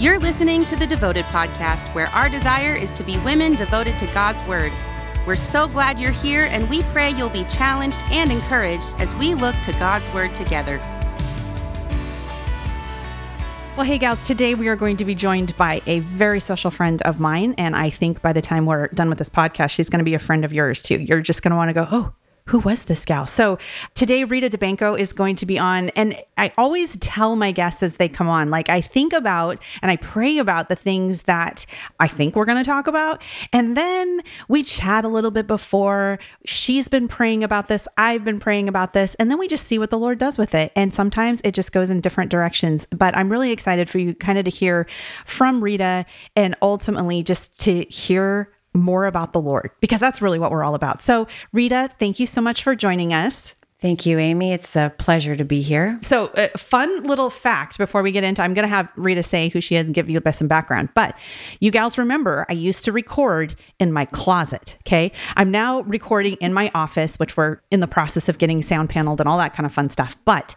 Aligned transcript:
You're 0.00 0.18
listening 0.18 0.64
to 0.64 0.76
the 0.76 0.86
Devoted 0.86 1.26
Podcast, 1.26 1.94
where 1.94 2.06
our 2.06 2.30
desire 2.30 2.74
is 2.74 2.90
to 2.92 3.04
be 3.04 3.18
women 3.18 3.54
devoted 3.54 3.98
to 3.98 4.06
God's 4.14 4.40
Word. 4.44 4.72
We're 5.26 5.34
so 5.34 5.68
glad 5.68 6.00
you're 6.00 6.10
here, 6.10 6.46
and 6.46 6.66
we 6.70 6.82
pray 6.84 7.10
you'll 7.10 7.28
be 7.28 7.44
challenged 7.44 7.98
and 8.04 8.32
encouraged 8.32 8.94
as 8.98 9.14
we 9.16 9.34
look 9.34 9.54
to 9.56 9.72
God's 9.72 10.08
Word 10.14 10.34
together. 10.34 10.78
Well, 13.76 13.84
hey, 13.84 13.98
gals, 13.98 14.26
today 14.26 14.54
we 14.54 14.68
are 14.68 14.76
going 14.76 14.96
to 14.96 15.04
be 15.04 15.14
joined 15.14 15.54
by 15.58 15.82
a 15.84 15.98
very 16.00 16.40
special 16.40 16.70
friend 16.70 17.02
of 17.02 17.20
mine. 17.20 17.54
And 17.58 17.76
I 17.76 17.90
think 17.90 18.22
by 18.22 18.32
the 18.32 18.40
time 18.40 18.64
we're 18.64 18.88
done 18.88 19.10
with 19.10 19.18
this 19.18 19.28
podcast, 19.28 19.68
she's 19.68 19.90
going 19.90 19.98
to 19.98 20.04
be 20.04 20.14
a 20.14 20.18
friend 20.18 20.46
of 20.46 20.52
yours 20.54 20.80
too. 20.80 20.98
You're 20.98 21.20
just 21.20 21.42
going 21.42 21.50
to 21.50 21.56
want 21.56 21.68
to 21.68 21.74
go, 21.74 21.86
oh, 21.90 22.14
who 22.46 22.58
was 22.58 22.84
this 22.84 23.04
gal? 23.04 23.26
So 23.26 23.58
today, 23.94 24.24
Rita 24.24 24.50
Dubenko 24.50 24.98
is 24.98 25.12
going 25.12 25.36
to 25.36 25.46
be 25.46 25.58
on. 25.58 25.90
And 25.90 26.16
I 26.36 26.52
always 26.58 26.96
tell 26.98 27.36
my 27.36 27.52
guests 27.52 27.82
as 27.82 27.96
they 27.96 28.08
come 28.08 28.28
on, 28.28 28.50
like 28.50 28.68
I 28.68 28.80
think 28.80 29.12
about 29.12 29.62
and 29.82 29.90
I 29.90 29.96
pray 29.96 30.38
about 30.38 30.68
the 30.68 30.76
things 30.76 31.22
that 31.22 31.66
I 31.98 32.08
think 32.08 32.34
we're 32.34 32.44
going 32.44 32.58
to 32.58 32.64
talk 32.64 32.86
about. 32.86 33.22
And 33.52 33.76
then 33.76 34.22
we 34.48 34.62
chat 34.62 35.04
a 35.04 35.08
little 35.08 35.30
bit 35.30 35.46
before. 35.46 36.18
She's 36.44 36.88
been 36.88 37.08
praying 37.08 37.44
about 37.44 37.68
this. 37.68 37.86
I've 37.96 38.24
been 38.24 38.40
praying 38.40 38.68
about 38.68 38.92
this. 38.92 39.14
And 39.16 39.30
then 39.30 39.38
we 39.38 39.48
just 39.48 39.66
see 39.66 39.78
what 39.78 39.90
the 39.90 39.98
Lord 39.98 40.18
does 40.18 40.38
with 40.38 40.54
it. 40.54 40.72
And 40.74 40.92
sometimes 40.92 41.40
it 41.44 41.52
just 41.52 41.72
goes 41.72 41.90
in 41.90 42.00
different 42.00 42.30
directions. 42.30 42.86
But 42.86 43.16
I'm 43.16 43.30
really 43.30 43.50
excited 43.52 43.88
for 43.88 43.98
you 43.98 44.14
kind 44.14 44.38
of 44.38 44.44
to 44.44 44.50
hear 44.50 44.86
from 45.24 45.62
Rita 45.62 46.06
and 46.36 46.56
ultimately 46.62 47.22
just 47.22 47.60
to 47.60 47.84
hear 47.84 48.52
more 48.74 49.06
about 49.06 49.32
the 49.32 49.40
Lord 49.40 49.70
because 49.80 50.00
that's 50.00 50.22
really 50.22 50.38
what 50.38 50.50
we're 50.50 50.64
all 50.64 50.74
about. 50.74 51.02
So, 51.02 51.26
Rita, 51.52 51.90
thank 51.98 52.20
you 52.20 52.26
so 52.26 52.40
much 52.40 52.62
for 52.62 52.74
joining 52.74 53.12
us. 53.12 53.56
Thank 53.80 54.04
you, 54.04 54.18
Amy. 54.18 54.52
It's 54.52 54.76
a 54.76 54.92
pleasure 54.98 55.34
to 55.36 55.44
be 55.44 55.62
here. 55.62 55.98
So, 56.02 56.26
uh, 56.28 56.48
fun 56.58 57.04
little 57.04 57.30
fact 57.30 57.78
before 57.78 58.02
we 58.02 58.12
get 58.12 58.24
into 58.24 58.42
I'm 58.42 58.52
going 58.52 58.64
to 58.64 58.68
have 58.68 58.88
Rita 58.94 59.22
say 59.22 59.48
who 59.48 59.62
she 59.62 59.76
is 59.76 59.86
and 59.86 59.94
give 59.94 60.10
you 60.10 60.18
a 60.18 60.20
bit 60.20 60.34
some 60.34 60.48
background. 60.48 60.90
But 60.94 61.16
you 61.60 61.70
gals 61.70 61.96
remember, 61.96 62.44
I 62.50 62.52
used 62.52 62.84
to 62.84 62.92
record 62.92 63.56
in 63.78 63.90
my 63.90 64.04
closet. 64.04 64.76
Okay. 64.86 65.12
I'm 65.36 65.50
now 65.50 65.80
recording 65.82 66.34
in 66.42 66.52
my 66.52 66.70
office, 66.74 67.16
which 67.16 67.38
we're 67.38 67.58
in 67.70 67.80
the 67.80 67.86
process 67.86 68.28
of 68.28 68.36
getting 68.36 68.60
sound 68.60 68.90
paneled 68.90 69.18
and 69.18 69.28
all 69.28 69.38
that 69.38 69.54
kind 69.54 69.64
of 69.64 69.72
fun 69.72 69.88
stuff. 69.88 70.14
But 70.26 70.54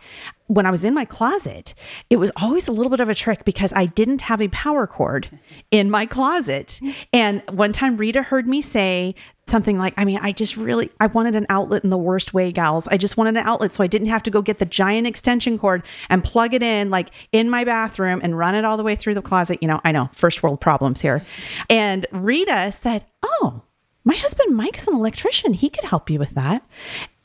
when 0.53 0.65
I 0.65 0.71
was 0.71 0.83
in 0.83 0.93
my 0.93 1.05
closet, 1.05 1.73
it 2.09 2.17
was 2.17 2.31
always 2.35 2.67
a 2.67 2.71
little 2.71 2.89
bit 2.89 2.99
of 2.99 3.09
a 3.09 3.15
trick 3.15 3.43
because 3.43 3.73
I 3.73 3.87
didn't 3.87 4.21
have 4.21 4.41
a 4.41 4.47
power 4.49 4.85
cord 4.85 5.27
in 5.71 5.89
my 5.89 6.05
closet. 6.05 6.79
And 7.11 7.41
one 7.49 7.73
time 7.73 7.97
Rita 7.97 8.21
heard 8.21 8.47
me 8.47 8.61
say 8.61 9.15
something 9.47 9.77
like, 9.77 9.93
I 9.97 10.05
mean, 10.05 10.19
I 10.21 10.31
just 10.31 10.55
really 10.55 10.89
I 10.99 11.07
wanted 11.07 11.35
an 11.35 11.45
outlet 11.49 11.83
in 11.83 11.89
the 11.89 11.97
worst 11.97 12.33
way, 12.33 12.51
gals. 12.51 12.87
I 12.87 12.97
just 12.97 13.17
wanted 13.17 13.35
an 13.37 13.45
outlet 13.45 13.73
so 13.73 13.83
I 13.83 13.87
didn't 13.87 14.07
have 14.07 14.23
to 14.23 14.31
go 14.31 14.41
get 14.41 14.59
the 14.59 14.65
giant 14.65 15.07
extension 15.07 15.57
cord 15.57 15.83
and 16.09 16.23
plug 16.23 16.53
it 16.53 16.63
in 16.63 16.89
like 16.89 17.09
in 17.31 17.49
my 17.49 17.63
bathroom 17.63 18.21
and 18.23 18.37
run 18.37 18.55
it 18.55 18.63
all 18.63 18.77
the 18.77 18.83
way 18.83 18.95
through 18.95 19.15
the 19.15 19.21
closet. 19.21 19.59
You 19.61 19.67
know, 19.67 19.81
I 19.83 19.91
know, 19.91 20.09
first 20.13 20.43
world 20.43 20.61
problems 20.61 21.01
here. 21.01 21.25
And 21.69 22.05
Rita 22.11 22.71
said, 22.71 23.05
"Oh, 23.23 23.63
my 24.05 24.15
husband 24.15 24.55
Mike's 24.55 24.87
an 24.87 24.93
electrician. 24.93 25.53
He 25.53 25.69
could 25.69 25.85
help 25.85 26.09
you 26.09 26.19
with 26.19 26.31
that. 26.31 26.63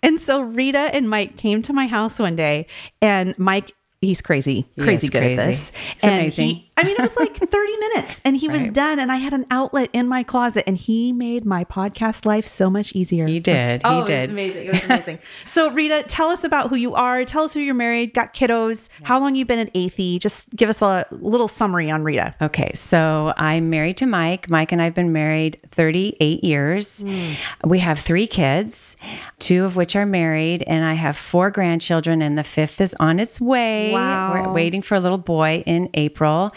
And 0.02 0.20
so 0.20 0.42
Rita 0.42 0.94
and 0.94 1.08
Mike 1.10 1.36
came 1.36 1.62
to 1.62 1.72
my 1.72 1.86
house 1.86 2.18
one 2.18 2.36
day, 2.36 2.66
and 3.00 3.36
Mike, 3.38 3.72
he's 4.00 4.20
crazy, 4.20 4.66
crazy 4.78 5.08
good 5.08 5.22
crazy. 5.22 5.40
at 5.40 5.46
this. 5.46 5.72
It's 5.94 6.04
and 6.04 6.14
amazing. 6.14 6.48
He, 6.48 6.67
I 6.78 6.84
mean, 6.84 6.92
it 6.96 7.00
was 7.02 7.16
like 7.16 7.36
30 7.50 7.76
minutes 7.76 8.20
and 8.24 8.36
he 8.36 8.48
was 8.48 8.60
Right. 8.62 8.72
done, 8.72 8.98
and 8.98 9.10
I 9.12 9.16
had 9.16 9.32
an 9.32 9.46
outlet 9.50 9.90
in 9.92 10.08
my 10.08 10.22
closet, 10.22 10.64
and 10.66 10.76
he 10.76 11.12
made 11.12 11.44
my 11.44 11.64
podcast 11.64 12.24
life 12.24 12.46
so 12.46 12.70
much 12.70 12.92
easier. 12.94 13.26
He 13.26 13.40
did. 13.40 13.80
Oh, 13.84 13.90
he 13.90 13.96
it 13.96 14.00
was 14.00 14.08
did. 14.08 14.30
amazing. 14.30 14.66
It 14.66 14.72
was 14.72 14.84
amazing. 14.84 15.18
so, 15.46 15.70
Rita, 15.70 16.04
tell 16.08 16.28
us 16.28 16.44
about 16.44 16.70
who 16.70 16.76
you 16.76 16.94
are. 16.94 17.24
Tell 17.24 17.44
us 17.44 17.52
who 17.54 17.60
you're 17.60 17.74
married, 17.74 18.14
got 18.14 18.32
kiddos, 18.34 18.88
how 19.02 19.18
long 19.20 19.34
you've 19.36 19.48
been 19.48 19.58
at 19.58 19.72
Athey. 19.74 20.18
Just 20.20 20.50
give 20.56 20.68
us 20.70 20.80
a 20.82 21.06
little 21.10 21.48
summary 21.48 21.90
on 21.90 22.02
Rita. 22.04 22.34
Okay, 22.40 22.70
so 22.74 23.32
I'm 23.36 23.70
married 23.70 23.96
to 23.98 24.06
Mike. 24.06 24.48
Mike 24.50 24.72
and 24.72 24.80
I've 24.80 24.94
been 24.94 25.12
married 25.12 25.58
38 25.70 26.44
years. 26.44 27.00
Hmm. 27.02 27.32
We 27.64 27.80
have 27.80 27.98
three 27.98 28.26
kids, 28.26 28.96
two 29.38 29.64
of 29.64 29.76
which 29.76 29.96
are 29.96 30.06
married, 30.06 30.62
and 30.66 30.84
I 30.84 30.94
have 30.94 31.16
four 31.16 31.50
grandchildren, 31.50 32.22
and 32.22 32.36
the 32.38 32.44
fifth 32.44 32.80
is 32.80 32.94
on 33.00 33.18
its 33.20 33.40
way. 33.40 33.92
Wow. 33.92 34.32
We're 34.32 34.52
waiting 34.52 34.82
for 34.82 34.94
a 34.94 35.00
little 35.00 35.18
boy 35.18 35.62
in 35.66 35.88
April. 35.94 36.52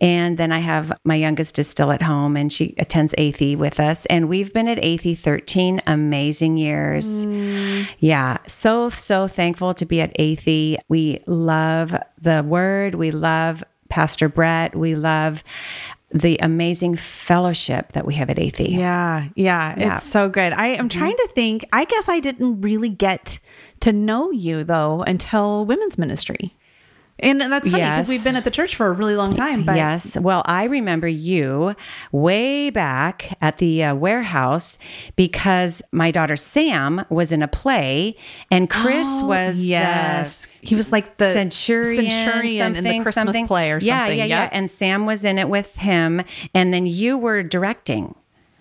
And 0.00 0.38
then 0.38 0.52
I 0.52 0.58
have 0.58 0.92
my 1.04 1.14
youngest 1.14 1.58
is 1.58 1.68
still 1.68 1.90
at 1.90 2.02
home, 2.02 2.36
and 2.36 2.52
she 2.52 2.74
attends 2.78 3.14
Athey 3.18 3.56
with 3.56 3.80
us. 3.80 4.06
And 4.06 4.28
we've 4.28 4.52
been 4.52 4.68
at 4.68 4.78
Athey 4.78 5.16
13 5.16 5.82
amazing 5.86 6.56
years. 6.58 7.24
Hmm. 7.24 7.82
Yeah, 7.98 8.38
so, 8.46 8.90
so 8.90 9.28
thankful 9.28 9.74
to 9.74 9.84
be 9.86 10.00
at 10.00 10.16
Athey. 10.18 10.76
We 10.88 11.18
love 11.26 11.94
the 12.20 12.42
word, 12.42 12.94
we 12.94 13.10
love 13.10 13.64
Pastor 13.88 14.28
Brett, 14.28 14.74
we 14.76 14.94
love 14.96 15.44
the 16.12 16.38
amazing 16.40 16.94
fellowship 16.96 17.92
that 17.92 18.06
we 18.06 18.14
have 18.14 18.30
at 18.30 18.36
Athey. 18.36 18.70
Yeah, 18.76 19.28
yeah, 19.34 19.74
Yeah. 19.78 19.96
it's 19.96 20.06
so 20.06 20.28
good. 20.28 20.52
I 20.52 20.68
am 20.68 20.88
trying 20.88 21.16
to 21.16 21.28
think. 21.34 21.66
I 21.72 21.84
guess 21.84 22.08
I 22.08 22.20
didn't 22.20 22.60
really 22.60 22.88
get 22.88 23.38
to 23.80 23.92
know 23.92 24.30
you 24.30 24.62
though 24.64 25.02
until 25.02 25.66
women's 25.66 25.98
ministry, 25.98 26.54
and 27.18 27.40
that's 27.40 27.68
funny 27.70 27.82
because 27.82 28.04
Yes. 28.04 28.08
we've 28.08 28.22
been 28.24 28.36
at 28.36 28.44
the 28.44 28.50
church 28.50 28.76
for 28.76 28.86
a 28.88 28.92
really 28.92 29.16
long 29.16 29.32
time. 29.34 29.64
But 29.64 29.76
yes. 29.76 30.16
Well, 30.16 30.42
I 30.46 30.64
remember 30.64 31.08
you 31.08 31.74
way 32.12 32.70
back 32.70 33.36
at 33.40 33.58
the 33.58 33.84
uh, 33.84 33.94
warehouse 33.94 34.78
because 35.16 35.82
my 35.92 36.10
daughter 36.10 36.36
Sam 36.36 37.04
was 37.08 37.32
in 37.32 37.42
a 37.42 37.48
play 37.48 38.16
and 38.50 38.68
Chris 38.68 39.06
Oh, 39.08 39.26
was 39.26 39.60
yes, 39.64 40.46
he 40.60 40.74
was 40.74 40.92
like 40.92 41.16
the 41.18 41.32
centurion, 41.32 42.10
centurion 42.10 42.76
in 42.76 42.84
the 42.84 42.90
Christmas 43.02 43.14
something. 43.14 43.46
play 43.46 43.70
or 43.72 43.78
yeah, 43.80 44.00
something. 44.00 44.18
Yeah, 44.18 44.24
yeah, 44.24 44.42
Yep. 44.44 44.50
And 44.52 44.70
Sam 44.70 45.06
was 45.06 45.24
in 45.24 45.38
it 45.38 45.48
with 45.48 45.76
him, 45.76 46.22
and 46.54 46.74
then 46.74 46.86
you 46.86 47.16
were 47.16 47.42
directing 47.42 48.14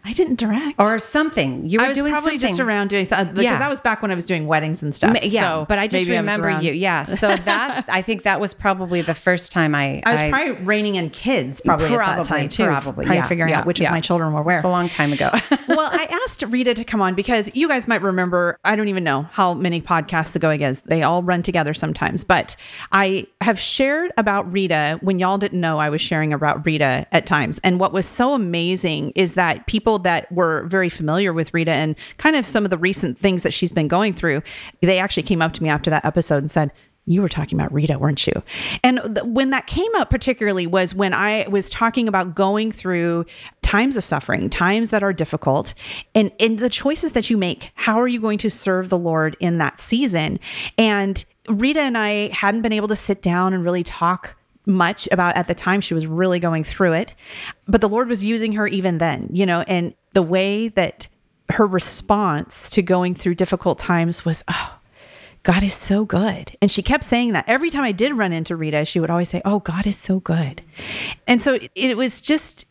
I 0.06 0.14
didn't 0.14 0.36
direct. 0.36 0.76
or 0.80 1.00
something. 1.00 1.68
You 1.68 1.80
were 1.80 1.86
I 1.86 1.90
was 1.90 1.98
doing 1.98 2.12
probably 2.12 2.32
something. 2.34 2.48
just 2.50 2.60
around 2.60 2.90
doing 2.90 3.06
something 3.06 3.28
uh, 3.30 3.32
because 3.32 3.44
Yeah. 3.44 3.60
that 3.60 3.70
was 3.70 3.80
back 3.82 4.02
when 4.02 4.12
I 4.12 4.16
was 4.16 4.26
doing 4.26 4.46
weddings 4.48 4.84
and 4.84 4.94
stuff. 4.94 5.14
Ma- 5.14 5.20
Yeah, 5.24 5.42
so 5.42 5.66
but 5.68 5.80
I 5.80 5.88
just 5.88 6.08
remember 6.08 6.48
around. 6.48 6.64
you. 6.64 6.72
Yeah, 6.74 7.04
so 7.06 7.36
that 7.36 7.86
I 7.90 8.02
think 8.02 8.24
that 8.24 8.40
was 8.40 8.54
probably 8.54 9.02
the 9.02 9.16
first 9.16 9.52
time 9.52 9.74
I. 9.76 10.02
I 10.06 10.12
was 10.12 10.22
probably 10.30 10.64
reining 10.66 10.96
in 10.96 11.10
kids 11.10 11.62
probably, 11.62 11.88
at 11.88 11.90
that 11.90 11.98
Probably, 11.98 12.24
time 12.24 12.50
too. 12.50 12.66
probably, 12.66 13.06
probably 13.06 13.16
yeah, 13.16 13.28
figuring 13.28 13.50
yeah, 13.52 13.60
out 13.60 13.66
which 13.66 13.80
yeah. 13.80 13.88
of 13.88 13.92
my 13.94 14.02
children 14.02 14.32
were 14.34 14.42
where. 14.44 14.56
It's 14.58 14.64
a 14.66 14.70
long 14.70 14.90
time 14.90 15.12
ago. 15.12 15.32
well, 15.68 15.90
I 15.92 16.08
asked 16.26 16.44
Rita 16.44 16.74
to 16.76 16.84
come 16.84 17.02
on 17.02 17.16
because 17.16 17.50
you 17.56 17.68
guys 17.68 17.88
might 17.88 18.02
remember, 18.02 18.60
I 18.64 18.76
don't 18.76 18.88
even 18.88 19.04
know 19.04 19.24
how 19.32 19.54
many 19.56 19.82
podcasts 19.82 20.36
ago 20.36 20.50
it 20.52 20.62
is. 20.62 20.82
They 20.82 21.02
all 21.04 21.24
run 21.24 21.42
together 21.42 21.74
sometimes, 21.74 22.24
but 22.24 22.56
I 22.92 23.26
have 23.42 23.60
shared 23.60 24.12
about 24.18 24.52
Rita 24.52 25.00
when 25.02 25.20
y'all 25.20 25.38
didn't 25.38 25.60
know 25.62 25.80
I 25.80 25.90
was 25.90 26.02
sharing 26.02 26.34
about 26.34 26.66
Rita 26.66 27.08
at 27.12 27.26
times. 27.26 27.60
And 27.64 27.80
what 27.80 27.92
was 27.94 28.06
so 28.06 28.34
amazing 28.34 29.12
is 29.16 29.34
that 29.36 29.66
people 29.68 29.95
that 30.00 30.32
were 30.32 30.64
very 30.64 30.90
familiar 30.90 31.34
with 31.34 31.54
Rita 31.54 31.72
and 31.72 31.96
kind 32.18 32.36
of 32.36 32.46
some 32.46 32.64
of 32.64 32.70
the 32.72 32.78
recent 32.78 33.18
things 33.18 33.44
that 33.44 33.54
she's 33.54 33.74
been 33.74 33.88
going 33.88 34.14
through, 34.14 34.42
they 34.82 35.00
actually 35.00 35.24
came 35.24 35.42
up 35.42 35.54
to 35.54 35.64
me 35.64 35.70
after 35.70 35.90
that 35.90 36.06
episode 36.06 36.38
and 36.38 36.52
said, 36.52 36.72
you 37.08 37.22
were 37.22 37.30
talking 37.30 37.60
about 37.60 37.72
Rita, 37.72 38.00
weren't 38.00 38.26
you? 38.26 38.42
And 38.84 39.00
th- 39.04 39.26
when 39.26 39.52
that 39.52 39.68
came 39.68 39.94
up, 39.96 40.10
particularly, 40.10 40.66
was 40.66 40.96
when 40.96 41.14
I 41.14 41.48
was 41.48 41.70
talking 41.70 42.08
about 42.08 42.36
going 42.36 42.72
through 42.72 43.26
times 43.62 43.96
of 43.96 44.04
suffering, 44.04 44.50
times 44.50 44.90
that 44.90 45.04
are 45.04 45.14
difficult, 45.14 45.74
and 46.16 46.32
and 46.40 46.58
the 46.58 46.70
choices 46.70 47.12
that 47.12 47.30
you 47.30 47.38
make. 47.38 47.72
How 47.76 48.02
are 48.02 48.08
you 48.08 48.20
going 48.20 48.40
to 48.40 48.50
serve 48.50 48.90
the 48.90 48.98
Lord 48.98 49.38
in 49.40 49.60
that 49.60 49.80
season? 49.80 50.40
And 50.78 51.24
Rita 51.48 51.82
and 51.82 51.98
I 51.98 52.30
hadn't 52.30 52.64
been 52.64 52.74
able 52.74 52.88
to 52.88 52.96
sit 52.96 53.22
down 53.22 53.54
and 53.54 53.64
really 53.64 53.84
talk 53.84 54.36
much 54.66 55.08
about 55.12 55.36
at 55.36 55.48
the 55.48 55.56
time 55.56 55.82
she 55.82 55.94
was 55.94 56.08
really 56.08 56.40
going 56.40 56.64
through 56.64 56.94
it 56.94 57.16
but 57.68 57.82
the 57.82 57.90
lord 57.90 58.08
was 58.08 58.24
using 58.24 58.54
her 58.54 58.68
even 58.68 58.98
then 58.98 59.28
you 59.32 59.46
know 59.46 59.62
and 59.62 59.94
the 60.14 60.22
way 60.22 60.68
that 60.70 61.08
her 61.50 61.68
response 61.68 62.70
to 62.70 62.82
going 62.82 63.14
through 63.14 63.36
difficult 63.36 63.78
times 63.78 64.26
was 64.26 64.44
oh 64.48 64.80
God 65.46 65.62
is 65.62 65.76
so 65.76 66.06
good. 66.06 66.58
And 66.60 66.72
she 66.72 66.82
kept 66.82 67.04
saying 67.04 67.34
that 67.34 67.46
every 67.48 67.70
time 67.70 67.84
I 67.84 67.92
did 67.92 68.14
run 68.14 68.34
into 68.34 68.56
Rita, 68.56 68.84
she 68.84 69.00
would 69.00 69.12
always 69.12 69.30
say, 69.30 69.44
Oh, 69.46 69.60
God 69.60 69.86
is 69.86 69.96
so 69.96 70.20
good. 70.20 70.64
And 71.28 71.42
so 71.42 71.60
it, 71.76 71.96
was 71.96 72.20
just, 72.20 72.66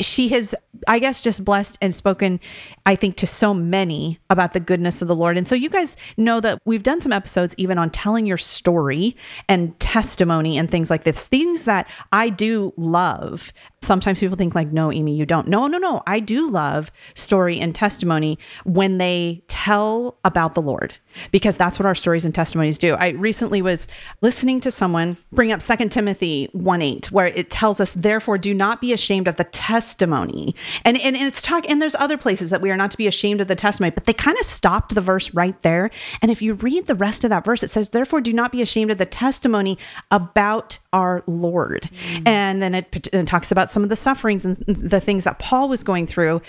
she 0.00 0.28
has, 0.28 0.54
I 0.86 0.98
guess, 0.98 1.22
just 1.22 1.44
blessed 1.44 1.78
and 1.82 1.94
spoken, 1.94 2.40
I 2.86 2.94
think, 2.96 3.16
to 3.16 3.26
so 3.26 3.52
many 3.52 4.18
about 4.30 4.52
the 4.52 4.60
goodness 4.60 5.02
of 5.02 5.08
the 5.08 5.16
Lord. 5.16 5.36
And 5.36 5.46
so 5.46 5.54
you 5.54 5.68
guys 5.68 5.96
know 6.16 6.40
that 6.40 6.60
we've 6.64 6.82
done 6.82 7.00
some 7.00 7.12
episodes 7.12 7.54
even 7.58 7.78
on 7.78 7.90
telling 7.90 8.26
your 8.26 8.36
story 8.36 9.16
and 9.48 9.78
testimony 9.80 10.56
and 10.56 10.70
things 10.70 10.90
like 10.90 11.04
this, 11.04 11.26
things 11.26 11.64
that 11.64 11.90
I 12.12 12.28
do 12.28 12.72
love 12.76 13.52
Sometimes 13.80 14.20
people 14.20 14.36
think 14.36 14.54
like, 14.54 14.72
no, 14.72 14.92
Amy, 14.92 15.14
you 15.14 15.24
don't. 15.24 15.48
No, 15.48 15.66
no, 15.66 15.78
no. 15.78 16.02
I 16.06 16.20
do 16.20 16.50
love 16.50 16.90
story 17.14 17.58
and 17.58 17.74
testimony 17.74 18.38
when 18.64 18.98
they 18.98 19.42
tell 19.48 20.18
about 20.24 20.54
the 20.54 20.62
Lord 20.62 20.94
because 21.30 21.56
that's 21.56 21.78
what 21.78 21.86
our 21.86 21.94
stories 21.94 22.24
and 22.24 22.34
testimonies 22.34 22.78
do. 22.78 22.94
I 22.94 23.10
recently 23.10 23.62
was 23.62 23.86
listening 24.20 24.60
to 24.62 24.70
someone 24.70 25.16
bring 25.32 25.52
up 25.52 25.62
Second 25.62 25.90
Timothy 25.90 26.48
1 26.52 26.82
8, 26.82 27.12
where 27.12 27.26
it 27.26 27.50
tells 27.50 27.80
us, 27.80 27.92
therefore, 27.92 28.38
do 28.38 28.54
not 28.54 28.80
be 28.80 28.92
ashamed 28.92 29.28
of 29.28 29.36
the 29.36 29.44
testimony. 29.44 30.54
And, 30.84 31.00
and, 31.00 31.16
and 31.16 31.26
it's 31.26 31.42
talk, 31.42 31.68
and 31.68 31.80
there's 31.80 31.94
other 31.96 32.16
places 32.16 32.50
that 32.50 32.60
we 32.60 32.70
are 32.70 32.76
not 32.76 32.90
to 32.92 32.96
be 32.96 33.06
ashamed 33.06 33.40
of 33.40 33.48
the 33.48 33.56
testimony, 33.56 33.90
but 33.90 34.04
they 34.04 34.12
kind 34.12 34.38
of 34.38 34.46
stopped 34.46 34.94
the 34.94 35.00
verse 35.00 35.32
right 35.34 35.60
there. 35.62 35.90
And 36.22 36.30
if 36.30 36.42
you 36.42 36.54
read 36.54 36.86
the 36.86 36.94
rest 36.94 37.24
of 37.24 37.30
that 37.30 37.44
verse, 37.44 37.62
it 37.62 37.70
says, 37.70 37.90
therefore, 37.90 38.20
do 38.20 38.32
not 38.32 38.52
be 38.52 38.62
ashamed 38.62 38.90
of 38.90 38.98
the 38.98 39.06
testimony 39.06 39.78
about 40.10 40.78
our 40.92 41.22
Lord. 41.26 41.88
Mm. 42.12 42.28
And 42.28 42.62
then 42.62 42.74
it, 42.74 43.08
it 43.12 43.26
talks 43.26 43.50
about 43.50 43.67
some 43.70 43.82
of 43.82 43.88
the 43.88 43.96
sufferings 43.96 44.44
and 44.44 44.56
the 44.66 45.00
things 45.00 45.24
that 45.24 45.38
Paul 45.38 45.68
was 45.68 45.82
going 45.82 46.06
through. 46.06 46.42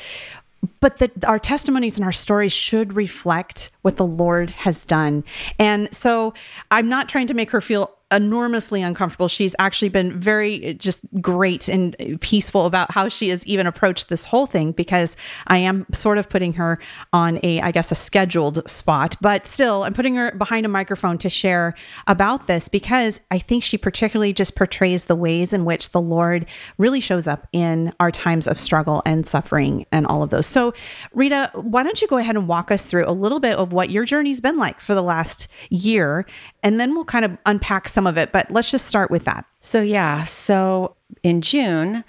But 0.81 0.98
that 0.98 1.24
our 1.24 1.39
testimonies 1.39 1.98
and 1.98 2.04
our 2.04 2.12
stories 2.12 2.51
should 2.51 2.94
reflect 2.94 3.69
what 3.81 3.95
the 3.95 4.06
Lord 4.06 4.50
has 4.50 4.83
done. 4.83 5.24
And 5.57 5.94
so 5.95 6.33
I'm 6.69 6.89
not 6.89 7.07
trying 7.07 7.27
to 7.27 7.33
make 7.33 7.51
her 7.51 7.62
feel 7.62 7.95
enormously 8.12 8.82
uncomfortable. 8.82 9.28
She's 9.28 9.56
actually 9.60 9.90
been 9.90 10.20
very 10.20 10.64
eh, 10.64 10.74
just 10.74 11.02
great 11.22 11.68
and 11.68 11.96
eh, 12.00 12.16
peaceful 12.22 12.66
about 12.66 12.92
how 12.92 13.08
she 13.08 13.30
has 13.30 13.46
even 13.46 13.68
approached 13.68 14.10
this 14.10 14.26
whole 14.26 14.48
thing 14.48 14.72
because 14.72 15.16
I 15.48 15.58
am 15.60 15.86
sort 15.94 16.18
of 16.18 16.28
putting 16.28 16.54
her 16.54 16.80
on 17.14 17.40
a, 17.44 17.62
I 17.62 17.72
guess, 17.72 17.92
a 17.92 17.96
scheduled 17.96 18.68
spot, 18.70 19.16
but 19.22 19.46
still, 19.46 19.84
I'm 19.84 19.94
putting 19.94 20.16
her 20.16 20.32
behind 20.32 20.66
a 20.66 20.70
microphone 20.70 21.18
to 21.20 21.30
share 21.30 21.76
about 22.08 22.48
this 22.48 22.68
because 22.68 23.22
I 23.30 23.38
think 23.38 23.64
she 23.64 23.78
particularly 23.78 24.34
just 24.34 24.56
portrays 24.56 25.06
the 25.06 25.16
ways 25.16 25.54
in 25.54 25.66
which 25.66 25.92
the 25.92 26.02
Lord 26.02 26.48
really 26.78 27.02
shows 27.02 27.28
up 27.28 27.48
in 27.54 27.94
our 28.00 28.12
times 28.12 28.48
of 28.48 28.60
struggle 28.60 29.04
and 29.06 29.28
suffering 29.28 29.86
and 29.92 30.08
all 30.08 30.24
of 30.24 30.32
those. 30.32 30.48
So, 30.48 30.74
Rita, 31.14 31.52
why 31.54 31.84
don't 31.84 32.02
you 32.02 32.08
go 32.08 32.18
ahead 32.18 32.36
and 32.36 32.48
walk 32.48 32.72
us 32.72 32.88
through 32.88 33.08
a 33.08 33.12
little 33.12 33.40
bit 33.40 33.56
of 33.58 33.72
what 33.72 33.90
your 33.92 34.06
journey's 34.06 34.42
been 34.42 34.58
like 34.58 34.82
for 34.82 34.96
the 34.96 35.04
last 35.04 35.48
year, 35.70 36.26
and 36.64 36.80
then 36.80 36.96
we'll 36.96 37.06
kind 37.06 37.26
of 37.26 37.38
unpack 37.46 37.88
some 37.88 37.99
some 38.00 38.07
of 38.07 38.18
it, 38.18 38.31
but 38.31 38.50
let's 38.50 38.72
just 38.72 38.88
start 38.88 39.12
with 39.12 39.25
that. 39.25 39.44
So, 39.60 39.81
yeah. 39.81 40.24
So, 40.24 40.96
in 41.22 41.42
June, 41.42 42.06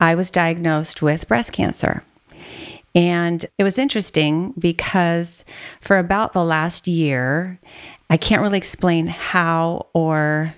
I 0.00 0.16
was 0.16 0.32
diagnosed 0.32 1.00
with 1.00 1.28
breast 1.28 1.52
cancer. 1.52 2.02
And 2.92 3.46
it 3.56 3.62
was 3.62 3.78
interesting 3.78 4.52
because 4.58 5.44
for 5.80 5.96
about 5.96 6.32
the 6.32 6.42
last 6.42 6.88
year, 6.88 7.60
I 8.10 8.16
can't 8.16 8.42
really 8.42 8.58
explain 8.58 9.06
how 9.06 9.86
or 9.92 10.52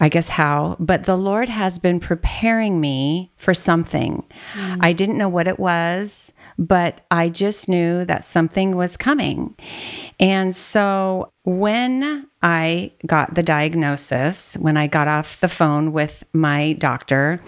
I 0.00 0.08
guess 0.08 0.30
how, 0.30 0.78
but 0.80 1.04
the 1.04 1.16
Lord 1.16 1.50
has 1.50 1.78
been 1.78 2.00
preparing 2.00 2.80
me 2.80 3.32
for 3.36 3.52
something. 3.52 4.24
Mm. 4.54 4.78
I 4.80 4.94
didn't 4.94 5.18
know 5.18 5.28
what 5.28 5.46
it 5.46 5.58
was 5.58 6.32
but 6.58 7.00
I 7.10 7.28
just 7.28 7.68
knew 7.68 8.04
that 8.04 8.24
something 8.24 8.76
was 8.76 8.96
coming. 8.96 9.54
And 10.20 10.54
so 10.54 11.32
when 11.44 12.28
I 12.44 12.92
got 13.06 13.34
the 13.34 13.42
diagnosis, 13.42 14.54
when 14.58 14.76
I 14.76 14.86
got 14.86 15.08
off 15.08 15.40
the 15.40 15.48
phone 15.48 15.92
with 15.92 16.22
my 16.34 16.74
doctor, 16.74 17.40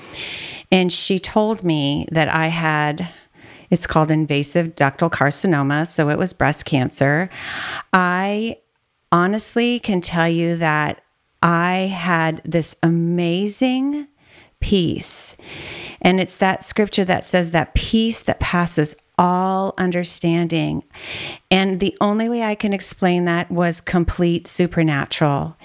and 0.73 0.91
she 0.91 1.19
told 1.19 1.63
me 1.63 2.09
that 2.11 2.29
I 2.29 2.47
had 2.47 3.09
it's 3.69 3.87
called 3.87 4.11
invasive 4.11 4.75
ductal 4.75 5.11
carcinoma, 5.11 5.87
so 5.87 6.09
it 6.09 6.19
was 6.19 6.33
breast 6.33 6.65
cancer. 6.65 7.29
I 7.93 8.59
honestly 9.13 9.81
can 9.81 10.01
tell 10.01 10.29
you 10.29 10.57
that 10.57 11.03
I 11.43 11.93
had 11.95 12.41
this 12.45 12.75
amazing 12.83 14.09
peace. 14.67 15.37
And 16.03 16.19
it's 16.19 16.39
that 16.39 16.65
scripture 16.65 17.05
that 17.05 17.25
says 17.25 17.53
that 17.53 17.75
peace 17.75 18.23
that 18.23 18.41
passes 18.41 18.97
all 19.17 19.75
understanding. 19.79 20.83
And 21.53 21.79
the 21.79 21.97
only 22.01 22.29
way 22.29 22.43
I 22.43 22.57
can 22.57 22.73
explain 22.73 23.27
that 23.27 23.49
was 23.49 23.81
complete 23.81 24.49
supernatural. 24.49 25.57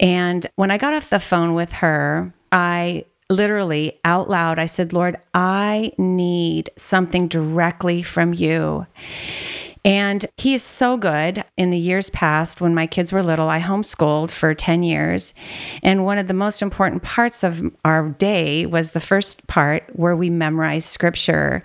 And 0.00 0.44
when 0.56 0.72
I 0.72 0.78
got 0.78 0.92
off 0.92 1.08
the 1.08 1.20
phone 1.20 1.54
with 1.54 1.70
her, 1.70 2.34
I 2.50 3.04
literally 3.30 4.00
out 4.04 4.28
loud, 4.28 4.58
I 4.58 4.66
said, 4.66 4.92
Lord, 4.92 5.16
I 5.34 5.92
need 5.96 6.70
something 6.76 7.28
directly 7.28 8.02
from 8.02 8.34
you. 8.34 8.88
And 9.84 10.24
he 10.36 10.54
is 10.54 10.62
so 10.62 10.96
good. 10.96 11.44
In 11.56 11.70
the 11.70 11.78
years 11.78 12.08
past, 12.10 12.60
when 12.60 12.74
my 12.74 12.86
kids 12.86 13.12
were 13.12 13.22
little, 13.22 13.48
I 13.48 13.60
homeschooled 13.60 14.30
for 14.30 14.54
10 14.54 14.82
years. 14.84 15.34
And 15.82 16.04
one 16.04 16.18
of 16.18 16.28
the 16.28 16.34
most 16.34 16.62
important 16.62 17.02
parts 17.02 17.42
of 17.42 17.62
our 17.84 18.10
day 18.10 18.64
was 18.66 18.92
the 18.92 19.00
first 19.00 19.46
part 19.48 19.84
where 19.94 20.14
we 20.14 20.30
memorized 20.30 20.88
scripture. 20.88 21.64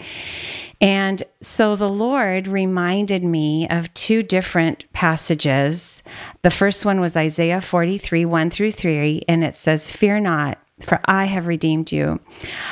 And 0.82 1.24
so 1.42 1.76
the 1.76 1.90
Lord 1.90 2.48
reminded 2.48 3.24
me 3.24 3.68
of 3.70 3.94
two 3.94 4.24
different 4.24 4.92
passages. 4.94 6.04
The 6.42 6.52
first 6.52 6.86
one 6.86 7.00
was 7.00 7.16
Isaiah 7.16 7.62
43, 7.62 8.26
1 8.26 8.50
through 8.50 8.72
3, 8.72 9.24
and 9.28 9.44
it 9.44 9.56
says, 9.56 9.92
Fear 9.92 10.22
not, 10.22 10.60
for 10.82 11.00
I 11.06 11.26
have 11.26 11.48
redeemed 11.48 11.92
you. 11.92 12.20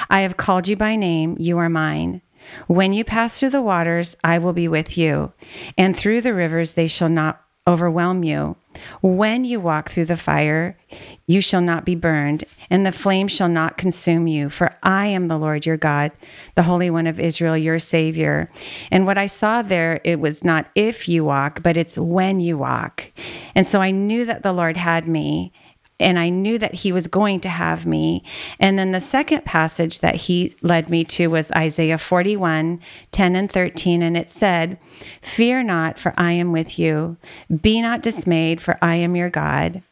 I 0.09 0.21
have 0.21 0.37
called 0.37 0.67
you 0.67 0.75
by 0.75 0.95
name, 0.95 1.35
you 1.39 1.57
are 1.57 1.69
mine. 1.69 2.21
When 2.67 2.93
you 2.93 3.03
pass 3.03 3.39
through 3.39 3.51
the 3.51 3.61
waters, 3.61 4.15
I 4.23 4.37
will 4.37 4.53
be 4.53 4.67
with 4.67 4.97
you, 4.97 5.33
and 5.77 5.95
through 5.95 6.21
the 6.21 6.33
rivers, 6.33 6.73
they 6.73 6.87
shall 6.87 7.09
not 7.09 7.41
overwhelm 7.67 8.23
you. 8.23 8.55
When 9.01 9.43
you 9.43 9.59
walk 9.59 9.89
through 9.89 10.05
the 10.05 10.17
fire, 10.17 10.77
you 11.25 11.41
shall 11.41 11.61
not 11.61 11.85
be 11.85 11.95
burned, 11.95 12.43
and 12.69 12.85
the 12.85 12.91
flame 12.91 13.27
shall 13.27 13.49
not 13.49 13.77
consume 13.77 14.27
you. 14.27 14.49
For 14.49 14.77
I 14.83 15.07
am 15.07 15.27
the 15.27 15.37
Lord 15.37 15.65
your 15.65 15.77
God, 15.77 16.11
the 16.55 16.63
Holy 16.63 16.89
One 16.89 17.07
of 17.07 17.19
Israel, 17.19 17.57
your 17.57 17.79
Savior. 17.79 18.51
And 18.91 19.05
what 19.05 19.17
I 19.17 19.25
saw 19.25 19.61
there, 19.61 19.99
it 20.03 20.19
was 20.19 20.43
not 20.43 20.67
if 20.75 21.07
you 21.07 21.25
walk, 21.25 21.63
but 21.63 21.77
it's 21.77 21.97
when 21.97 22.39
you 22.39 22.57
walk. 22.57 23.11
And 23.55 23.65
so 23.65 23.81
I 23.81 23.91
knew 23.91 24.25
that 24.25 24.43
the 24.43 24.53
Lord 24.53 24.77
had 24.77 25.07
me 25.07 25.51
and 25.99 26.19
I 26.19 26.29
knew 26.29 26.57
that 26.57 26.73
he 26.73 26.91
was 26.91 27.07
going 27.07 27.39
to 27.41 27.49
have 27.49 27.85
me. 27.85 28.23
And 28.59 28.77
then 28.77 28.91
the 28.91 29.01
second 29.01 29.45
passage 29.45 29.99
that 29.99 30.15
he 30.15 30.53
led 30.61 30.89
me 30.89 31.03
to 31.05 31.27
was 31.27 31.51
Isaiah 31.51 31.97
41 31.97 32.81
10 33.11 33.35
and 33.35 33.51
13. 33.51 34.01
And 34.01 34.17
it 34.17 34.29
said, 34.29 34.77
Fear 35.21 35.63
not, 35.63 35.97
for 35.97 36.13
I 36.17 36.33
am 36.33 36.51
with 36.51 36.77
you. 36.77 37.17
Be 37.61 37.81
not 37.81 38.01
dismayed, 38.03 38.61
for 38.61 38.77
I 38.81 38.95
am 38.95 39.15
your 39.15 39.29
God. 39.29 39.83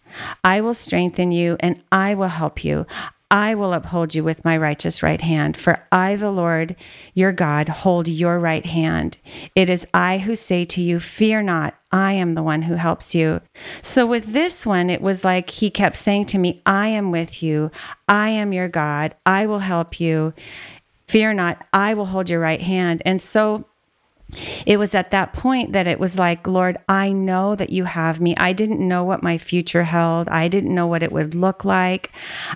I 0.43 0.61
will 0.61 0.73
strengthen 0.73 1.31
you 1.31 1.57
and 1.59 1.81
I 1.91 2.13
will 2.13 2.27
help 2.27 2.63
you. 2.63 2.85
I 3.33 3.55
will 3.55 3.73
uphold 3.73 4.13
you 4.13 4.23
with 4.23 4.45
my 4.45 4.55
righteous 4.55 5.01
right 5.01 5.19
hand, 5.19 5.57
for 5.57 5.83
I, 5.91 6.17
the 6.17 6.29
Lord 6.29 6.75
your 7.15 7.31
God, 7.31 7.67
hold 7.67 8.07
your 8.07 8.39
right 8.39 8.63
hand. 8.63 9.17
It 9.55 9.71
is 9.71 9.87
I 9.91 10.19
who 10.19 10.35
say 10.35 10.65
to 10.65 10.81
you, 10.83 10.99
Fear 10.99 11.41
not, 11.41 11.73
I 11.91 12.13
am 12.13 12.35
the 12.35 12.43
one 12.43 12.61
who 12.61 12.75
helps 12.75 13.15
you. 13.15 13.41
So 13.81 14.05
with 14.05 14.33
this 14.33 14.67
one, 14.67 14.91
it 14.91 15.01
was 15.01 15.23
like 15.23 15.49
he 15.49 15.71
kept 15.71 15.95
saying 15.95 16.27
to 16.27 16.37
me, 16.37 16.61
I 16.67 16.89
am 16.89 17.09
with 17.09 17.41
you. 17.41 17.71
I 18.07 18.29
am 18.29 18.53
your 18.53 18.69
God. 18.69 19.15
I 19.25 19.47
will 19.47 19.57
help 19.57 19.99
you. 19.99 20.35
Fear 21.07 21.33
not, 21.33 21.65
I 21.73 21.95
will 21.95 22.05
hold 22.05 22.29
your 22.29 22.39
right 22.39 22.61
hand. 22.61 23.01
And 23.03 23.19
so 23.19 23.65
it 24.65 24.77
was 24.77 24.95
at 24.95 25.11
that 25.11 25.33
point 25.33 25.73
that 25.73 25.87
it 25.87 25.99
was 25.99 26.17
like, 26.17 26.47
Lord, 26.47 26.77
I 26.89 27.11
know 27.11 27.55
that 27.55 27.69
you 27.69 27.85
have 27.85 28.21
me. 28.21 28.35
I 28.37 28.53
didn't 28.53 28.85
know 28.85 29.03
what 29.03 29.23
my 29.23 29.37
future 29.37 29.83
held. 29.83 30.27
I 30.29 30.47
didn't 30.47 30.73
know 30.73 30.87
what 30.87 31.03
it 31.03 31.11
would 31.11 31.35
look 31.35 31.65
like. 31.65 32.11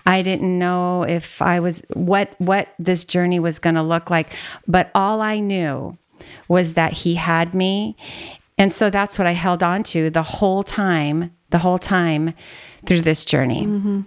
I 0.06 0.22
didn't 0.22 0.58
know 0.58 1.04
if 1.04 1.42
I 1.42 1.60
was 1.60 1.84
what 1.94 2.34
what 2.40 2.74
this 2.80 3.06
journey 3.06 3.40
was 3.40 3.60
going 3.60 3.76
to 3.76 3.84
look 3.84 4.10
like, 4.10 4.34
but 4.68 4.92
all 4.96 5.22
I 5.22 5.40
knew 5.40 5.98
was 6.48 6.74
that 6.74 6.94
he 6.94 7.16
had 7.16 7.54
me. 7.54 7.96
And 8.58 8.74
so 8.74 8.90
that's 8.90 9.20
what 9.20 9.28
I 9.28 9.34
held 9.34 9.62
on 9.62 9.84
to 9.84 10.10
the 10.10 10.24
whole 10.24 10.64
time, 10.64 11.32
the 11.52 11.60
whole 11.60 11.78
time 11.78 12.34
through 12.86 13.02
this 13.02 13.24
journey. 13.24 13.66
Mm-hmm. 13.66 14.02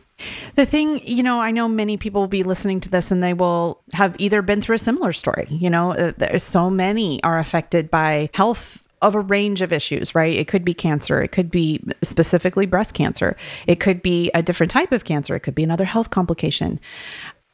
The 0.56 0.66
thing, 0.66 1.00
you 1.06 1.22
know, 1.22 1.40
I 1.40 1.50
know 1.50 1.68
many 1.68 1.96
people 1.96 2.22
will 2.22 2.28
be 2.28 2.42
listening 2.42 2.80
to 2.80 2.88
this 2.88 3.10
and 3.10 3.22
they 3.22 3.34
will 3.34 3.82
have 3.92 4.16
either 4.18 4.42
been 4.42 4.60
through 4.60 4.76
a 4.76 4.78
similar 4.78 5.12
story. 5.12 5.46
You 5.50 5.70
know, 5.70 5.92
uh, 5.92 6.12
there's 6.16 6.42
so 6.42 6.70
many 6.70 7.22
are 7.22 7.38
affected 7.38 7.90
by 7.90 8.30
health 8.34 8.82
of 9.02 9.14
a 9.14 9.20
range 9.20 9.62
of 9.62 9.72
issues, 9.72 10.14
right? 10.14 10.36
It 10.36 10.48
could 10.48 10.64
be 10.64 10.74
cancer. 10.74 11.22
It 11.22 11.32
could 11.32 11.50
be 11.50 11.82
specifically 12.02 12.66
breast 12.66 12.94
cancer. 12.94 13.36
It 13.66 13.80
could 13.80 14.02
be 14.02 14.30
a 14.34 14.42
different 14.42 14.70
type 14.70 14.92
of 14.92 15.04
cancer. 15.04 15.34
It 15.34 15.40
could 15.40 15.54
be 15.54 15.64
another 15.64 15.86
health 15.86 16.10
complication. 16.10 16.78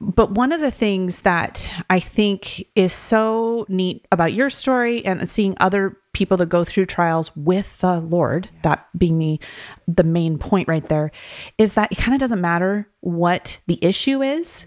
But 0.00 0.32
one 0.32 0.52
of 0.52 0.60
the 0.60 0.70
things 0.70 1.20
that 1.22 1.72
I 1.88 2.00
think 2.00 2.66
is 2.74 2.92
so 2.92 3.64
neat 3.68 4.06
about 4.12 4.34
your 4.34 4.50
story 4.50 5.04
and 5.06 5.28
seeing 5.30 5.56
other 5.58 5.96
people 6.16 6.38
that 6.38 6.46
go 6.46 6.64
through 6.64 6.86
trials 6.86 7.30
with 7.36 7.78
the 7.80 8.00
Lord, 8.00 8.48
that 8.62 8.88
being 8.96 9.18
the 9.18 9.38
the 9.86 10.02
main 10.02 10.38
point 10.38 10.66
right 10.66 10.88
there, 10.88 11.12
is 11.58 11.74
that 11.74 11.92
it 11.92 11.98
kind 11.98 12.14
of 12.14 12.20
doesn't 12.20 12.40
matter 12.40 12.88
what 13.00 13.58
the 13.66 13.78
issue 13.82 14.22
is. 14.22 14.64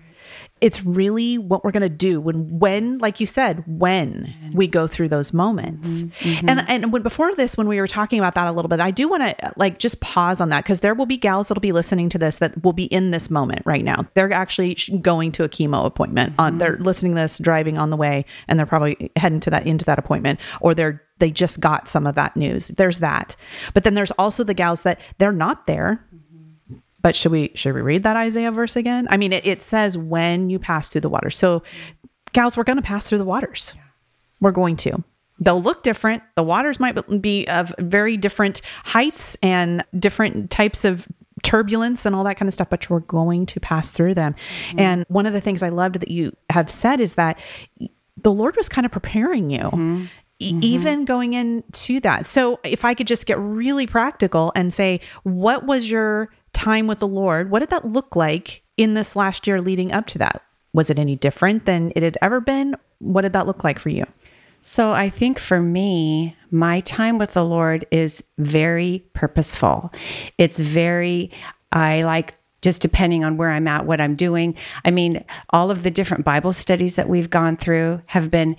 It's 0.61 0.83
really 0.85 1.37
what 1.37 1.63
we're 1.63 1.71
going 1.71 1.81
to 1.81 1.89
do 1.89 2.19
when 2.19 2.59
when 2.59 2.97
like 2.99 3.19
you 3.19 3.25
said 3.25 3.63
when 3.67 4.33
we 4.53 4.67
go 4.67 4.87
through 4.87 5.09
those 5.09 5.33
moments. 5.33 6.03
Mm-hmm. 6.03 6.49
and 6.49 6.69
and 6.69 6.91
when 6.91 7.01
before 7.01 7.33
this 7.35 7.57
when 7.57 7.67
we 7.67 7.79
were 7.79 7.87
talking 7.87 8.19
about 8.19 8.35
that 8.35 8.47
a 8.47 8.51
little 8.51 8.69
bit 8.69 8.79
i 8.79 8.91
do 8.91 9.07
want 9.07 9.23
to 9.23 9.53
like 9.55 9.79
just 9.79 9.99
pause 9.99 10.41
on 10.41 10.49
that 10.49 10.63
because 10.63 10.81
there 10.81 10.93
will 10.93 11.05
be 11.05 11.17
gals 11.17 11.47
that'll 11.47 11.61
be 11.61 11.71
listening 11.71 12.09
to 12.09 12.17
this 12.17 12.37
that 12.37 12.63
will 12.63 12.73
be 12.73 12.85
in 12.85 13.11
this 13.11 13.29
moment 13.29 13.61
right 13.65 13.83
now. 13.83 14.07
They're 14.13 14.31
actually 14.31 14.75
going 15.01 15.31
to 15.33 15.43
a 15.43 15.49
chemo 15.49 15.85
appointment 15.85 16.33
on 16.37 16.57
they're 16.57 16.77
listening 16.77 17.15
to 17.15 17.21
this 17.21 17.37
driving 17.37 17.77
on 17.77 17.89
the 17.89 17.97
way 17.97 18.25
and 18.47 18.57
they're 18.57 18.65
probably 18.65 19.11
heading 19.15 19.39
to 19.41 19.49
that 19.51 19.65
into 19.65 19.85
that 19.85 19.99
appointment 19.99 20.39
or 20.61 20.73
they're 20.73 21.03
they 21.19 21.31
just 21.31 21.59
got 21.59 21.89
some 21.89 22.07
of 22.07 22.15
that 22.15 22.35
news. 22.35 22.69
There's 22.69 22.99
that. 22.99 23.35
But 23.73 23.83
then 23.83 23.93
there's 23.93 24.11
also 24.11 24.43
the 24.45 24.53
gals 24.53 24.83
that 24.83 24.99
they're 25.17 25.33
not 25.33 25.67
there 25.67 26.03
but 27.01 27.15
should 27.15 27.32
we 27.32 27.51
should 27.56 27.74
we 27.74 27.82
read 27.82 28.03
that 28.03 28.18
Isaiah 28.18 28.51
verse 28.51 28.75
again? 28.75 29.08
I 29.10 29.18
mean, 29.18 29.34
it, 29.34 29.46
it 29.46 29.63
says 29.63 29.98
when 29.98 30.50
you 30.50 30.60
pass 30.60 30.89
through 30.89 31.01
the 31.01 31.10
waters. 31.10 31.38
So, 31.38 31.63
gals, 32.34 32.58
we're 32.58 32.63
going 32.63 32.77
to 32.77 32.84
pass 32.84 33.08
through 33.08 33.20
the 33.20 33.25
waters. 33.25 33.75
We're 34.39 34.51
going 34.51 34.75
to. 34.77 35.03
They'll 35.39 35.62
look 35.62 35.84
different. 35.84 36.24
The 36.36 36.44
waters 36.44 36.79
might 36.79 37.22
be 37.22 37.48
of 37.48 37.74
very 37.79 38.18
different 38.18 38.62
heights 38.84 39.38
and 39.41 39.84
different 39.98 40.51
types 40.51 40.84
of 40.84 41.08
turbulence 41.44 42.06
and 42.06 42.13
all 42.13 42.24
that 42.25 42.36
kind 42.36 42.48
of 42.48 42.53
stuff, 42.53 42.70
but 42.70 42.89
we're 42.89 43.00
going 43.00 43.46
to 43.46 43.60
pass 43.60 43.91
through 43.91 44.13
them. 44.13 44.36
Mm-hmm. 44.68 44.79
And 44.79 45.06
one 45.08 45.25
of 45.25 45.34
the 45.34 45.39
things 45.41 45.63
I 45.63 45.70
loved 45.70 46.01
that 46.01 46.12
you 46.12 46.36
have 46.50 46.70
said 46.70 47.00
is 47.00 47.15
that 47.15 47.39
the 48.18 48.32
Lord 48.32 48.58
was 48.58 48.68
kind 48.68 48.86
of 48.86 48.91
preparing 48.91 49.50
you. 49.50 49.60
Mm-hmm. 49.60 50.06
e- 50.39 50.51
mm-hmm. 50.51 50.63
Even 50.63 51.06
going 51.06 51.34
into 51.34 52.01
that. 52.01 52.25
So, 52.25 52.60
if 52.63 52.84
I 52.84 52.94
could 52.94 53.08
just 53.08 53.25
get 53.25 53.39
really 53.39 53.88
practical 53.88 54.51
and 54.56 54.74
say, 54.74 55.00
what 55.24 55.65
was 55.65 55.89
your 55.89 56.29
time 56.53 56.88
with 56.88 57.00
the 57.00 57.08
Lord? 57.08 57.50
What 57.50 57.60
did 57.60 57.70
that 57.70 57.88
look 57.88 58.15
like 58.15 58.63
in 58.77 58.94
this 58.94 59.15
last 59.15 59.48
year 59.48 59.62
leading 59.62 59.91
up 59.91 60.08
to 60.08 60.18
that? 60.20 60.41
Was 60.74 60.89
it 60.89 61.00
any 61.00 61.15
different 61.15 61.65
than 61.65 61.91
it 61.96 62.03
had 62.03 62.18
ever 62.22 62.39
been? 62.39 62.75
What 63.00 63.22
did 63.22 63.34
that 63.34 63.48
look 63.48 63.63
like 63.63 63.79
for 63.79 63.89
you? 63.89 64.06
So 64.62 64.91
I 64.91 65.10
think 65.10 65.39
for 65.39 65.62
me, 65.62 66.36
my 66.51 66.82
time 66.82 67.18
with 67.18 67.34
the 67.34 67.46
Lord 67.46 67.86
is 67.91 68.24
very 68.38 69.06
purposeful. 69.13 69.91
It's 70.38 70.60
very, 70.60 71.32
I 71.72 72.03
like 72.03 72.36
just 72.62 72.82
depending 72.82 73.24
on 73.24 73.38
where 73.38 73.51
I'm 73.51 73.68
at, 73.68 73.86
what 73.86 74.01
I'm 74.01 74.15
doing. 74.15 74.56
I 74.84 74.91
mean, 74.91 75.24
all 75.51 75.72
of 75.72 75.84
the 75.84 75.91
different 75.91 76.25
Bible 76.25 76.51
studies 76.51 76.98
that 76.98 77.08
we've 77.08 77.29
gone 77.29 77.56
through 77.56 78.01
have 78.08 78.29
been 78.29 78.58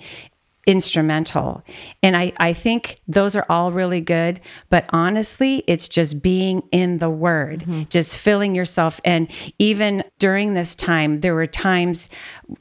instrumental. 0.67 1.63
And 2.03 2.15
I, 2.15 2.33
I 2.37 2.53
think 2.53 3.01
those 3.07 3.35
are 3.35 3.45
all 3.49 3.71
really 3.71 4.01
good. 4.01 4.39
But 4.69 4.85
honestly, 4.89 5.63
it's 5.67 5.87
just 5.87 6.21
being 6.21 6.63
in 6.71 6.99
the 6.99 7.09
word, 7.09 7.61
mm-hmm. 7.61 7.83
just 7.89 8.17
filling 8.17 8.53
yourself. 8.55 9.01
And 9.03 9.27
even 9.57 10.03
during 10.19 10.53
this 10.53 10.75
time, 10.75 11.21
there 11.21 11.33
were 11.33 11.47
times 11.47 12.09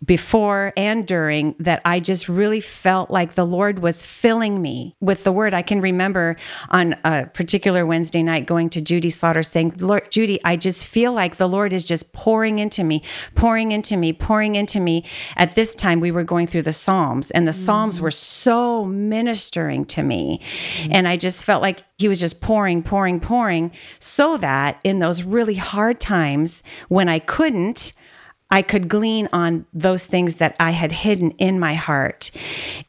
before 0.05 0.73
and 0.77 1.07
during 1.07 1.55
that 1.59 1.83
I 1.85 2.01
just 2.01 2.29
really 2.29 2.61
felt 2.61 3.11
like 3.11 3.35
the 3.35 3.45
Lord 3.45 3.81
was 3.81 4.07
filling 4.07 4.63
me 4.63 4.97
with 5.01 5.25
the 5.25 5.33
word. 5.33 5.53
I 5.53 5.63
can 5.63 5.81
remember 5.81 6.37
on 6.71 6.97
a 7.05 7.27
particular 7.27 7.85
Wednesday 7.85 8.23
night 8.23 8.47
going 8.47 8.71
to 8.71 8.81
Judy 8.81 9.11
Slaughter 9.11 9.43
saying, 9.43 9.75
Lord, 9.79 10.11
Judy, 10.11 10.41
I 10.45 10.57
just 10.57 10.87
feel 10.87 11.13
like 11.13 11.37
the 11.37 11.49
Lord 11.49 11.73
is 11.73 11.85
just 11.85 12.13
pouring 12.13 12.59
into 12.59 12.85
me, 12.85 13.03
pouring 13.35 13.73
into 13.73 13.97
me, 13.97 14.13
pouring 14.13 14.55
into 14.55 14.81
me. 14.81 15.05
At 15.37 15.55
this 15.55 15.75
time, 15.75 16.01
we 16.01 16.11
were 16.11 16.25
going 16.25 16.47
through 16.47 16.63
the 16.63 16.73
Psalms, 16.73 17.31
and 17.33 17.47
the 17.47 17.53
mm. 17.53 17.65
Psalms 17.65 17.90
were 17.99 18.11
so 18.11 18.85
ministering 18.85 19.87
to 19.87 20.03
me. 20.03 20.41
Mm-hmm. 20.77 20.93
And 20.93 21.09
I 21.09 21.17
just 21.17 21.47
felt 21.47 21.63
like 21.63 21.83
he 21.97 22.09
was 22.09 22.21
just 22.21 22.43
pouring, 22.43 22.83
pouring, 22.83 23.21
pouring, 23.21 23.73
so 23.99 24.37
that 24.37 24.79
in 24.85 24.99
those 24.99 25.23
really 25.23 25.55
hard 25.55 25.99
times 25.99 26.63
when 26.89 27.09
I 27.09 27.19
couldn't, 27.19 27.95
I 28.51 28.63
could 28.63 28.89
glean 28.89 29.29
on 29.33 29.65
those 29.73 30.07
things 30.07 30.37
that 30.37 30.57
I 30.61 30.73
had 30.73 30.93
hidden 30.93 31.31
in 31.33 31.59
my 31.59 31.75
heart. 31.75 32.31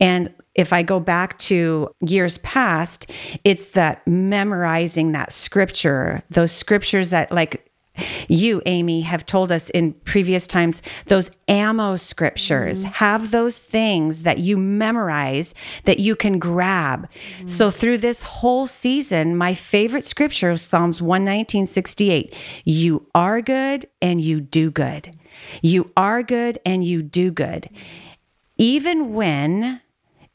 And 0.01 0.33
if 0.53 0.73
I 0.73 0.83
go 0.83 0.99
back 0.99 1.39
to 1.39 1.95
years 2.01 2.37
past, 2.39 3.09
it's 3.45 3.69
that 3.69 4.05
memorizing 4.05 5.13
that 5.13 5.31
scripture, 5.31 6.23
those 6.29 6.51
scriptures 6.51 7.11
that, 7.11 7.31
like, 7.31 7.70
you, 8.27 8.61
Amy, 8.65 9.01
have 9.01 9.25
told 9.25 9.51
us 9.51 9.69
in 9.69 9.93
previous 9.93 10.47
times, 10.47 10.81
those 11.05 11.31
ammo 11.47 11.95
scriptures, 11.95 12.83
mm-hmm. 12.83 12.93
have 12.93 13.31
those 13.31 13.63
things 13.63 14.23
that 14.23 14.39
you 14.39 14.57
memorize 14.57 15.53
that 15.85 15.99
you 15.99 16.15
can 16.15 16.39
grab. 16.39 17.09
Mm-hmm. 17.09 17.47
So 17.47 17.71
through 17.71 17.99
this 17.99 18.21
whole 18.23 18.67
season, 18.67 19.35
my 19.37 19.53
favorite 19.53 20.05
scripture 20.05 20.51
is 20.51 20.61
Psalms 20.61 21.01
119, 21.01 21.67
68. 21.67 22.35
You 22.65 23.07
are 23.15 23.41
good 23.41 23.87
and 24.01 24.21
you 24.21 24.41
do 24.41 24.71
good. 24.71 25.17
You 25.61 25.91
are 25.97 26.23
good 26.23 26.59
and 26.65 26.83
you 26.83 27.01
do 27.01 27.31
good. 27.31 27.69
Even 28.57 29.13
when 29.13 29.81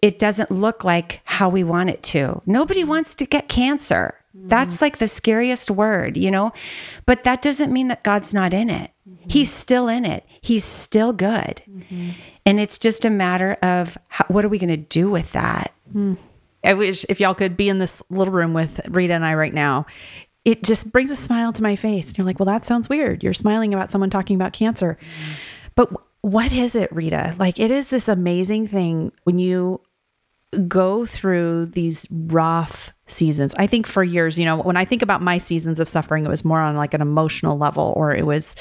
it 0.02 0.18
doesn't 0.18 0.50
look 0.50 0.84
like 0.84 1.20
how 1.24 1.48
we 1.48 1.64
want 1.64 1.90
it 1.90 2.02
to. 2.02 2.40
Nobody 2.46 2.84
wants 2.84 3.14
to 3.16 3.26
get 3.26 3.48
cancer. 3.48 4.22
Mm-hmm. 4.36 4.48
That's 4.48 4.82
like 4.82 4.98
the 4.98 5.08
scariest 5.08 5.70
word, 5.70 6.16
you 6.16 6.30
know? 6.30 6.52
But 7.06 7.24
that 7.24 7.42
doesn't 7.42 7.72
mean 7.72 7.88
that 7.88 8.04
God's 8.04 8.34
not 8.34 8.52
in 8.52 8.68
it. 8.70 8.90
Mm-hmm. 9.08 9.30
He's 9.30 9.50
still 9.50 9.88
in 9.88 10.04
it. 10.04 10.24
He's 10.42 10.64
still 10.64 11.12
good. 11.12 11.62
Mm-hmm. 11.70 12.10
And 12.44 12.60
it's 12.60 12.78
just 12.78 13.04
a 13.04 13.10
matter 13.10 13.54
of 13.62 13.98
how, 14.08 14.24
what 14.28 14.44
are 14.44 14.48
we 14.48 14.58
going 14.58 14.68
to 14.68 14.76
do 14.76 15.10
with 15.10 15.32
that? 15.32 15.74
Hmm. 15.92 16.14
I 16.64 16.74
wish 16.74 17.04
if 17.08 17.20
y'all 17.20 17.34
could 17.34 17.56
be 17.56 17.68
in 17.68 17.78
this 17.78 18.02
little 18.10 18.32
room 18.32 18.52
with 18.52 18.80
Rita 18.88 19.14
and 19.14 19.24
I 19.24 19.34
right 19.34 19.54
now. 19.54 19.86
It 20.44 20.62
just 20.62 20.92
brings 20.92 21.10
a 21.10 21.16
smile 21.16 21.52
to 21.52 21.62
my 21.62 21.74
face. 21.74 22.08
And 22.08 22.18
you're 22.18 22.26
like, 22.26 22.38
well, 22.38 22.46
that 22.46 22.64
sounds 22.64 22.88
weird. 22.88 23.22
You're 23.22 23.34
smiling 23.34 23.74
about 23.74 23.90
someone 23.90 24.10
talking 24.10 24.36
about 24.36 24.52
cancer. 24.52 24.96
But 25.74 25.90
w- 25.90 26.06
what 26.20 26.52
is 26.52 26.76
it, 26.76 26.92
Rita? 26.92 27.34
Like, 27.38 27.58
it 27.58 27.72
is 27.72 27.90
this 27.90 28.08
amazing 28.08 28.68
thing 28.68 29.10
when 29.24 29.40
you 29.40 29.80
go 30.68 31.04
through 31.04 31.66
these 31.66 32.06
rough 32.10 32.92
seasons. 33.06 33.54
I 33.56 33.66
think 33.66 33.86
for 33.86 34.02
years, 34.02 34.38
you 34.38 34.44
know, 34.44 34.58
when 34.58 34.76
I 34.76 34.84
think 34.84 35.00
about 35.00 35.22
my 35.22 35.38
seasons 35.38 35.78
of 35.80 35.88
suffering, 35.88 36.26
it 36.26 36.28
was 36.28 36.44
more 36.44 36.60
on 36.60 36.76
like 36.76 36.92
an 36.92 37.00
emotional 37.00 37.56
level, 37.56 37.92
or 37.96 38.14
it 38.14 38.26
was 38.26 38.56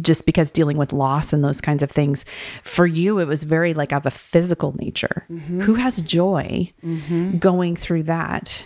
just 0.00 0.26
because 0.26 0.50
dealing 0.50 0.78
with 0.78 0.92
loss 0.92 1.32
and 1.32 1.44
those 1.44 1.60
kinds 1.60 1.82
of 1.82 1.90
things. 1.90 2.24
For 2.64 2.86
you, 2.86 3.18
it 3.18 3.26
was 3.26 3.44
very 3.44 3.74
like 3.74 3.92
of 3.92 4.06
a 4.06 4.10
physical 4.10 4.74
nature. 4.78 5.26
Mm-hmm. 5.30 5.60
Who 5.60 5.74
has 5.74 6.00
joy 6.00 6.72
mm-hmm. 6.82 7.38
going 7.38 7.76
through 7.76 8.04
that? 8.04 8.64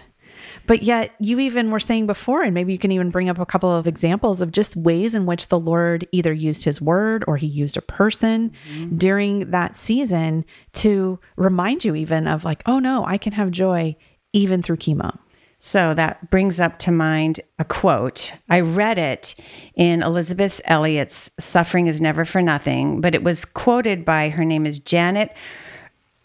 But 0.66 0.82
yet, 0.82 1.12
you 1.18 1.40
even 1.40 1.70
were 1.70 1.80
saying 1.80 2.06
before, 2.06 2.42
and 2.42 2.54
maybe 2.54 2.72
you 2.72 2.78
can 2.78 2.92
even 2.92 3.10
bring 3.10 3.28
up 3.28 3.38
a 3.38 3.44
couple 3.44 3.70
of 3.70 3.86
examples 3.86 4.40
of 4.40 4.50
just 4.50 4.76
ways 4.76 5.14
in 5.14 5.26
which 5.26 5.48
the 5.48 5.58
Lord 5.58 6.08
either 6.12 6.32
used 6.32 6.64
his 6.64 6.80
word 6.80 7.22
or 7.26 7.36
he 7.36 7.46
used 7.46 7.76
a 7.76 7.82
person 7.82 8.52
mm-hmm. 8.70 8.96
during 8.96 9.50
that 9.50 9.76
season 9.76 10.44
to 10.74 11.18
remind 11.36 11.84
you, 11.84 11.94
even 11.94 12.26
of 12.26 12.44
like, 12.44 12.62
oh 12.64 12.78
no, 12.78 13.04
I 13.04 13.18
can 13.18 13.32
have 13.32 13.50
joy 13.50 13.96
even 14.32 14.62
through 14.62 14.78
chemo. 14.78 15.18
So 15.64 15.94
that 15.94 16.30
brings 16.30 16.60
up 16.60 16.78
to 16.80 16.90
mind 16.90 17.40
a 17.58 17.64
quote. 17.64 18.34
I 18.50 18.60
read 18.60 18.98
it 18.98 19.34
in 19.74 20.02
Elisabeth 20.02 20.60
Elliot's 20.66 21.30
Suffering 21.40 21.86
is 21.86 22.02
Never 22.02 22.26
for 22.26 22.42
Nothing, 22.42 23.00
but 23.00 23.14
it 23.14 23.24
was 23.24 23.46
quoted 23.46 24.04
by 24.04 24.28
her 24.28 24.44
name 24.44 24.66
is 24.66 24.78
Janet 24.78 25.34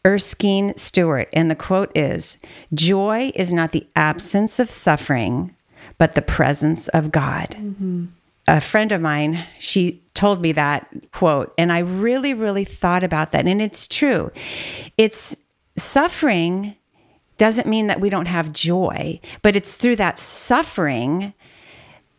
Erskine 0.06 0.76
Stuart. 0.76 1.30
And 1.32 1.50
the 1.50 1.56
quote 1.56 1.90
is 1.96 2.38
Joy 2.74 3.32
is 3.34 3.54
not 3.54 3.72
the 3.72 3.88
absence 3.96 4.60
of 4.60 4.70
suffering, 4.70 5.56
but 5.98 6.16
the 6.16 6.22
presence 6.22 6.90
of 6.90 7.10
God. 7.10 7.56
Mm-hmm. 7.58 8.08
A 8.50 8.60
friend 8.60 8.92
of 8.92 9.00
mine, 9.00 9.48
she 9.58 10.04
told 10.16 10.42
me 10.42 10.52
that 10.52 10.86
quote, 11.14 11.54
and 11.58 11.72
I 11.72 11.80
really, 11.80 12.34
really 12.34 12.66
thought 12.66 13.06
about 13.06 13.32
that. 13.32 13.48
And 13.48 13.62
it's 13.62 13.88
true. 13.88 14.34
It's 14.98 15.38
suffering 15.78 16.76
doesn't 17.40 17.68
mean 17.68 17.88
that 17.88 18.00
we 18.00 18.12
don't 18.12 18.28
have 18.28 18.54
joy, 18.54 19.20
but 19.42 19.56
it's 19.56 19.76
through 19.76 19.96
that 19.96 20.20
suffering, 20.20 21.34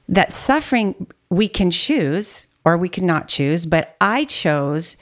that 0.09 0.33
suffering 0.33 1.07
we 1.29 1.47
can 1.47 1.71
choose 1.71 2.47
or 2.65 2.77
we 2.77 2.89
cannot 2.89 3.29
choose, 3.29 3.67
but 3.67 3.95
I 4.01 4.25
chose 4.25 4.97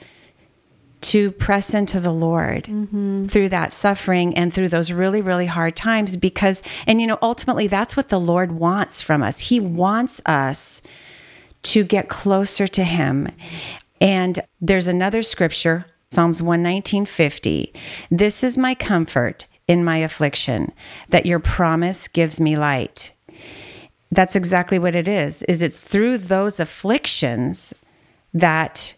to 1.01 1.31
press 1.31 1.73
into 1.73 1.99
the 1.99 2.11
Lord 2.11 2.65
mm-hmm. 2.65 3.27
through 3.27 3.49
that 3.49 3.71
suffering 3.71 4.35
and 4.35 4.53
through 4.53 4.67
those 4.67 4.91
really, 4.91 5.21
really 5.21 5.45
hard 5.45 5.75
times 5.75 6.17
because, 6.17 6.61
and 6.85 6.99
you 6.99 7.07
know, 7.07 7.17
ultimately 7.21 7.67
that's 7.67 7.95
what 7.95 8.09
the 8.09 8.19
Lord 8.19 8.51
wants 8.51 9.01
from 9.01 9.23
us. 9.23 9.39
He 9.39 9.59
wants 9.59 10.19
us 10.25 10.81
to 11.63 11.83
get 11.83 12.09
closer 12.09 12.67
to 12.67 12.83
Him. 12.83 13.29
And 14.01 14.41
there's 14.59 14.87
another 14.87 15.21
scripture, 15.21 15.85
Psalms 16.11 16.41
119:50. 16.41 17.73
This 18.11 18.43
is 18.43 18.57
my 18.57 18.75
comfort 18.75 19.45
in 19.69 19.85
my 19.85 19.97
affliction, 19.97 20.71
that 21.09 21.27
your 21.27 21.39
promise 21.39 22.07
gives 22.07 22.41
me 22.41 22.57
light. 22.57 23.13
That's 24.11 24.35
exactly 24.35 24.79
what 24.79 24.95
it 24.95 25.07
is. 25.07 25.43
Is 25.43 25.61
it's 25.61 25.81
through 25.81 26.17
those 26.17 26.59
afflictions 26.59 27.73
that 28.33 28.95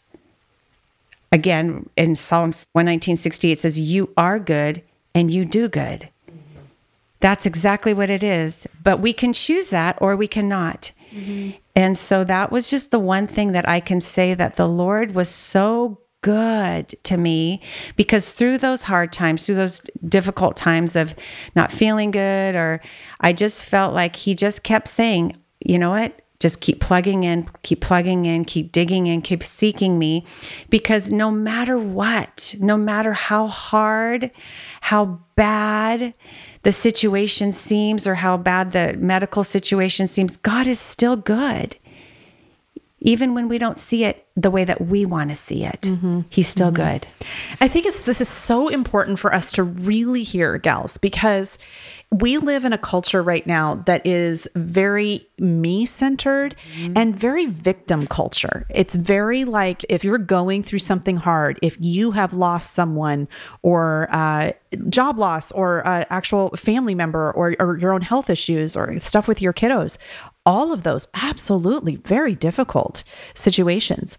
again 1.31 1.89
in 1.97 2.15
Psalms 2.15 2.65
119:60 2.73 3.51
it 3.51 3.59
says 3.59 3.79
you 3.79 4.09
are 4.15 4.39
good 4.39 4.81
and 5.13 5.29
you 5.29 5.43
do 5.43 5.67
good. 5.67 6.07
That's 7.19 7.45
exactly 7.45 7.93
what 7.93 8.09
it 8.09 8.23
is. 8.23 8.65
But 8.81 9.01
we 9.01 9.11
can 9.11 9.33
choose 9.33 9.69
that 9.69 9.97
or 10.01 10.15
we 10.15 10.27
cannot. 10.27 10.93
Mm-hmm. 11.13 11.57
And 11.75 11.97
so 11.97 12.23
that 12.23 12.49
was 12.51 12.69
just 12.69 12.91
the 12.91 12.99
one 12.99 13.27
thing 13.27 13.51
that 13.51 13.67
I 13.67 13.81
can 13.81 13.99
say 13.99 14.33
that 14.33 14.55
the 14.55 14.67
Lord 14.67 15.13
was 15.13 15.27
so 15.29 15.99
good 16.21 16.95
to 17.03 17.17
me 17.17 17.61
because 17.95 18.33
through 18.33 18.57
those 18.57 18.83
hard 18.83 19.11
times, 19.11 19.45
through 19.45 19.55
those 19.55 19.81
difficult 20.07 20.55
times 20.55 20.95
of 20.95 21.15
not 21.55 21.71
feeling 21.71 22.11
good, 22.11 22.55
or 22.55 22.79
I 23.19 23.33
just 23.33 23.65
felt 23.65 23.93
like 23.93 24.15
He 24.15 24.35
just 24.35 24.63
kept 24.63 24.87
saying, 24.87 25.35
you 25.59 25.77
know 25.77 25.89
what? 25.89 26.21
Just 26.39 26.59
keep 26.59 26.79
plugging 26.79 27.23
in, 27.23 27.47
keep 27.61 27.81
plugging 27.81 28.25
in, 28.25 28.45
keep 28.45 28.71
digging 28.71 29.05
in, 29.05 29.21
keep 29.21 29.43
seeking 29.43 29.99
me. 29.99 30.25
Because 30.71 31.11
no 31.11 31.29
matter 31.29 31.77
what, 31.77 32.55
no 32.59 32.77
matter 32.77 33.13
how 33.13 33.45
hard, 33.45 34.31
how 34.81 35.19
bad 35.35 36.15
the 36.63 36.71
situation 36.71 37.51
seems, 37.51 38.07
or 38.07 38.15
how 38.15 38.37
bad 38.37 38.71
the 38.71 38.93
medical 38.97 39.43
situation 39.43 40.07
seems, 40.07 40.35
God 40.35 40.65
is 40.65 40.79
still 40.79 41.15
good 41.15 41.77
even 43.01 43.33
when 43.33 43.49
we 43.49 43.57
don't 43.57 43.79
see 43.79 44.05
it 44.05 44.27
the 44.41 44.51
way 44.51 44.63
that 44.63 44.81
we 44.81 45.05
want 45.05 45.29
to 45.29 45.35
see 45.35 45.63
it 45.63 45.81
mm-hmm. 45.81 46.21
he's 46.29 46.47
still 46.47 46.71
mm-hmm. 46.71 46.83
good 46.83 47.07
i 47.59 47.67
think 47.67 47.85
it's 47.85 48.05
this 48.05 48.21
is 48.21 48.27
so 48.27 48.67
important 48.67 49.19
for 49.19 49.33
us 49.33 49.51
to 49.51 49.63
really 49.63 50.23
hear 50.23 50.57
gals 50.57 50.97
because 50.97 51.57
we 52.13 52.37
live 52.37 52.65
in 52.65 52.73
a 52.73 52.77
culture 52.77 53.23
right 53.23 53.47
now 53.47 53.75
that 53.85 54.05
is 54.05 54.45
very 54.53 55.25
me 55.39 55.85
centered 55.85 56.57
mm-hmm. 56.75 56.97
and 56.97 57.17
very 57.17 57.45
victim 57.45 58.05
culture. 58.05 58.65
It's 58.69 58.95
very 58.95 59.45
like 59.45 59.85
if 59.87 60.03
you're 60.03 60.17
going 60.17 60.61
through 60.61 60.79
something 60.79 61.15
hard, 61.15 61.57
if 61.61 61.77
you 61.79 62.11
have 62.11 62.33
lost 62.33 62.73
someone 62.73 63.29
or 63.61 64.09
uh, 64.11 64.51
job 64.89 65.19
loss 65.19 65.53
or 65.53 65.87
uh, 65.87 66.03
actual 66.09 66.49
family 66.49 66.95
member 66.95 67.31
or, 67.31 67.55
or 67.59 67.77
your 67.77 67.93
own 67.93 68.01
health 68.01 68.29
issues 68.29 68.75
or 68.75 68.97
stuff 68.97 69.29
with 69.29 69.41
your 69.41 69.53
kiddos, 69.53 69.97
all 70.45 70.73
of 70.73 70.83
those 70.83 71.07
absolutely 71.13 71.95
very 71.95 72.35
difficult 72.35 73.05
situations. 73.35 74.17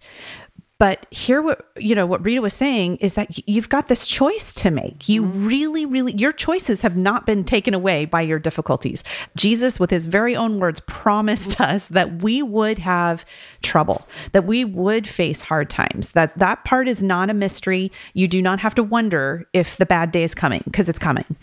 But 0.79 1.05
here, 1.11 1.41
what 1.41 1.71
you 1.77 1.95
know, 1.95 2.05
what 2.05 2.25
Rita 2.25 2.41
was 2.41 2.53
saying 2.53 2.97
is 2.97 3.13
that 3.13 3.47
you've 3.47 3.69
got 3.69 3.87
this 3.87 4.05
choice 4.05 4.53
to 4.55 4.69
make. 4.69 5.07
You 5.07 5.23
mm-hmm. 5.23 5.47
really, 5.47 5.85
really, 5.85 6.13
your 6.13 6.33
choices 6.33 6.81
have 6.81 6.97
not 6.97 7.25
been 7.25 7.45
taken 7.45 7.73
away 7.73 8.03
by 8.03 8.21
your 8.21 8.37
difficulties. 8.37 9.01
Jesus, 9.37 9.79
with 9.79 9.91
his 9.91 10.07
very 10.07 10.35
own 10.35 10.59
words, 10.59 10.81
promised 10.81 11.51
mm-hmm. 11.51 11.75
us 11.75 11.87
that 11.87 12.21
we 12.21 12.41
would 12.41 12.79
have 12.79 13.23
trouble, 13.61 14.05
that 14.33 14.43
we 14.43 14.65
would 14.65 15.07
face 15.07 15.41
hard 15.41 15.69
times. 15.69 16.11
That 16.11 16.37
that 16.39 16.65
part 16.65 16.89
is 16.89 17.01
not 17.01 17.29
a 17.29 17.33
mystery. 17.33 17.89
You 18.13 18.27
do 18.27 18.41
not 18.41 18.59
have 18.59 18.75
to 18.75 18.83
wonder 18.83 19.47
if 19.53 19.77
the 19.77 19.85
bad 19.85 20.11
day 20.11 20.23
is 20.23 20.35
coming 20.35 20.63
because 20.65 20.89
it's 20.89 20.99
coming. 20.99 21.37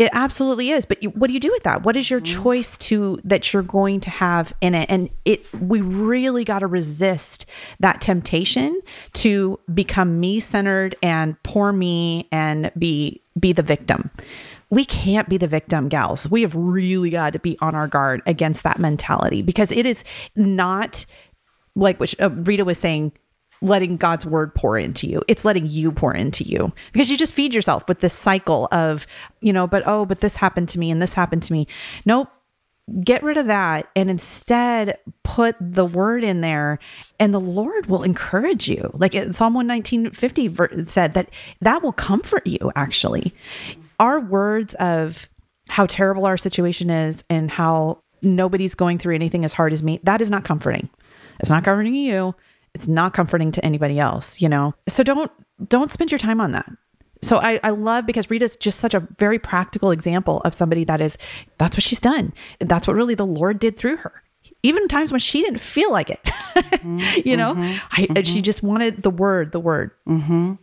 It 0.00 0.08
absolutely 0.14 0.70
is. 0.70 0.86
But 0.86 1.02
you, 1.02 1.10
what 1.10 1.26
do 1.26 1.34
you 1.34 1.40
do 1.40 1.50
with 1.52 1.62
that? 1.64 1.82
What 1.82 1.94
is 1.94 2.10
your 2.10 2.22
mm-hmm. 2.22 2.42
choice 2.42 2.78
to 2.78 3.20
that 3.22 3.52
you're 3.52 3.62
going 3.62 4.00
to 4.00 4.08
have 4.08 4.50
in 4.62 4.74
it? 4.74 4.88
And 4.88 5.10
it, 5.26 5.44
we 5.60 5.82
really 5.82 6.42
got 6.42 6.60
to 6.60 6.66
resist 6.66 7.44
that 7.80 8.00
temptation 8.00 8.80
to 9.12 9.60
become 9.74 10.18
me 10.18 10.40
centered 10.40 10.96
and 11.02 11.40
poor 11.42 11.70
me 11.70 12.26
and 12.32 12.72
be 12.78 13.20
be 13.38 13.52
the 13.52 13.62
victim. 13.62 14.10
We 14.70 14.86
can't 14.86 15.28
be 15.28 15.36
the 15.36 15.46
victim, 15.46 15.90
gals. 15.90 16.30
We 16.30 16.40
have 16.40 16.54
really 16.54 17.10
got 17.10 17.34
to 17.34 17.38
be 17.38 17.58
on 17.60 17.74
our 17.74 17.86
guard 17.86 18.22
against 18.24 18.62
that 18.62 18.78
mentality 18.78 19.42
because 19.42 19.70
it 19.70 19.84
is 19.84 20.02
not 20.34 21.04
like 21.74 22.00
which 22.00 22.18
uh, 22.20 22.30
Rita 22.30 22.64
was 22.64 22.78
saying 22.78 23.12
letting 23.62 23.96
God's 23.96 24.24
word 24.24 24.54
pour 24.54 24.78
into 24.78 25.06
you. 25.06 25.22
It's 25.28 25.44
letting 25.44 25.66
you 25.66 25.92
pour 25.92 26.14
into 26.14 26.44
you 26.44 26.72
because 26.92 27.10
you 27.10 27.16
just 27.16 27.34
feed 27.34 27.52
yourself 27.52 27.86
with 27.88 28.00
this 28.00 28.14
cycle 28.14 28.68
of, 28.72 29.06
you 29.40 29.52
know, 29.52 29.66
but 29.66 29.82
oh, 29.86 30.04
but 30.06 30.20
this 30.20 30.36
happened 30.36 30.68
to 30.70 30.78
me 30.78 30.90
and 30.90 31.00
this 31.02 31.12
happened 31.12 31.42
to 31.44 31.52
me. 31.52 31.66
Nope. 32.04 32.28
Get 33.04 33.22
rid 33.22 33.36
of 33.36 33.46
that 33.46 33.88
and 33.94 34.10
instead 34.10 34.98
put 35.22 35.54
the 35.60 35.84
word 35.84 36.24
in 36.24 36.40
there 36.40 36.80
and 37.20 37.32
the 37.32 37.40
Lord 37.40 37.86
will 37.86 38.02
encourage 38.02 38.68
you. 38.68 38.90
Like 38.94 39.12
Psalm 39.12 39.54
11950 39.54 40.86
said 40.86 41.14
that 41.14 41.30
that 41.60 41.82
will 41.82 41.92
comfort 41.92 42.46
you 42.46 42.72
actually. 42.74 43.32
Our 44.00 44.18
words 44.18 44.74
of 44.74 45.28
how 45.68 45.86
terrible 45.86 46.26
our 46.26 46.36
situation 46.36 46.90
is 46.90 47.22
and 47.30 47.48
how 47.48 48.02
nobody's 48.22 48.74
going 48.74 48.98
through 48.98 49.14
anything 49.14 49.44
as 49.44 49.52
hard 49.52 49.72
as 49.72 49.82
me, 49.82 50.00
that 50.02 50.20
is 50.20 50.30
not 50.30 50.44
comforting. 50.44 50.88
It's 51.38 51.50
not 51.50 51.62
comforting 51.62 51.94
you 51.94 52.34
it's 52.74 52.88
not 52.88 53.14
comforting 53.14 53.52
to 53.52 53.64
anybody 53.64 53.98
else, 53.98 54.40
you 54.40 54.48
know? 54.48 54.74
So 54.88 55.02
don't 55.02 55.30
don't 55.68 55.92
spend 55.92 56.10
your 56.10 56.18
time 56.18 56.40
on 56.40 56.52
that. 56.52 56.70
So 57.22 57.36
I, 57.36 57.60
I 57.62 57.70
love 57.70 58.06
because 58.06 58.30
Rita's 58.30 58.56
just 58.56 58.78
such 58.78 58.94
a 58.94 59.06
very 59.18 59.38
practical 59.38 59.90
example 59.90 60.40
of 60.42 60.54
somebody 60.54 60.84
that 60.84 61.00
is 61.00 61.18
that's 61.58 61.76
what 61.76 61.82
she's 61.82 62.00
done. 62.00 62.32
That's 62.60 62.86
what 62.86 62.96
really 62.96 63.14
the 63.14 63.26
Lord 63.26 63.58
did 63.58 63.76
through 63.76 63.96
her. 63.96 64.22
Even 64.62 64.88
times 64.88 65.10
when 65.10 65.20
she 65.20 65.42
didn't 65.42 65.60
feel 65.60 65.90
like 65.90 66.10
it, 66.10 66.22
mm-hmm, 66.24 66.98
you 67.24 67.36
know, 67.36 67.54
mm-hmm, 67.54 67.78
I, 67.92 68.06
mm-hmm. 68.06 68.22
she 68.24 68.42
just 68.42 68.62
wanted 68.62 69.02
the 69.02 69.10
word, 69.10 69.52
the 69.52 69.60
word. 69.60 69.90
Mm-hmm. 70.06 70.54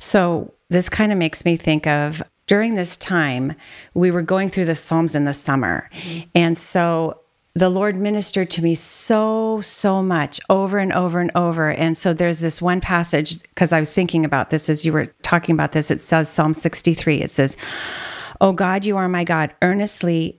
So 0.00 0.52
this 0.68 0.88
kind 0.88 1.12
of 1.12 1.18
makes 1.18 1.44
me 1.44 1.56
think 1.56 1.86
of 1.86 2.22
during 2.48 2.74
this 2.74 2.96
time 2.96 3.54
we 3.94 4.10
were 4.10 4.22
going 4.22 4.50
through 4.50 4.64
the 4.64 4.74
Psalms 4.74 5.14
in 5.14 5.26
the 5.26 5.32
summer, 5.32 5.88
mm-hmm. 5.92 6.28
and 6.34 6.58
so 6.58 7.19
the 7.54 7.68
Lord 7.68 7.96
ministered 7.96 8.50
to 8.52 8.62
me 8.62 8.74
so, 8.74 9.60
so 9.60 10.02
much 10.02 10.40
over 10.48 10.78
and 10.78 10.92
over 10.92 11.20
and 11.20 11.32
over. 11.34 11.70
And 11.70 11.96
so 11.98 12.12
there's 12.12 12.40
this 12.40 12.62
one 12.62 12.80
passage, 12.80 13.42
because 13.42 13.72
I 13.72 13.80
was 13.80 13.92
thinking 13.92 14.24
about 14.24 14.50
this 14.50 14.68
as 14.68 14.86
you 14.86 14.92
were 14.92 15.06
talking 15.22 15.54
about 15.54 15.72
this. 15.72 15.90
It 15.90 16.00
says, 16.00 16.28
Psalm 16.28 16.54
63, 16.54 17.20
it 17.20 17.30
says, 17.30 17.56
Oh 18.40 18.52
God, 18.52 18.84
you 18.84 18.96
are 18.96 19.08
my 19.08 19.24
God. 19.24 19.52
Earnestly 19.62 20.38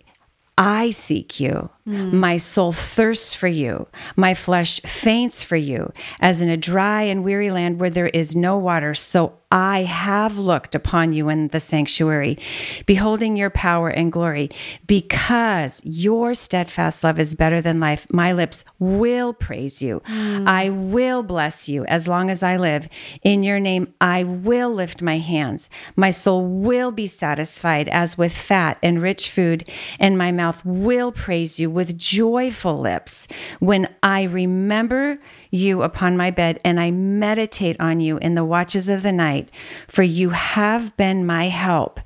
I 0.57 0.91
seek 0.91 1.39
you. 1.39 1.69
Mm. 1.87 2.13
My 2.13 2.37
soul 2.37 2.71
thirsts 2.71 3.33
for 3.33 3.47
you. 3.47 3.87
My 4.15 4.33
flesh 4.33 4.79
faints 4.81 5.43
for 5.43 5.55
you, 5.55 5.91
as 6.19 6.41
in 6.41 6.49
a 6.49 6.57
dry 6.57 7.03
and 7.03 7.23
weary 7.23 7.49
land 7.49 7.79
where 7.79 7.89
there 7.89 8.07
is 8.07 8.35
no 8.35 8.57
water. 8.57 8.93
So 8.93 9.33
I 9.51 9.83
have 9.83 10.37
looked 10.37 10.75
upon 10.75 11.11
you 11.11 11.27
in 11.27 11.49
the 11.49 11.59
sanctuary, 11.59 12.37
beholding 12.85 13.35
your 13.35 13.49
power 13.49 13.89
and 13.89 14.11
glory. 14.11 14.49
Because 14.87 15.81
your 15.83 16.33
steadfast 16.33 17.03
love 17.03 17.19
is 17.19 17.35
better 17.35 17.61
than 17.61 17.79
life, 17.79 18.07
my 18.13 18.31
lips 18.31 18.63
will 18.79 19.33
praise 19.33 19.81
you. 19.81 20.01
Mm. 20.07 20.47
I 20.47 20.69
will 20.69 21.21
bless 21.21 21.67
you 21.67 21.83
as 21.85 22.07
long 22.07 22.29
as 22.29 22.43
I 22.43 22.57
live. 22.57 22.87
In 23.23 23.43
your 23.43 23.59
name, 23.59 23.93
I 23.99 24.23
will 24.23 24.69
lift 24.69 25.01
my 25.01 25.17
hands. 25.17 25.69
My 25.97 26.11
soul 26.11 26.45
will 26.45 26.91
be 26.91 27.07
satisfied 27.07 27.89
as 27.89 28.17
with 28.17 28.31
fat 28.31 28.77
and 28.81 29.01
rich 29.01 29.29
food, 29.31 29.67
and 29.99 30.17
my 30.17 30.31
mouth 30.31 30.63
will 30.63 31.11
praise 31.11 31.59
you 31.59 31.69
with 31.73 31.97
joyful 31.97 32.79
lips 32.79 33.27
when 33.59 33.87
I 34.03 34.23
remember 34.23 35.19
you 35.51 35.83
upon 35.83 36.15
my 36.15 36.31
bed, 36.31 36.59
and 36.63 36.79
I 36.79 36.91
meditate 36.91 37.75
on 37.79 37.99
you 37.99 38.17
in 38.19 38.35
the 38.35 38.45
watches 38.45 38.87
of 38.87 39.03
the 39.03 39.11
night. 39.11 39.51
For 39.89 40.01
you 40.01 40.29
have 40.29 40.95
been 40.95 41.25
my 41.25 41.49
help, 41.49 41.99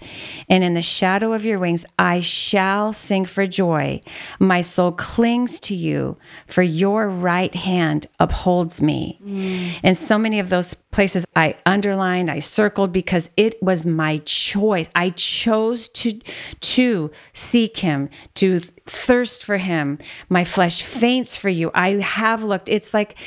and 0.50 0.64
in 0.64 0.74
the 0.74 0.82
shadow 0.82 1.34
of 1.34 1.46
your 1.46 1.60
wings 1.60 1.86
I 2.00 2.22
shall 2.22 2.92
sing 2.92 3.26
for 3.26 3.46
joy. 3.46 4.02
My 4.40 4.62
soul 4.62 4.92
clings 4.92 5.60
to 5.62 5.76
you, 5.76 6.18
for 6.48 6.64
your 6.64 7.08
right 7.08 7.54
hand 7.54 8.08
upholds 8.20 8.82
me. 8.82 9.20
Mm. 9.24 9.80
And 9.84 9.98
so 9.98 10.18
many 10.18 10.40
of 10.40 10.50
those 10.50 10.74
places 10.74 11.26
I 11.36 11.56
underlined, 11.66 12.32
I 12.32 12.40
circled 12.40 12.92
because 12.92 13.30
it 13.38 13.62
was 13.62 13.86
my 13.86 14.20
choice. 14.26 14.90
I 14.96 15.12
chose 15.12 15.90
to 15.90 16.20
to 16.62 17.12
seek 17.34 17.78
him, 17.78 18.10
to 18.36 18.62
thirst 18.86 19.44
for 19.44 19.58
him. 19.58 20.00
My 20.30 20.44
flesh 20.44 20.84
faints 20.84 21.38
for 21.38 21.50
you. 21.50 21.72
I 21.74 21.94
have 21.94 22.44
looked. 22.44 22.70
It's 22.70 22.94
like 22.94 23.18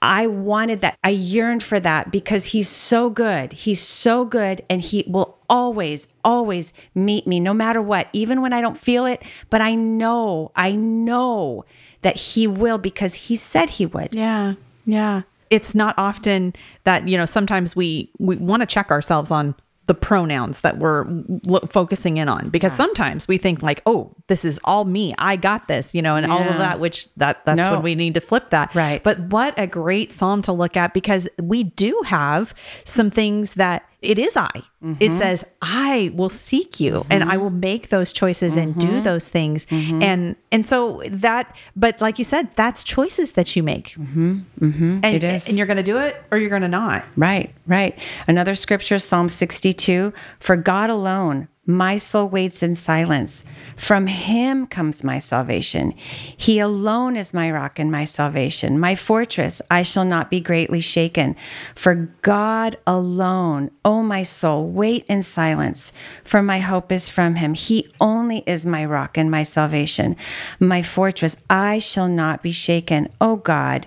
I 0.00 0.26
wanted 0.26 0.80
that. 0.80 0.96
I 1.02 1.10
yearned 1.10 1.62
for 1.62 1.80
that 1.80 2.12
because 2.12 2.46
he's 2.46 2.68
so 2.68 3.10
good. 3.10 3.52
He's 3.52 3.80
so 3.80 4.24
good 4.24 4.62
and 4.70 4.80
he 4.80 5.04
will 5.08 5.38
always, 5.48 6.06
always 6.24 6.72
meet 6.94 7.26
me 7.26 7.40
no 7.40 7.52
matter 7.52 7.82
what, 7.82 8.08
even 8.12 8.40
when 8.40 8.52
I 8.52 8.60
don't 8.60 8.78
feel 8.78 9.06
it. 9.06 9.22
But 9.50 9.60
I 9.60 9.74
know, 9.74 10.52
I 10.54 10.72
know 10.72 11.64
that 12.02 12.16
he 12.16 12.46
will 12.46 12.78
because 12.78 13.14
he 13.14 13.34
said 13.36 13.70
he 13.70 13.86
would. 13.86 14.14
Yeah. 14.14 14.54
Yeah. 14.86 15.22
It's 15.50 15.74
not 15.74 15.94
often 15.98 16.54
that, 16.84 17.08
you 17.08 17.16
know, 17.16 17.24
sometimes 17.24 17.74
we 17.74 18.10
we 18.18 18.36
want 18.36 18.60
to 18.60 18.66
check 18.66 18.90
ourselves 18.90 19.30
on 19.30 19.54
the 19.88 19.94
pronouns 19.94 20.60
that 20.60 20.78
we're 20.78 21.06
lo- 21.44 21.66
focusing 21.70 22.18
in 22.18 22.28
on 22.28 22.50
because 22.50 22.72
yeah. 22.72 22.76
sometimes 22.76 23.26
we 23.26 23.38
think 23.38 23.62
like 23.62 23.82
oh 23.86 24.14
this 24.26 24.44
is 24.44 24.60
all 24.64 24.84
me 24.84 25.14
i 25.16 25.34
got 25.34 25.66
this 25.66 25.94
you 25.94 26.02
know 26.02 26.14
and 26.14 26.26
yeah. 26.26 26.32
all 26.32 26.42
of 26.42 26.58
that 26.58 26.78
which 26.78 27.08
that 27.16 27.42
that's 27.46 27.56
no. 27.56 27.72
when 27.72 27.82
we 27.82 27.94
need 27.94 28.12
to 28.12 28.20
flip 28.20 28.50
that 28.50 28.72
right 28.74 29.02
but 29.02 29.18
what 29.18 29.58
a 29.58 29.66
great 29.66 30.12
psalm 30.12 30.42
to 30.42 30.52
look 30.52 30.76
at 30.76 30.92
because 30.92 31.26
we 31.42 31.64
do 31.64 32.00
have 32.04 32.54
some 32.84 33.10
things 33.10 33.54
that 33.54 33.87
it 34.00 34.18
is 34.18 34.36
I. 34.36 34.48
Mm-hmm. 34.82 34.94
It 35.00 35.14
says, 35.14 35.44
I 35.60 36.12
will 36.14 36.28
seek 36.28 36.78
you 36.78 36.92
mm-hmm. 36.92 37.12
and 37.12 37.24
I 37.24 37.36
will 37.36 37.50
make 37.50 37.88
those 37.88 38.12
choices 38.12 38.52
mm-hmm. 38.52 38.60
and 38.60 38.78
do 38.78 38.86
mm-hmm. 38.86 39.02
those 39.02 39.28
things. 39.28 39.66
Mm-hmm. 39.66 40.02
And 40.02 40.36
and 40.52 40.64
so 40.64 41.02
that, 41.06 41.56
but 41.74 42.00
like 42.00 42.18
you 42.18 42.24
said, 42.24 42.48
that's 42.54 42.84
choices 42.84 43.32
that 43.32 43.56
you 43.56 43.62
make. 43.62 43.94
Mm-hmm. 43.94 45.00
And, 45.02 45.04
it 45.04 45.24
is. 45.24 45.48
And 45.48 45.56
you're 45.56 45.66
going 45.66 45.78
to 45.78 45.82
do 45.82 45.98
it 45.98 46.22
or 46.30 46.38
you're 46.38 46.50
going 46.50 46.62
to 46.62 46.68
not. 46.68 47.04
Right, 47.16 47.52
right. 47.66 47.98
Another 48.28 48.54
scripture, 48.54 48.98
Psalm 48.98 49.28
62 49.28 50.12
For 50.38 50.56
God 50.56 50.90
alone 50.90 51.48
My 51.70 51.98
soul 51.98 52.30
waits 52.30 52.62
in 52.62 52.74
silence. 52.74 53.44
From 53.76 54.06
him 54.06 54.66
comes 54.66 55.04
my 55.04 55.18
salvation. 55.18 55.92
He 56.34 56.60
alone 56.60 57.14
is 57.14 57.34
my 57.34 57.50
rock 57.50 57.78
and 57.78 57.92
my 57.92 58.06
salvation, 58.06 58.80
my 58.80 58.94
fortress. 58.94 59.60
I 59.70 59.82
shall 59.82 60.06
not 60.06 60.30
be 60.30 60.40
greatly 60.40 60.80
shaken. 60.80 61.36
For 61.74 61.94
God 62.22 62.78
alone, 62.86 63.70
O 63.84 64.02
my 64.02 64.22
soul, 64.22 64.66
wait 64.66 65.04
in 65.08 65.22
silence, 65.22 65.92
for 66.24 66.42
my 66.42 66.58
hope 66.58 66.90
is 66.90 67.10
from 67.10 67.34
him. 67.34 67.52
He 67.52 67.86
only 68.00 68.42
is 68.46 68.64
my 68.64 68.86
rock 68.86 69.18
and 69.18 69.30
my 69.30 69.42
salvation, 69.42 70.16
my 70.58 70.80
fortress. 70.80 71.36
I 71.50 71.80
shall 71.80 72.08
not 72.08 72.42
be 72.42 72.50
shaken. 72.50 73.10
O 73.20 73.36
God, 73.36 73.86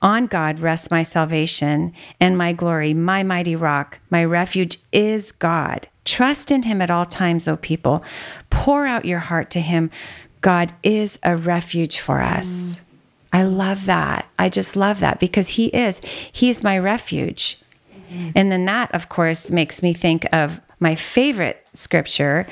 on 0.00 0.28
God 0.28 0.60
rests 0.60 0.90
my 0.90 1.02
salvation 1.02 1.92
and 2.18 2.38
my 2.38 2.54
glory, 2.54 2.94
my 2.94 3.22
mighty 3.22 3.54
rock. 3.54 3.98
My 4.08 4.24
refuge 4.24 4.78
is 4.92 5.30
God. 5.30 5.88
Trust 6.04 6.50
in 6.50 6.64
him 6.64 6.82
at 6.82 6.90
all 6.90 7.06
times, 7.06 7.46
O 7.46 7.56
people. 7.56 8.04
Pour 8.50 8.86
out 8.86 9.04
your 9.04 9.20
heart 9.20 9.50
to 9.52 9.60
him. 9.60 9.90
God 10.40 10.74
is 10.82 11.18
a 11.22 11.36
refuge 11.36 12.00
for 12.00 12.20
us. 12.20 12.76
Mm. 12.76 12.80
I 13.32 13.42
love 13.44 13.86
that. 13.86 14.26
I 14.38 14.48
just 14.48 14.76
love 14.76 15.00
that 15.00 15.20
because 15.20 15.50
he 15.50 15.66
is. 15.68 16.00
He's 16.32 16.62
my 16.62 16.78
refuge. 16.78 17.60
Mm-hmm. 18.10 18.30
And 18.34 18.52
then 18.52 18.64
that, 18.66 18.94
of 18.94 19.08
course, 19.08 19.50
makes 19.50 19.82
me 19.82 19.94
think 19.94 20.26
of 20.32 20.60
my 20.80 20.94
favorite 20.94 21.64
scripture, 21.74 22.46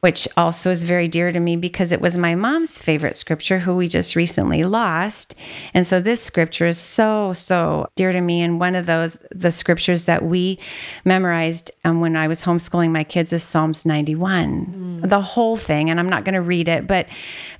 which 0.00 0.28
also 0.36 0.70
is 0.70 0.84
very 0.84 1.08
dear 1.08 1.32
to 1.32 1.40
me 1.40 1.56
because 1.56 1.92
it 1.92 2.00
was 2.00 2.16
my 2.16 2.34
mom's 2.34 2.78
favorite 2.78 3.16
scripture, 3.16 3.58
who 3.58 3.76
we 3.76 3.88
just 3.88 4.16
recently 4.16 4.64
lost. 4.64 5.34
And 5.74 5.86
so 5.86 6.00
this 6.00 6.22
scripture 6.22 6.66
is 6.66 6.78
so, 6.78 7.32
so 7.32 7.88
dear 7.96 8.12
to 8.12 8.20
me. 8.20 8.40
And 8.42 8.60
one 8.60 8.74
of 8.74 8.86
those, 8.86 9.18
the 9.30 9.52
scriptures 9.52 10.04
that 10.04 10.24
we 10.24 10.58
memorized 11.04 11.70
um, 11.84 12.00
when 12.00 12.16
I 12.16 12.28
was 12.28 12.42
homeschooling 12.42 12.92
my 12.92 13.04
kids 13.04 13.32
is 13.32 13.42
Psalms 13.42 13.84
91, 13.84 15.00
mm. 15.02 15.08
the 15.08 15.20
whole 15.20 15.56
thing. 15.56 15.90
And 15.90 15.98
I'm 15.98 16.08
not 16.08 16.24
going 16.24 16.34
to 16.34 16.40
read 16.40 16.68
it, 16.68 16.86
but, 16.86 17.06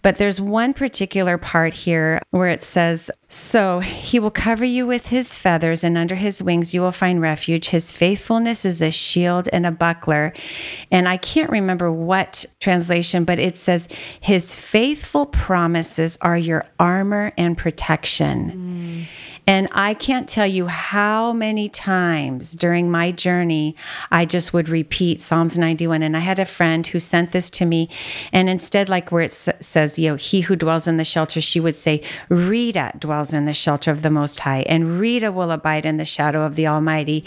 but 0.02 0.16
there's 0.16 0.40
one 0.40 0.72
particular 0.72 1.38
part 1.38 1.74
here 1.74 2.22
where 2.30 2.48
it 2.48 2.62
says, 2.62 3.10
So 3.28 3.80
he 3.80 4.18
will 4.18 4.30
cover 4.30 4.64
you 4.64 4.86
with 4.86 5.08
his 5.08 5.36
feathers, 5.36 5.84
and 5.84 5.98
under 5.98 6.14
his 6.14 6.42
wings 6.42 6.72
you 6.72 6.80
will 6.80 6.92
find 6.92 7.20
refuge. 7.20 7.68
His 7.68 7.92
faithfulness 7.92 8.64
is 8.64 8.80
a 8.80 8.90
shield 8.90 9.48
and 9.52 9.66
a 9.66 9.70
buckler. 9.70 10.32
And 10.90 10.99
and 11.00 11.08
I 11.08 11.16
can't 11.16 11.48
remember 11.48 11.90
what 11.90 12.44
translation, 12.60 13.24
but 13.24 13.38
it 13.38 13.56
says, 13.56 13.88
His 14.20 14.54
faithful 14.54 15.24
promises 15.24 16.18
are 16.20 16.36
your 16.36 16.66
armor 16.78 17.32
and 17.38 17.56
protection. 17.56 19.06
Mm. 19.08 19.40
And 19.46 19.68
I 19.72 19.94
can't 19.94 20.28
tell 20.28 20.46
you 20.46 20.66
how 20.66 21.32
many 21.32 21.70
times 21.70 22.52
during 22.52 22.90
my 22.90 23.12
journey 23.12 23.76
I 24.10 24.26
just 24.26 24.52
would 24.52 24.68
repeat 24.68 25.22
Psalms 25.22 25.56
91. 25.56 26.02
And 26.02 26.18
I 26.18 26.20
had 26.20 26.38
a 26.38 26.44
friend 26.44 26.86
who 26.86 26.98
sent 26.98 27.32
this 27.32 27.48
to 27.48 27.64
me. 27.64 27.88
And 28.30 28.50
instead, 28.50 28.90
like 28.90 29.10
where 29.10 29.22
it 29.22 29.32
says, 29.32 29.98
you 29.98 30.10
know, 30.10 30.16
he 30.16 30.42
who 30.42 30.54
dwells 30.54 30.86
in 30.86 30.98
the 30.98 31.04
shelter, 31.06 31.40
she 31.40 31.60
would 31.60 31.78
say, 31.78 32.02
Rita 32.28 32.92
dwells 32.98 33.32
in 33.32 33.46
the 33.46 33.54
shelter 33.54 33.90
of 33.90 34.02
the 34.02 34.10
Most 34.10 34.40
High, 34.40 34.64
and 34.68 35.00
Rita 35.00 35.32
will 35.32 35.50
abide 35.50 35.86
in 35.86 35.96
the 35.96 36.04
shadow 36.04 36.42
of 36.42 36.56
the 36.56 36.66
Almighty. 36.66 37.24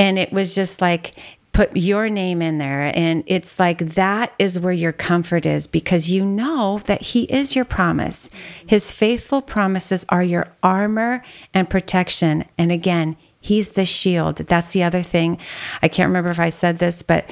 And 0.00 0.18
it 0.18 0.32
was 0.32 0.56
just 0.56 0.80
like, 0.80 1.14
put 1.54 1.74
your 1.76 2.10
name 2.10 2.42
in 2.42 2.58
there. 2.58 2.92
And 2.94 3.24
it's 3.26 3.58
like 3.58 3.78
that 3.78 4.34
is 4.38 4.60
where 4.60 4.72
your 4.72 4.92
comfort 4.92 5.46
is 5.46 5.66
because 5.66 6.10
you 6.10 6.24
know 6.24 6.82
that 6.84 7.00
He 7.00 7.22
is 7.24 7.56
your 7.56 7.64
promise. 7.64 8.28
His 8.66 8.92
faithful 8.92 9.40
promises 9.40 10.04
are 10.10 10.22
your 10.22 10.48
armor 10.62 11.24
and 11.54 11.70
protection. 11.70 12.44
And 12.58 12.70
again, 12.70 13.16
He's 13.40 13.72
the 13.72 13.84
shield. 13.84 14.36
That's 14.36 14.72
the 14.72 14.82
other 14.82 15.02
thing. 15.02 15.38
I 15.82 15.88
can't 15.88 16.08
remember 16.08 16.30
if 16.30 16.40
I 16.40 16.48
said 16.48 16.78
this, 16.78 17.02
but 17.02 17.30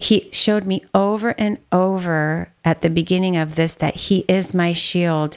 he 0.00 0.30
showed 0.30 0.64
me 0.64 0.84
over 0.94 1.30
and 1.30 1.58
over 1.72 2.52
at 2.64 2.82
the 2.82 2.88
beginning 2.88 3.36
of 3.36 3.56
this 3.56 3.74
that 3.74 3.96
he 3.96 4.24
is 4.28 4.54
my 4.54 4.72
shield, 4.72 5.36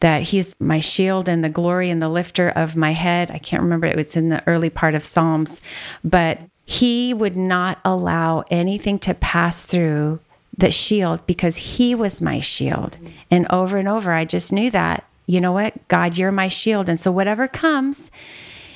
that 0.00 0.24
he's 0.24 0.54
my 0.60 0.80
shield 0.80 1.30
and 1.30 1.42
the 1.42 1.48
glory 1.48 1.88
and 1.88 2.02
the 2.02 2.10
lifter 2.10 2.50
of 2.50 2.76
my 2.76 2.92
head. 2.92 3.30
I 3.30 3.38
can't 3.38 3.62
remember, 3.62 3.86
it, 3.86 3.98
it's 3.98 4.14
in 4.14 4.28
the 4.28 4.46
early 4.46 4.68
part 4.68 4.94
of 4.94 5.02
Psalms, 5.02 5.62
but 6.04 6.38
he 6.72 7.12
would 7.12 7.36
not 7.36 7.78
allow 7.84 8.44
anything 8.50 8.98
to 9.00 9.12
pass 9.12 9.64
through 9.66 10.20
the 10.56 10.72
shield 10.72 11.26
because 11.26 11.56
he 11.56 11.94
was 11.94 12.20
my 12.20 12.40
shield. 12.40 12.96
And 13.30 13.46
over 13.50 13.76
and 13.76 13.88
over, 13.88 14.12
I 14.12 14.24
just 14.24 14.52
knew 14.52 14.70
that, 14.70 15.04
you 15.26 15.40
know 15.40 15.52
what? 15.52 15.86
God, 15.88 16.16
you're 16.16 16.32
my 16.32 16.48
shield. 16.48 16.88
And 16.88 16.98
so 16.98 17.12
whatever 17.12 17.46
comes, 17.46 18.10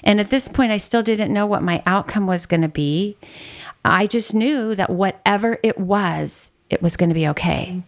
and 0.05 0.21
at 0.21 0.31
this 0.31 0.47
point, 0.47 0.73
I 0.73 0.77
still 0.77 1.03
didn't 1.03 1.33
know 1.33 1.47
what 1.47 1.63
my 1.63 1.83
outcome 1.87 2.27
was 2.27 2.47
going 2.47 2.61
to 2.61 2.69
be. 2.69 3.17
I 3.85 4.07
just 4.07 4.35
knew 4.35 4.75
that 4.75 4.91
whatever 4.91 5.59
it 5.63 5.79
was, 5.79 6.51
it 6.69 6.83
was 6.83 6.97
going 6.97 7.09
to 7.09 7.15
be 7.15 7.27
okay. 7.29 7.83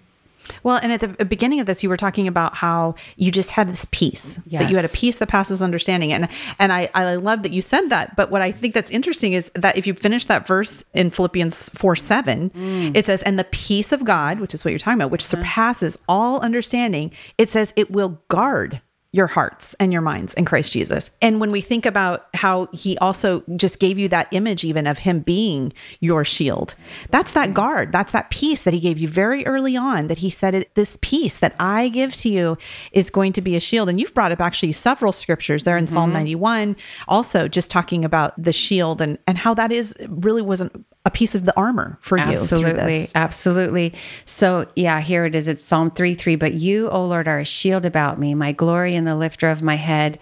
Well, 0.63 0.79
and 0.83 0.93
at 0.93 1.01
the 1.01 1.25
beginning 1.25 1.61
of 1.61 1.67
this, 1.67 1.83
you 1.83 1.89
were 1.89 1.97
talking 1.97 2.29
about 2.29 2.55
how 2.55 2.95
you 3.17 3.31
just 3.31 3.51
had 3.51 3.69
this 3.69 3.87
peace 3.91 4.41
yes. 4.47 4.63
that 4.63 4.71
you 4.71 4.77
had 4.77 4.85
a 4.85 4.91
peace 4.91 5.19
that 5.19 5.29
passes 5.29 5.63
understanding, 5.63 6.13
and 6.13 6.29
and 6.59 6.73
I 6.73 6.91
I 6.95 7.17
love 7.17 7.43
that 7.43 7.53
you 7.53 7.63
said 7.63 7.89
that. 7.91 8.17
But 8.17 8.31
what 8.31 8.43
I 8.43 8.53
think 8.53 8.75
that's 8.75 8.91
interesting 8.91 9.33
is 9.33 9.51
that 9.55 9.77
if 9.77 9.87
you 9.87 9.95
finish 9.95 10.27
that 10.27 10.47
verse 10.47 10.85
in 10.95 11.11
Philippians 11.11 11.69
four 11.71 11.97
seven, 11.97 12.51
mm. 12.51 12.97
it 12.97 13.07
says, 13.07 13.23
"And 13.23 13.39
the 13.39 13.45
peace 13.45 13.93
of 13.93 14.05
God, 14.05 14.41
which 14.41 14.55
is 14.55 14.65
what 14.65 14.71
you're 14.71 14.79
talking 14.79 15.01
about, 15.01 15.11
which 15.11 15.23
uh-huh. 15.23 15.43
surpasses 15.43 15.99
all 16.09 16.41
understanding, 16.41 17.13
it 17.37 17.51
says 17.51 17.73
it 17.77 17.91
will 17.91 18.21
guard 18.29 18.81
your 19.13 19.27
hearts 19.27 19.75
and 19.81 19.91
your 19.91 20.03
minds 20.03 20.35
in 20.35 20.45
Christ 20.45 20.73
Jesus. 20.73 21.11
And 21.23 21.41
when 21.41 21.51
we 21.51 21.63
think 21.63 21.87
about 21.87 22.27
how 22.35 22.69
he 22.73 22.99
also 22.99 23.43
just 23.57 23.79
gave 23.79 23.99
you 23.99 24.07
that 24.09 24.29
image, 24.33 24.65
even 24.65 24.87
of 24.87 24.99
him 24.99 25.21
being 25.21 25.73
your 26.01 26.27
shield, 26.27 26.75
that's 27.11 27.33
that 27.33 27.55
guard, 27.55 27.91
that's 27.91 28.13
that 28.13 28.29
peace 28.29 28.65
that 28.65 28.75
he 28.75 28.81
gave 28.81 28.99
you 28.99 29.09
very 29.09 29.47
early 29.47 29.77
on. 29.77 30.09
That 30.09 30.19
he 30.19 30.29
said, 30.29 30.55
it, 30.55 30.75
This 30.75 30.99
peace 31.01 31.39
that 31.39 31.55
I 31.59 31.89
give 31.89 32.15
to 32.17 32.29
you 32.29 32.59
is 32.93 33.09
going 33.09 33.33
to 33.33 33.41
be 33.41 33.57
a 33.57 33.61
shield. 33.61 33.89
And 33.89 33.99
you've 33.99 34.13
brought 34.13 34.33
up 34.33 34.41
actually 34.41 34.73
several 34.73 35.13
scriptures 35.13 35.65
there 35.65 35.79
in 35.79 35.87
mm-hmm. 35.87 35.95
Psalm 35.95 36.13
91, 36.13 36.77
also 37.07 37.49
just 37.49 37.71
talking 37.71 38.05
about 38.05 38.41
the 38.41 38.53
shield 38.53 39.01
and, 39.01 39.19
and 39.27 39.39
how 39.39 39.55
that 39.55 39.73
is 39.73 39.95
really 40.07 40.43
wasn't 40.43 40.85
a 41.05 41.11
piece 41.11 41.35
of 41.35 41.47
the 41.47 41.57
armor 41.57 41.97
for 42.03 42.19
you. 42.19 42.25
Absolutely. 42.25 43.07
Absolutely. 43.15 43.95
So, 44.27 44.67
yeah, 44.77 45.01
here 45.01 45.25
it 45.25 45.35
is. 45.35 45.49
It's 45.49 45.65
Psalm 45.65 45.91
3 45.91 46.15
3. 46.15 46.37
But 46.37 46.55
you, 46.55 46.91
O 46.91 47.05
Lord, 47.05 47.29
are 47.29 47.39
a 47.39 47.45
shield 47.45 47.87
about 47.87 48.19
me, 48.19 48.35
my 48.35 48.53
glory 48.53 48.95
and 48.95 49.07
the 49.07 49.17
lifter 49.17 49.49
of 49.49 49.63
my 49.63 49.77
head. 49.77 50.19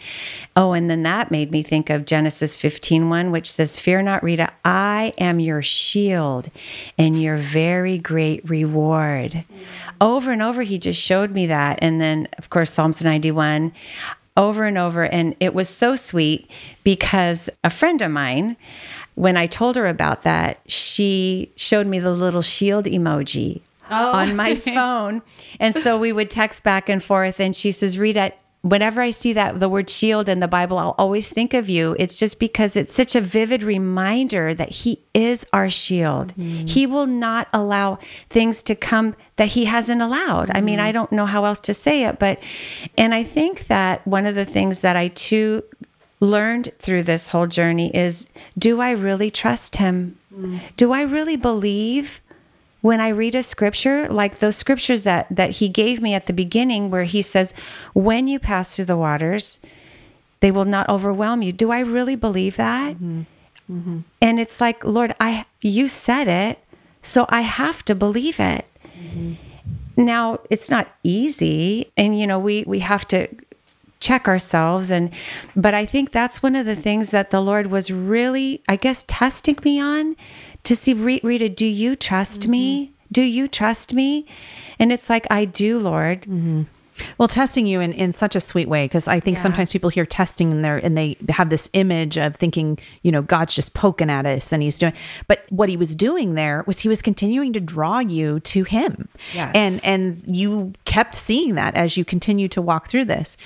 Oh, 0.55 0.75
and 0.75 0.89
then 0.89 1.03
that 1.03 1.31
made 1.31 1.51
me 1.51 1.63
think 1.63 1.91
of 1.91 2.05
Genesis 2.05 2.57
15 2.57 3.09
1, 3.09 3.31
which 3.31 3.51
says, 3.51 3.81
Fear 3.81 4.03
not, 4.03 4.23
Rita, 4.23 4.53
I 4.65 5.13
am 5.19 5.41
your 5.41 5.63
shield 5.63 6.51
and 6.99 7.21
your 7.21 7.39
very 7.39 7.99
great 7.99 8.49
reward. 8.49 9.33
Mm-hmm. 9.33 9.63
Over 10.01 10.31
and 10.31 10.43
over, 10.43 10.63
he 10.63 10.79
just 10.79 11.01
showed 11.01 11.33
me 11.33 11.47
that. 11.47 11.79
And 11.81 12.01
then, 12.01 12.29
of 12.39 12.51
course, 12.51 12.71
Psalms 12.71 13.03
91 13.03 13.73
over 14.37 14.65
and 14.65 14.79
over. 14.79 15.05
And 15.05 15.35
it 15.41 15.55
was 15.55 15.69
so 15.69 15.97
sweet 15.97 16.51
because 16.85 17.49
a 17.65 17.71
friend 17.71 18.03
of 18.03 18.11
mine, 18.11 18.57
when 19.17 19.37
I 19.37 19.47
told 19.47 19.77
her 19.77 19.87
about 19.87 20.23
that, 20.23 20.61
she 20.67 21.51
showed 21.57 21.87
me 21.87 21.99
the 21.99 22.13
little 22.13 22.43
shield 22.43 22.85
emoji 22.85 23.63
oh. 23.91 24.13
on 24.13 24.37
my 24.37 24.55
phone. 24.75 25.23
And 25.59 25.75
so 25.75 25.99
we 25.99 26.13
would 26.13 26.31
text 26.31 26.63
back 26.63 26.89
and 26.89 27.03
forth. 27.03 27.41
And 27.41 27.57
she 27.57 27.73
says, 27.73 27.99
Rita, 27.99 28.35
whenever 28.61 29.01
I 29.01 29.13
see 29.13 29.33
that 29.33 29.59
the 29.59 29.71
word 29.71 29.89
shield 29.89 30.29
in 30.29 30.41
the 30.41 30.49
Bible, 30.49 30.79
I'll 30.79 30.95
always 30.99 31.31
think 31.31 31.55
of 31.55 31.69
you. 31.69 31.97
It's 31.99 32.19
just 32.19 32.39
because 32.39 32.77
it's 32.77 32.93
such 32.93 33.15
a 33.15 33.23
vivid 33.23 33.63
reminder 33.63 34.53
that 34.53 34.69
He 34.69 35.03
is 35.15 35.47
our 35.53 35.71
shield. 35.71 36.35
Mm-hmm. 36.37 36.67
He 36.67 36.87
will 36.87 37.07
not 37.07 37.49
allow 37.55 37.99
things 38.29 38.63
to 38.65 38.75
come 38.75 39.17
that 39.37 39.49
He 39.49 39.65
hasn't 39.65 40.03
allowed. 40.03 40.49
Mm-hmm. 40.49 40.57
I 40.59 40.61
mean, 40.61 40.81
I 40.81 40.89
mm-hmm. 40.89 40.93
don't 40.93 41.13
know 41.13 41.27
how 41.27 41.47
else 41.47 41.61
to 41.61 41.75
say 41.75 42.05
it, 42.05 42.19
but, 42.19 42.43
and 42.99 43.15
I 43.15 43.23
think 43.23 43.69
that 43.69 44.07
one 44.07 44.27
of 44.27 44.35
the 44.35 44.45
things 44.45 44.81
that 44.81 44.95
I 44.95 45.09
too 45.09 45.63
learned 46.21 46.71
through 46.79 47.03
this 47.03 47.29
whole 47.29 47.47
journey 47.47 47.95
is 47.95 48.29
do 48.59 48.81
I 48.81 48.93
really 48.93 49.31
trust 49.31 49.77
him? 49.77 50.19
Mm. 50.35 50.61
Do 50.77 50.93
I 50.93 51.03
really 51.03 51.37
believe 51.37 52.21
when 52.81 53.01
I 53.01 53.09
read 53.09 53.35
a 53.35 53.43
scripture, 53.43 54.09
like 54.09 54.39
those 54.39 54.57
scriptures 54.57 55.05
that 55.05 55.27
that 55.31 55.51
he 55.51 55.69
gave 55.69 56.01
me 56.01 56.15
at 56.15 56.27
the 56.27 56.33
beginning 56.33 56.91
where 56.91 57.05
he 57.05 57.23
says, 57.23 57.53
"When 57.95 58.29
you 58.29 58.39
pass 58.39 58.75
through 58.75 58.87
the 58.87 58.97
waters, 58.97 59.59
they 60.41 60.51
will 60.51 60.65
not 60.65 60.89
overwhelm 60.89 61.43
you." 61.43 61.53
Do 61.53 61.71
I 61.71 61.81
really 61.81 62.17
believe 62.17 62.57
that? 62.57 62.95
Mm-hmm. 62.95 63.23
Mm-hmm. 63.71 63.99
And 64.23 64.41
it's 64.41 64.61
like, 64.61 64.85
"Lord, 64.85 65.15
I 65.19 65.47
you 65.61 65.89
said 65.89 66.29
it, 66.29 66.61
so 67.03 67.27
I 67.29 67.41
have 67.41 67.85
to 67.87 67.95
believe 67.95 68.39
it." 68.39 68.65
Mm-hmm. 68.85 69.33
Now, 69.97 70.41
it's 70.51 70.71
not 70.71 70.89
easy 71.03 71.91
and 71.97 72.19
you 72.19 72.27
know, 72.27 72.39
we 72.39 72.65
we 72.67 72.81
have 72.81 73.09
to 73.09 73.29
check 74.01 74.29
ourselves 74.29 74.91
and 74.91 75.11
but 75.55 75.75
i 75.75 75.87
think 75.87 76.11
that's 76.11 76.43
one 76.43 76.55
of 76.55 76.67
the 76.67 76.77
things 76.77 77.11
that 77.11 77.31
the 77.31 77.41
lord 77.41 77.69
was 77.69 77.91
really 77.91 78.63
i 78.69 78.77
guess 78.77 79.05
testing 79.07 79.59
me 79.65 79.81
on 79.81 80.15
to 80.65 80.77
see 80.77 80.93
rita 80.93 81.49
do 81.49 81.67
you 81.67 81.97
trust 81.97 82.43
mm-hmm. 82.43 82.51
me 82.51 82.93
do 83.11 83.23
you 83.23 83.49
trust 83.49 83.95
me 83.95 84.27
and 84.79 84.93
it's 84.93 85.09
like 85.09 85.27
i 85.31 85.45
do 85.45 85.79
lord 85.79 86.23
mm-hmm. 86.23 86.63
Well, 87.19 87.29
testing 87.29 87.67
you 87.67 87.81
in, 87.81 87.93
in 87.93 88.13
such 88.13 88.35
a 88.37 88.41
sweet 88.41 88.69
way 88.69 88.85
because 88.85 89.07
I 89.09 89.21
think 89.21 89.37
Yeah. 89.37 89.43
sometimes 89.43 89.69
people 89.71 89.91
hear 89.91 90.07
testing 90.07 90.53
and 90.53 90.65
they 90.65 90.83
and 90.83 90.97
they 90.97 91.17
have 91.29 91.51
this 91.51 91.69
image 91.73 92.17
of 92.19 92.37
thinking, 92.37 92.79
you 93.03 93.13
know, 93.13 93.23
God's 93.23 93.55
just 93.55 93.75
poking 93.75 94.11
at 94.11 94.27
us 94.27 94.53
and 94.53 94.63
he's 94.63 94.79
doing 94.79 94.93
but 95.29 95.45
what 95.51 95.69
he 95.69 95.77
was 95.77 95.95
doing 95.95 96.35
there 96.35 96.65
was 96.67 96.81
he 96.81 96.89
was 96.89 97.03
continuing 97.03 97.53
to 97.53 97.61
draw 97.61 97.99
you 98.01 98.41
to 98.41 98.65
him. 98.65 99.09
Yes. 99.35 99.53
And 99.55 99.81
and 99.85 100.23
you 100.27 100.73
kept 100.85 101.15
seeing 101.15 101.55
that 101.57 101.75
as 101.75 101.97
you 101.97 102.05
continue 102.05 102.49
to 102.49 102.63
walk 102.63 102.89
through 102.89 103.05
this. 103.07 103.37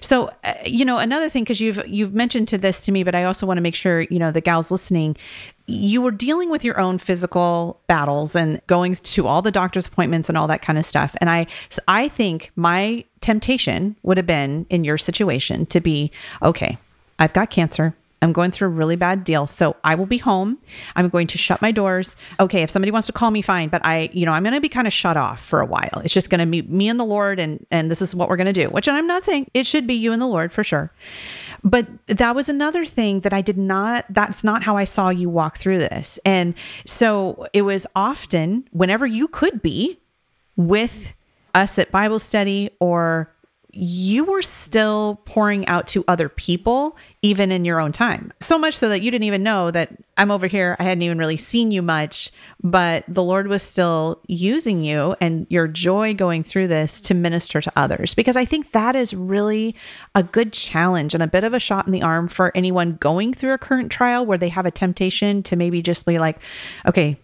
So, 0.00 0.30
uh, 0.44 0.54
you 0.64 0.84
know, 0.84 0.98
another 0.98 1.28
thing 1.28 1.44
cuz 1.44 1.60
you've 1.60 1.86
you've 1.86 2.14
mentioned 2.14 2.48
to 2.48 2.58
this 2.58 2.84
to 2.86 2.92
me, 2.92 3.02
but 3.02 3.14
I 3.14 3.24
also 3.24 3.46
want 3.46 3.58
to 3.58 3.62
make 3.62 3.74
sure, 3.74 4.02
you 4.02 4.18
know, 4.18 4.30
the 4.30 4.40
gals 4.40 4.70
listening 4.70 5.16
you 5.70 6.02
were 6.02 6.10
dealing 6.10 6.50
with 6.50 6.64
your 6.64 6.78
own 6.80 6.98
physical 6.98 7.80
battles 7.86 8.34
and 8.34 8.60
going 8.66 8.96
to 8.96 9.26
all 9.26 9.40
the 9.42 9.52
doctor's 9.52 9.86
appointments 9.86 10.28
and 10.28 10.36
all 10.36 10.46
that 10.48 10.62
kind 10.62 10.78
of 10.78 10.84
stuff. 10.84 11.14
And 11.20 11.30
i 11.30 11.46
i 11.88 12.08
think 12.08 12.50
my 12.56 13.04
temptation 13.20 13.96
would 14.02 14.16
have 14.16 14.26
been 14.26 14.66
in 14.70 14.84
your 14.84 14.98
situation 14.98 15.66
to 15.66 15.80
be 15.80 16.10
okay 16.42 16.78
i've 17.18 17.32
got 17.32 17.50
cancer 17.50 17.94
I'm 18.22 18.32
going 18.32 18.50
through 18.50 18.68
a 18.68 18.70
really 18.70 18.96
bad 18.96 19.24
deal. 19.24 19.46
So 19.46 19.76
I 19.82 19.94
will 19.94 20.06
be 20.06 20.18
home. 20.18 20.58
I'm 20.96 21.08
going 21.08 21.26
to 21.28 21.38
shut 21.38 21.62
my 21.62 21.72
doors. 21.72 22.16
Okay, 22.38 22.62
if 22.62 22.70
somebody 22.70 22.90
wants 22.90 23.06
to 23.06 23.12
call 23.12 23.30
me, 23.30 23.40
fine. 23.40 23.68
But 23.68 23.84
I, 23.84 24.10
you 24.12 24.26
know, 24.26 24.32
I'm 24.32 24.42
going 24.42 24.54
to 24.54 24.60
be 24.60 24.68
kind 24.68 24.86
of 24.86 24.92
shut 24.92 25.16
off 25.16 25.40
for 25.40 25.60
a 25.60 25.66
while. 25.66 26.02
It's 26.04 26.12
just 26.12 26.28
going 26.28 26.40
to 26.40 26.46
be 26.46 26.62
me 26.62 26.88
and 26.88 27.00
the 27.00 27.04
Lord, 27.04 27.38
and 27.38 27.66
and 27.70 27.90
this 27.90 28.02
is 28.02 28.14
what 28.14 28.28
we're 28.28 28.36
going 28.36 28.52
to 28.52 28.52
do. 28.52 28.68
Which 28.68 28.88
I'm 28.88 29.06
not 29.06 29.24
saying 29.24 29.50
it 29.54 29.66
should 29.66 29.86
be 29.86 29.94
you 29.94 30.12
and 30.12 30.20
the 30.20 30.26
Lord 30.26 30.52
for 30.52 30.62
sure. 30.62 30.92
But 31.64 31.86
that 32.06 32.34
was 32.34 32.48
another 32.48 32.84
thing 32.84 33.20
that 33.20 33.32
I 33.32 33.40
did 33.40 33.58
not. 33.58 34.04
That's 34.10 34.44
not 34.44 34.62
how 34.62 34.76
I 34.76 34.84
saw 34.84 35.08
you 35.08 35.28
walk 35.28 35.58
through 35.58 35.78
this. 35.78 36.18
And 36.24 36.54
so 36.86 37.46
it 37.52 37.62
was 37.62 37.86
often 37.94 38.68
whenever 38.72 39.06
you 39.06 39.28
could 39.28 39.62
be 39.62 39.98
with 40.56 41.14
us 41.54 41.78
at 41.78 41.90
Bible 41.90 42.18
study 42.18 42.70
or 42.80 43.30
you 43.72 44.24
were 44.24 44.42
still 44.42 45.20
pouring 45.24 45.66
out 45.66 45.86
to 45.86 46.04
other 46.08 46.28
people 46.28 46.96
even 47.22 47.52
in 47.52 47.64
your 47.64 47.80
own 47.80 47.92
time 47.92 48.32
so 48.40 48.58
much 48.58 48.76
so 48.76 48.88
that 48.88 49.00
you 49.00 49.10
didn't 49.10 49.24
even 49.24 49.42
know 49.42 49.70
that 49.70 49.90
i'm 50.16 50.30
over 50.30 50.46
here 50.46 50.76
i 50.78 50.82
hadn't 50.82 51.02
even 51.02 51.18
really 51.18 51.36
seen 51.36 51.70
you 51.70 51.80
much 51.80 52.30
but 52.62 53.04
the 53.06 53.22
lord 53.22 53.46
was 53.46 53.62
still 53.62 54.20
using 54.26 54.82
you 54.82 55.14
and 55.20 55.46
your 55.50 55.68
joy 55.68 56.12
going 56.12 56.42
through 56.42 56.66
this 56.66 57.00
to 57.00 57.14
minister 57.14 57.60
to 57.60 57.72
others 57.76 58.14
because 58.14 58.36
i 58.36 58.44
think 58.44 58.72
that 58.72 58.96
is 58.96 59.14
really 59.14 59.74
a 60.14 60.22
good 60.22 60.52
challenge 60.52 61.14
and 61.14 61.22
a 61.22 61.28
bit 61.28 61.44
of 61.44 61.54
a 61.54 61.60
shot 61.60 61.86
in 61.86 61.92
the 61.92 62.02
arm 62.02 62.26
for 62.26 62.50
anyone 62.56 62.96
going 63.00 63.32
through 63.32 63.52
a 63.52 63.58
current 63.58 63.90
trial 63.90 64.26
where 64.26 64.38
they 64.38 64.48
have 64.48 64.66
a 64.66 64.70
temptation 64.70 65.42
to 65.42 65.56
maybe 65.56 65.80
just 65.82 66.06
be 66.06 66.18
like 66.18 66.38
okay 66.86 67.16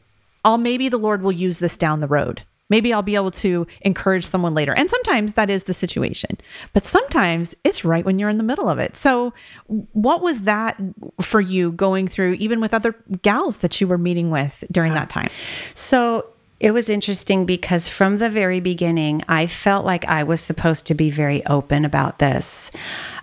I'll 0.46 0.58
maybe 0.58 0.88
the 0.88 0.96
Lord 0.96 1.22
will 1.22 1.32
use 1.32 1.58
this 1.58 1.76
down 1.76 1.98
the 1.98 2.06
road. 2.06 2.42
Maybe 2.68 2.92
I'll 2.92 3.02
be 3.02 3.14
able 3.14 3.30
to 3.32 3.66
encourage 3.82 4.26
someone 4.26 4.54
later. 4.54 4.74
And 4.74 4.90
sometimes 4.90 5.34
that 5.34 5.50
is 5.50 5.64
the 5.64 5.74
situation. 5.74 6.36
But 6.72 6.84
sometimes 6.84 7.54
it's 7.64 7.84
right 7.84 8.04
when 8.04 8.18
you're 8.18 8.28
in 8.28 8.38
the 8.38 8.44
middle 8.44 8.68
of 8.68 8.78
it. 8.78 8.96
So, 8.96 9.32
what 9.66 10.22
was 10.22 10.42
that 10.42 10.80
for 11.20 11.40
you 11.40 11.72
going 11.72 12.08
through, 12.08 12.34
even 12.34 12.60
with 12.60 12.74
other 12.74 12.94
gals 13.22 13.58
that 13.58 13.80
you 13.80 13.86
were 13.86 13.98
meeting 13.98 14.30
with 14.30 14.64
during 14.70 14.94
that 14.94 15.10
time? 15.10 15.28
So 15.74 16.26
it 16.58 16.70
was 16.70 16.88
interesting 16.88 17.44
because 17.44 17.88
from 17.88 18.18
the 18.18 18.30
very 18.30 18.60
beginning, 18.60 19.22
I 19.28 19.46
felt 19.46 19.84
like 19.84 20.06
I 20.06 20.22
was 20.22 20.40
supposed 20.40 20.86
to 20.86 20.94
be 20.94 21.10
very 21.10 21.44
open 21.46 21.84
about 21.84 22.18
this. 22.18 22.70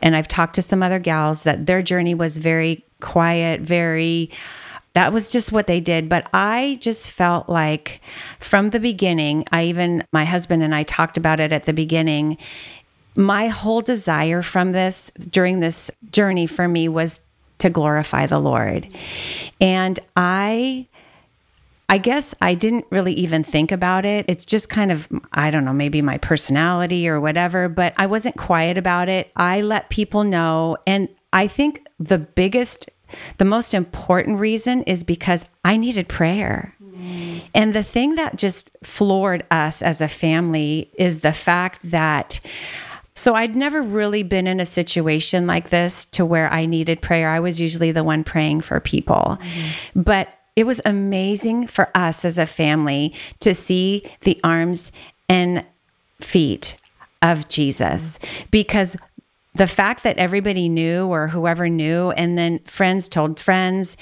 And 0.02 0.16
I've 0.16 0.28
talked 0.28 0.56
to 0.56 0.62
some 0.62 0.84
other 0.84 1.00
gals 1.00 1.44
that 1.44 1.66
their 1.66 1.82
journey 1.82 2.14
was 2.14 2.38
very 2.38 2.86
quiet, 3.00 3.62
very. 3.62 4.30
That 4.94 5.12
was 5.12 5.30
just 5.30 5.52
what 5.52 5.68
they 5.68 5.80
did. 5.80 6.08
But 6.08 6.28
I 6.34 6.78
just 6.82 7.12
felt 7.12 7.50
like 7.50 8.02
from 8.40 8.70
the 8.70 8.80
beginning, 8.80 9.46
I 9.52 9.66
even, 9.66 10.04
my 10.12 10.26
husband 10.26 10.64
and 10.64 10.76
I 10.76 10.84
talked 10.84 11.18
about 11.18 11.40
it 11.40 11.52
at 11.52 11.64
the 11.64 11.74
beginning. 11.74 12.38
My 13.16 13.48
whole 13.48 13.82
desire 13.82 14.42
from 14.42 14.72
this 14.72 15.12
during 15.30 15.60
this 15.60 15.90
journey 16.12 16.48
for 16.48 16.68
me 16.68 16.88
was 16.88 17.22
to 17.60 17.70
glorify 17.70 18.26
the 18.26 18.40
Lord. 18.40 18.88
And 19.60 20.00
I 20.16 20.88
I 21.90 21.98
guess 21.98 22.34
I 22.42 22.56
didn't 22.56 22.86
really 22.90 23.14
even 23.14 23.44
think 23.44 23.72
about 23.72 24.06
it. 24.06 24.26
It's 24.28 24.46
just 24.46 24.70
kind 24.70 24.92
of, 24.92 25.08
I 25.34 25.52
don't 25.52 25.64
know, 25.66 25.74
maybe 25.74 26.02
my 26.02 26.18
personality 26.18 27.08
or 27.08 27.22
whatever, 27.22 27.70
but 27.70 27.94
I 27.98 28.06
wasn't 28.08 28.36
quiet 28.36 28.78
about 28.78 29.10
it. 29.10 29.32
I 29.36 29.62
let 29.62 29.90
people 29.90 30.24
know. 30.24 30.78
And 30.88 31.08
I 31.34 31.48
think 31.48 31.86
the 32.00 32.18
biggest, 32.18 32.90
the 33.38 33.46
most 33.46 33.74
important 33.74 34.40
reason 34.40 34.84
is 34.84 35.04
because 35.04 35.46
I 35.64 35.78
needed 35.78 36.08
prayer. 36.08 36.76
And 37.54 37.74
the 37.74 37.84
thing 37.84 38.16
that 38.16 38.38
just 38.38 38.70
floored 38.84 39.44
us 39.52 39.82
as 39.82 40.02
a 40.02 40.08
family 40.08 40.90
is 40.98 41.20
the 41.20 41.34
fact 41.34 41.82
that. 41.92 42.40
So 43.16 43.36
I'd 43.36 43.56
never 43.56 43.82
really 43.82 44.24
been 44.24 44.48
in 44.48 44.60
a 44.60 44.66
situation 44.66 45.46
like 45.46 45.70
this 45.70 46.06
to 46.06 46.26
where 46.26 46.52
I 46.52 46.66
needed 46.66 47.02
prayer. 47.02 47.30
I 47.30 47.40
was 47.40 47.60
usually 47.60 47.92
the 47.92 48.04
one 48.04 48.24
praying 48.24 48.62
for 48.62 48.80
people. 48.80 49.38
But 49.96 50.30
it 50.56 50.66
was 50.66 50.82
amazing 50.86 51.68
for 51.68 51.90
us 51.96 52.26
as 52.26 52.38
a 52.38 52.48
family 52.48 53.14
to 53.42 53.54
see 53.54 54.04
the 54.22 54.40
arms 54.44 54.92
and 55.30 55.66
feet 56.22 56.78
of 57.22 57.48
Jesus 57.50 58.20
because 58.52 58.98
the 59.56 59.68
fact 59.68 60.04
that 60.04 60.18
everybody 60.18 60.68
knew 60.70 61.08
or 61.08 61.28
whoever 61.28 61.70
knew 61.70 62.12
and 62.12 62.38
then 62.38 62.60
friends 62.66 63.08
told 63.08 63.40
friends 63.40 63.98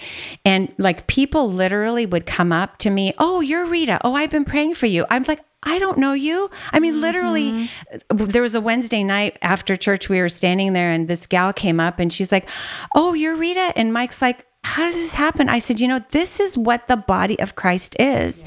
and 0.46 0.74
like 0.78 1.08
people 1.08 1.52
literally 1.52 2.06
would 2.06 2.26
come 2.26 2.52
up 2.52 2.78
to 2.78 2.90
me 2.90 3.14
oh 3.18 3.42
you're 3.42 3.66
rita 3.66 4.00
oh 4.04 4.14
i've 4.16 4.30
been 4.30 4.46
praying 4.46 4.74
for 4.74 4.86
you 4.86 5.06
i'm 5.10 5.24
like 5.24 5.42
I 5.64 5.78
don't 5.78 6.00
know 6.00 6.14
you. 6.14 6.50
I 6.72 6.80
mean, 6.80 7.02
literally, 7.02 7.52
mm-hmm. 7.52 8.26
there 8.26 8.42
was 8.42 8.56
a 8.56 8.60
Wednesday 8.62 9.04
night 9.04 9.38
after 9.44 9.78
church. 9.78 10.10
We 10.10 10.20
were 10.20 10.28
standing 10.28 10.74
there, 10.74 10.92
and 10.92 11.08
this 11.08 11.28
gal 11.28 11.54
came 11.54 11.80
up 11.80 12.00
and 12.00 12.12
she's 12.12 12.32
like, 12.32 12.50
Oh, 12.96 13.14
you're 13.14 13.36
Rita. 13.36 13.72
And 13.76 13.94
Mike's 13.94 14.24
like, 14.24 14.48
how 14.63 14.86
did 14.86 14.95
this 14.95 15.15
happen? 15.15 15.50
I 15.50 15.60
said, 15.60 15.80
you 15.80 15.88
know, 15.88 16.02
this 16.12 16.39
is 16.39 16.58
what 16.58 16.88
the 16.88 16.95
body 16.95 17.39
of 17.39 17.56
Christ 17.56 17.95
is. 18.00 18.45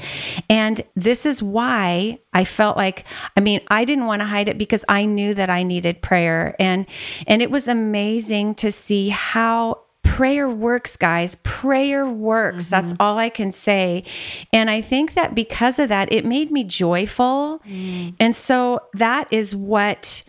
And 0.49 0.81
this 0.95 1.25
is 1.25 1.43
why 1.43 2.19
I 2.33 2.45
felt 2.45 2.77
like, 2.77 3.05
I 3.35 3.41
mean, 3.41 3.61
I 3.67 3.83
didn't 3.85 4.05
want 4.05 4.21
to 4.21 4.25
hide 4.25 4.47
it 4.47 4.57
because 4.57 4.85
I 4.87 5.05
knew 5.05 5.33
that 5.33 5.49
I 5.49 5.63
needed 5.63 6.01
prayer. 6.01 6.55
And 6.57 6.85
and 7.27 7.41
it 7.41 7.51
was 7.51 7.67
amazing 7.67 8.55
to 8.55 8.71
see 8.71 9.09
how 9.09 9.81
prayer 10.03 10.47
works 10.47 10.95
guys 10.95 11.33
prayer 11.43 12.05
works 12.05 12.65
mm-hmm. 12.65 12.71
that's 12.71 12.93
all 12.99 13.17
i 13.17 13.27
can 13.27 13.51
say 13.51 14.03
and 14.53 14.69
i 14.69 14.79
think 14.79 15.13
that 15.13 15.33
because 15.33 15.79
of 15.79 15.89
that 15.89 16.09
it 16.11 16.23
made 16.23 16.51
me 16.51 16.63
joyful 16.63 17.59
mm. 17.67 18.13
and 18.19 18.35
so 18.35 18.79
that 18.93 19.27
is 19.31 19.55
what 19.55 20.23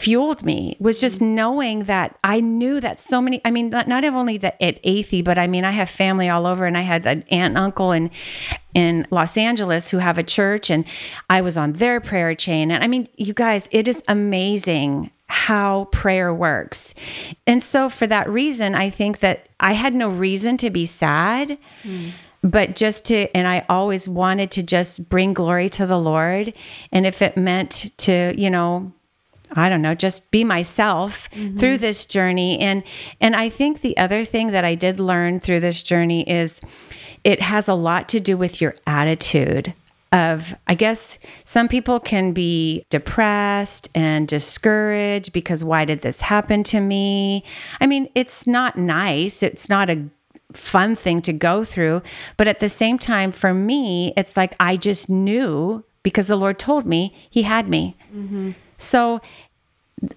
fueled 0.00 0.42
me 0.42 0.76
was 0.80 1.00
just 1.00 1.20
mm. 1.20 1.34
knowing 1.34 1.84
that 1.84 2.18
I 2.24 2.40
knew 2.40 2.80
that 2.80 2.98
so 2.98 3.20
many, 3.20 3.40
I 3.44 3.50
mean, 3.50 3.68
not, 3.68 3.86
not 3.86 4.04
only 4.04 4.38
that 4.38 4.56
at 4.60 4.82
Athey, 4.82 5.22
but 5.22 5.38
I 5.38 5.46
mean, 5.46 5.64
I 5.64 5.72
have 5.72 5.90
family 5.90 6.28
all 6.28 6.46
over 6.46 6.64
and 6.64 6.78
I 6.78 6.80
had 6.80 7.06
an 7.06 7.22
aunt 7.30 7.50
and 7.50 7.58
uncle 7.58 7.92
in, 7.92 8.10
in 8.72 9.06
Los 9.10 9.36
Angeles 9.36 9.90
who 9.90 9.98
have 9.98 10.16
a 10.16 10.22
church 10.22 10.70
and 10.70 10.86
I 11.28 11.42
was 11.42 11.56
on 11.56 11.74
their 11.74 12.00
prayer 12.00 12.34
chain. 12.34 12.70
And 12.70 12.82
I 12.82 12.86
mean, 12.86 13.08
you 13.16 13.34
guys, 13.34 13.68
it 13.72 13.88
is 13.88 14.02
amazing 14.08 15.10
how 15.26 15.84
prayer 15.92 16.32
works. 16.32 16.94
And 17.46 17.62
so 17.62 17.88
for 17.88 18.06
that 18.06 18.28
reason, 18.28 18.74
I 18.74 18.88
think 18.88 19.20
that 19.20 19.48
I 19.60 19.74
had 19.74 19.94
no 19.94 20.08
reason 20.08 20.56
to 20.58 20.70
be 20.70 20.86
sad. 20.86 21.58
Mm. 21.82 22.12
But 22.42 22.74
just 22.74 23.04
to, 23.06 23.28
and 23.36 23.46
I 23.46 23.66
always 23.68 24.08
wanted 24.08 24.50
to 24.52 24.62
just 24.62 25.10
bring 25.10 25.34
glory 25.34 25.68
to 25.70 25.84
the 25.84 25.98
Lord. 25.98 26.54
And 26.90 27.06
if 27.06 27.20
it 27.20 27.36
meant 27.36 27.92
to, 27.98 28.34
you 28.34 28.48
know, 28.48 28.92
I 29.52 29.68
don't 29.68 29.82
know, 29.82 29.94
just 29.94 30.30
be 30.30 30.44
myself 30.44 31.28
mm-hmm. 31.30 31.58
through 31.58 31.78
this 31.78 32.06
journey. 32.06 32.58
And 32.58 32.82
and 33.20 33.34
I 33.36 33.48
think 33.48 33.80
the 33.80 33.96
other 33.96 34.24
thing 34.24 34.48
that 34.52 34.64
I 34.64 34.74
did 34.74 35.00
learn 35.00 35.40
through 35.40 35.60
this 35.60 35.82
journey 35.82 36.28
is 36.28 36.60
it 37.24 37.40
has 37.42 37.68
a 37.68 37.74
lot 37.74 38.08
to 38.10 38.20
do 38.20 38.36
with 38.36 38.60
your 38.60 38.76
attitude 38.86 39.74
of 40.12 40.54
I 40.66 40.74
guess 40.74 41.18
some 41.44 41.68
people 41.68 42.00
can 42.00 42.32
be 42.32 42.84
depressed 42.90 43.88
and 43.94 44.26
discouraged 44.26 45.32
because 45.32 45.62
why 45.62 45.84
did 45.84 46.02
this 46.02 46.20
happen 46.20 46.64
to 46.64 46.80
me? 46.80 47.44
I 47.80 47.86
mean, 47.86 48.08
it's 48.14 48.46
not 48.46 48.76
nice. 48.76 49.42
It's 49.42 49.68
not 49.68 49.88
a 49.88 50.04
fun 50.52 50.96
thing 50.96 51.22
to 51.22 51.32
go 51.32 51.64
through, 51.64 52.02
but 52.36 52.48
at 52.48 52.58
the 52.58 52.68
same 52.68 52.98
time 52.98 53.30
for 53.30 53.54
me, 53.54 54.12
it's 54.16 54.36
like 54.36 54.56
I 54.58 54.76
just 54.76 55.08
knew 55.08 55.84
because 56.02 56.26
the 56.26 56.36
Lord 56.36 56.58
told 56.58 56.86
me 56.86 57.14
he 57.28 57.42
had 57.42 57.68
me. 57.68 57.96
Mm-hmm. 58.14 58.52
So 58.80 59.20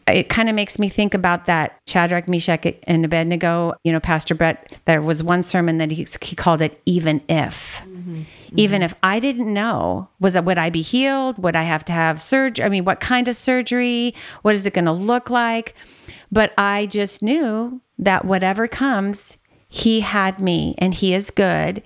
it 0.07 0.29
kind 0.29 0.47
of 0.47 0.55
makes 0.55 0.79
me 0.79 0.87
think 0.87 1.13
about 1.13 1.45
that 1.45 1.79
Shadrach, 1.87 2.29
Meshach, 2.29 2.65
and 2.83 3.03
Abednego. 3.03 3.73
You 3.83 3.91
know, 3.91 3.99
Pastor 3.99 4.33
Brett, 4.33 4.77
there 4.85 5.01
was 5.01 5.21
one 5.21 5.43
sermon 5.43 5.77
that 5.79 5.91
he, 5.91 6.07
he 6.21 6.35
called 6.35 6.61
it 6.61 6.81
even 6.85 7.21
if. 7.27 7.81
Mm-hmm. 7.85 8.21
Even 8.55 8.81
if 8.81 8.93
I 9.03 9.19
didn't 9.19 9.51
know, 9.51 10.07
was 10.19 10.33
that 10.33 10.45
would 10.45 10.57
I 10.57 10.69
be 10.69 10.81
healed? 10.81 11.37
Would 11.39 11.55
I 11.55 11.63
have 11.63 11.83
to 11.85 11.91
have 11.91 12.21
surgery? 12.21 12.63
I 12.63 12.69
mean, 12.69 12.85
what 12.85 12.99
kind 12.99 13.27
of 13.27 13.35
surgery? 13.35 14.13
What 14.43 14.55
is 14.55 14.65
it 14.65 14.73
going 14.73 14.85
to 14.85 14.91
look 14.91 15.29
like? 15.29 15.75
But 16.31 16.53
I 16.57 16.85
just 16.85 17.21
knew 17.21 17.81
that 17.99 18.25
whatever 18.25 18.67
comes, 18.67 19.37
he 19.67 20.01
had 20.01 20.39
me 20.39 20.75
and 20.77 20.93
he 20.93 21.13
is 21.13 21.29
good. 21.29 21.81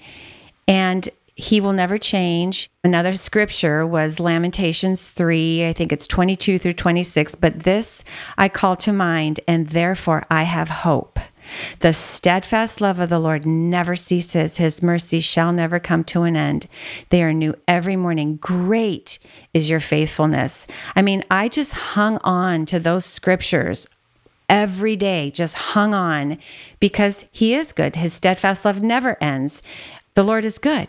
And 0.67 1.09
he 1.38 1.62
will 1.62 1.71
never 1.71 2.00
change. 2.00 2.69
Another 2.84 3.15
scripture 3.15 3.86
was 3.86 4.19
Lamentations 4.19 5.12
3, 5.12 5.67
I 5.67 5.73
think 5.73 5.91
it's 5.91 6.08
22 6.08 6.58
through 6.58 6.73
26. 6.73 7.36
But 7.36 7.60
this 7.60 8.04
I 8.39 8.50
call 8.50 8.76
to 8.78 8.91
mind, 8.91 9.39
and 9.47 9.69
therefore 9.69 10.26
I 10.32 10.43
have 10.43 10.69
hope. 10.69 11.19
The 11.80 11.93
steadfast 11.93 12.82
love 12.82 13.00
of 13.00 13.10
the 13.10 13.19
Lord 13.19 13.45
never 13.45 13.95
ceases. 13.95 14.58
His 14.58 14.82
mercy 14.82 15.21
shall 15.21 15.54
never 15.54 15.80
come 15.80 16.04
to 16.06 16.23
an 16.23 16.36
end. 16.36 16.67
They 17.10 17.21
are 17.21 17.32
new 17.32 17.54
every 17.67 17.95
morning. 17.95 18.38
Great 18.38 19.19
is 19.54 19.69
your 19.69 19.80
faithfulness. 19.80 20.65
I 20.95 21.04
mean, 21.04 21.23
I 21.30 21.50
just 21.50 21.73
hung 21.73 22.17
on 22.23 22.65
to 22.65 22.80
those 22.80 23.06
scriptures 23.06 23.88
every 24.50 24.95
day, 24.95 25.30
just 25.30 25.54
hung 25.54 25.93
on 25.93 26.39
because 26.80 27.26
He 27.32 27.54
is 27.54 27.73
good. 27.73 27.95
His 27.95 28.13
steadfast 28.13 28.65
love 28.65 28.82
never 28.82 29.21
ends. 29.21 29.62
The 30.15 30.23
Lord 30.23 30.43
is 30.43 30.58
good. 30.58 30.88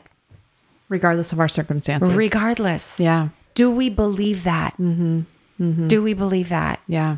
Regardless 0.88 1.32
of 1.32 1.40
our 1.40 1.48
circumstances. 1.48 2.14
Regardless. 2.14 2.98
Yeah. 2.98 3.28
Do 3.54 3.70
we 3.70 3.90
believe 3.90 4.44
that? 4.44 4.74
Mm-hmm. 4.74 5.20
Mm-hmm. 5.60 5.88
Do 5.88 6.02
we 6.02 6.14
believe 6.14 6.48
that? 6.48 6.80
Yeah. 6.86 7.16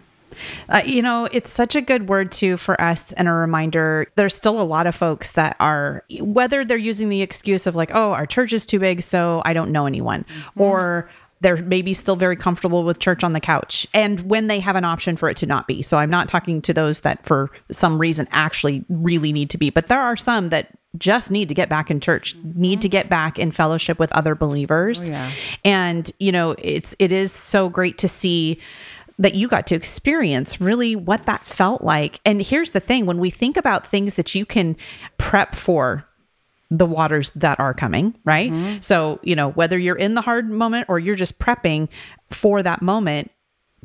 Uh, 0.68 0.82
you 0.84 1.02
know, 1.02 1.28
it's 1.32 1.50
such 1.50 1.74
a 1.74 1.80
good 1.80 2.08
word 2.08 2.32
too 2.32 2.56
for 2.56 2.80
us 2.80 3.12
and 3.12 3.28
a 3.28 3.32
reminder. 3.32 4.06
There's 4.16 4.34
still 4.34 4.60
a 4.60 4.64
lot 4.64 4.86
of 4.86 4.94
folks 4.94 5.32
that 5.32 5.56
are, 5.60 6.04
whether 6.20 6.64
they're 6.64 6.76
using 6.76 7.08
the 7.08 7.22
excuse 7.22 7.66
of 7.66 7.74
like, 7.74 7.90
oh, 7.94 8.12
our 8.12 8.26
church 8.26 8.52
is 8.52 8.64
too 8.64 8.78
big, 8.78 9.02
so 9.02 9.42
I 9.44 9.52
don't 9.52 9.72
know 9.72 9.86
anyone, 9.86 10.24
mm-hmm. 10.24 10.60
or 10.60 11.10
they're 11.40 11.56
maybe 11.56 11.94
still 11.94 12.16
very 12.16 12.36
comfortable 12.36 12.84
with 12.84 12.98
church 12.98 13.24
on 13.24 13.32
the 13.32 13.40
couch 13.40 13.86
and 13.94 14.20
when 14.20 14.46
they 14.46 14.60
have 14.60 14.76
an 14.76 14.84
option 14.84 15.16
for 15.16 15.28
it 15.28 15.36
to 15.38 15.46
not 15.46 15.66
be. 15.66 15.82
So 15.82 15.98
I'm 15.98 16.10
not 16.10 16.28
talking 16.28 16.60
to 16.62 16.74
those 16.74 17.00
that 17.00 17.24
for 17.24 17.50
some 17.70 17.98
reason 17.98 18.28
actually 18.30 18.84
really 18.88 19.32
need 19.32 19.50
to 19.50 19.58
be, 19.58 19.70
but 19.70 19.88
there 19.88 20.00
are 20.00 20.16
some 20.16 20.50
that 20.50 20.68
just 20.98 21.30
need 21.30 21.48
to 21.48 21.54
get 21.54 21.68
back 21.68 21.90
in 21.90 22.00
church, 22.00 22.36
mm-hmm. 22.36 22.60
need 22.60 22.80
to 22.82 22.88
get 22.88 23.08
back 23.08 23.38
in 23.38 23.52
fellowship 23.52 23.98
with 23.98 24.12
other 24.12 24.34
believers. 24.34 25.08
Oh, 25.08 25.12
yeah. 25.12 25.30
And 25.64 26.10
you 26.18 26.32
know, 26.32 26.56
it's 26.58 26.94
it 26.98 27.12
is 27.12 27.32
so 27.32 27.68
great 27.68 27.96
to 27.98 28.08
see 28.08 28.58
that 29.18 29.34
you 29.34 29.48
got 29.48 29.66
to 29.66 29.74
experience 29.74 30.60
really 30.60 30.96
what 30.96 31.26
that 31.26 31.44
felt 31.46 31.82
like. 31.82 32.20
And 32.24 32.40
here's 32.40 32.70
the 32.70 32.80
thing 32.80 33.06
when 33.06 33.18
we 33.18 33.30
think 33.30 33.56
about 33.56 33.86
things 33.86 34.14
that 34.14 34.34
you 34.34 34.46
can 34.46 34.76
prep 35.18 35.54
for 35.54 36.06
the 36.70 36.86
waters 36.86 37.32
that 37.32 37.58
are 37.58 37.74
coming, 37.74 38.16
right? 38.24 38.50
Mm-hmm. 38.50 38.80
So, 38.80 39.18
you 39.22 39.34
know, 39.34 39.50
whether 39.50 39.78
you're 39.78 39.96
in 39.96 40.14
the 40.14 40.20
hard 40.20 40.48
moment 40.48 40.86
or 40.88 40.98
you're 40.98 41.16
just 41.16 41.38
prepping 41.38 41.88
for 42.30 42.62
that 42.62 42.80
moment, 42.80 43.30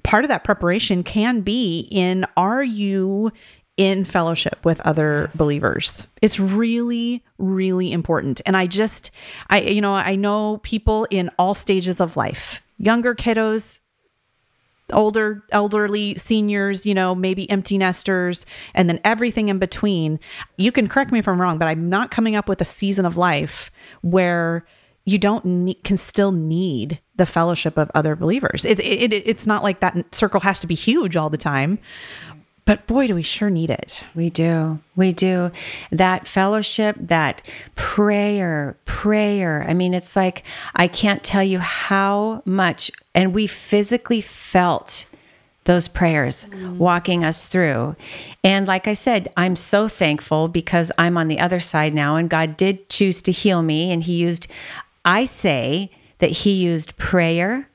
part 0.03 0.23
of 0.23 0.29
that 0.29 0.43
preparation 0.43 1.03
can 1.03 1.41
be 1.41 1.87
in 1.91 2.25
are 2.37 2.63
you 2.63 3.31
in 3.77 4.05
fellowship 4.05 4.63
with 4.63 4.79
other 4.81 5.23
yes. 5.27 5.37
believers. 5.37 6.07
It's 6.21 6.39
really 6.39 7.23
really 7.37 7.91
important. 7.91 8.39
And 8.45 8.55
I 8.55 8.67
just 8.67 9.11
I 9.49 9.61
you 9.61 9.81
know, 9.81 9.93
I 9.93 10.15
know 10.15 10.59
people 10.63 11.07
in 11.09 11.29
all 11.37 11.53
stages 11.53 11.99
of 11.99 12.15
life. 12.15 12.61
Younger 12.77 13.15
kiddos, 13.15 13.79
older 14.93 15.43
elderly 15.51 16.15
seniors 16.17 16.85
you 16.85 16.93
know 16.93 17.15
maybe 17.15 17.49
empty 17.49 17.77
nesters 17.77 18.45
and 18.73 18.87
then 18.89 18.99
everything 19.03 19.49
in 19.49 19.59
between. 19.59 20.19
You 20.57 20.71
can 20.71 20.87
correct 20.87 21.11
me 21.11 21.19
if 21.19 21.27
i'm 21.27 21.41
wrong 21.41 21.57
but 21.57 21.67
i'm 21.67 21.89
not 21.89 22.11
coming 22.11 22.35
up 22.35 22.47
with 22.47 22.61
a 22.61 22.65
season 22.65 23.05
of 23.05 23.17
life 23.17 23.71
where 24.01 24.65
you 25.05 25.19
don't 25.19 25.45
need, 25.45 25.83
can 25.83 25.97
still 25.97 26.31
need 26.31 26.99
the 27.15 27.27
fellowship 27.27 27.77
of 27.77 27.91
other 27.93 28.15
believers. 28.15 28.65
It, 28.65 28.79
it, 28.79 29.13
it, 29.13 29.27
it's 29.27 29.45
not 29.45 29.61
like 29.61 29.79
that 29.79 30.15
circle 30.15 30.39
has 30.39 30.59
to 30.61 30.67
be 30.67 30.75
huge 30.75 31.15
all 31.15 31.29
the 31.29 31.37
time 31.37 31.79
but 32.65 32.87
boy, 32.87 33.05
do 33.07 33.15
we 33.15 33.21
sure 33.21 33.51
need 33.51 33.69
it. 33.69 34.03
We 34.15 34.31
do. 34.31 34.79
We 34.95 35.13
do. 35.13 35.51
That 35.91 36.27
fellowship, 36.27 36.95
that 36.99 37.43
prayer, 37.75 38.75
prayer. 38.85 39.65
I 39.69 39.75
mean, 39.75 39.93
it's 39.93 40.15
like, 40.15 40.43
I 40.75 40.87
can't 40.87 41.23
tell 41.23 41.43
you 41.43 41.59
how 41.59 42.41
much, 42.43 42.91
and 43.13 43.35
we 43.35 43.45
physically 43.45 44.19
felt 44.19 45.05
those 45.65 45.87
prayers 45.87 46.45
mm. 46.45 46.77
walking 46.77 47.23
us 47.23 47.49
through. 47.49 47.95
And 48.43 48.67
like 48.67 48.87
I 48.87 48.93
said, 48.93 49.31
I'm 49.37 49.55
so 49.55 49.87
thankful 49.87 50.47
because 50.47 50.91
I'm 50.97 51.17
on 51.17 51.27
the 51.27 51.39
other 51.39 51.59
side 51.59 51.93
now, 51.93 52.15
and 52.15 52.29
God 52.29 52.57
did 52.57 52.89
choose 52.89 53.21
to 53.23 53.31
heal 53.31 53.61
me. 53.61 53.91
And 53.91 54.01
He 54.01 54.13
used, 54.13 54.47
I 55.03 55.25
say 55.25 55.91
that 56.17 56.31
He 56.31 56.51
used 56.51 56.97
prayer 56.97 57.69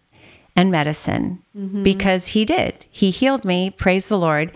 and 0.61 0.71
medicine 0.71 1.43
mm-hmm. 1.57 1.83
because 1.83 2.29
he 2.29 2.45
did. 2.45 2.85
He 2.91 3.11
healed 3.11 3.47
me, 3.47 3.71
praise 3.71 4.09
the 4.09 4.19
Lord. 4.19 4.53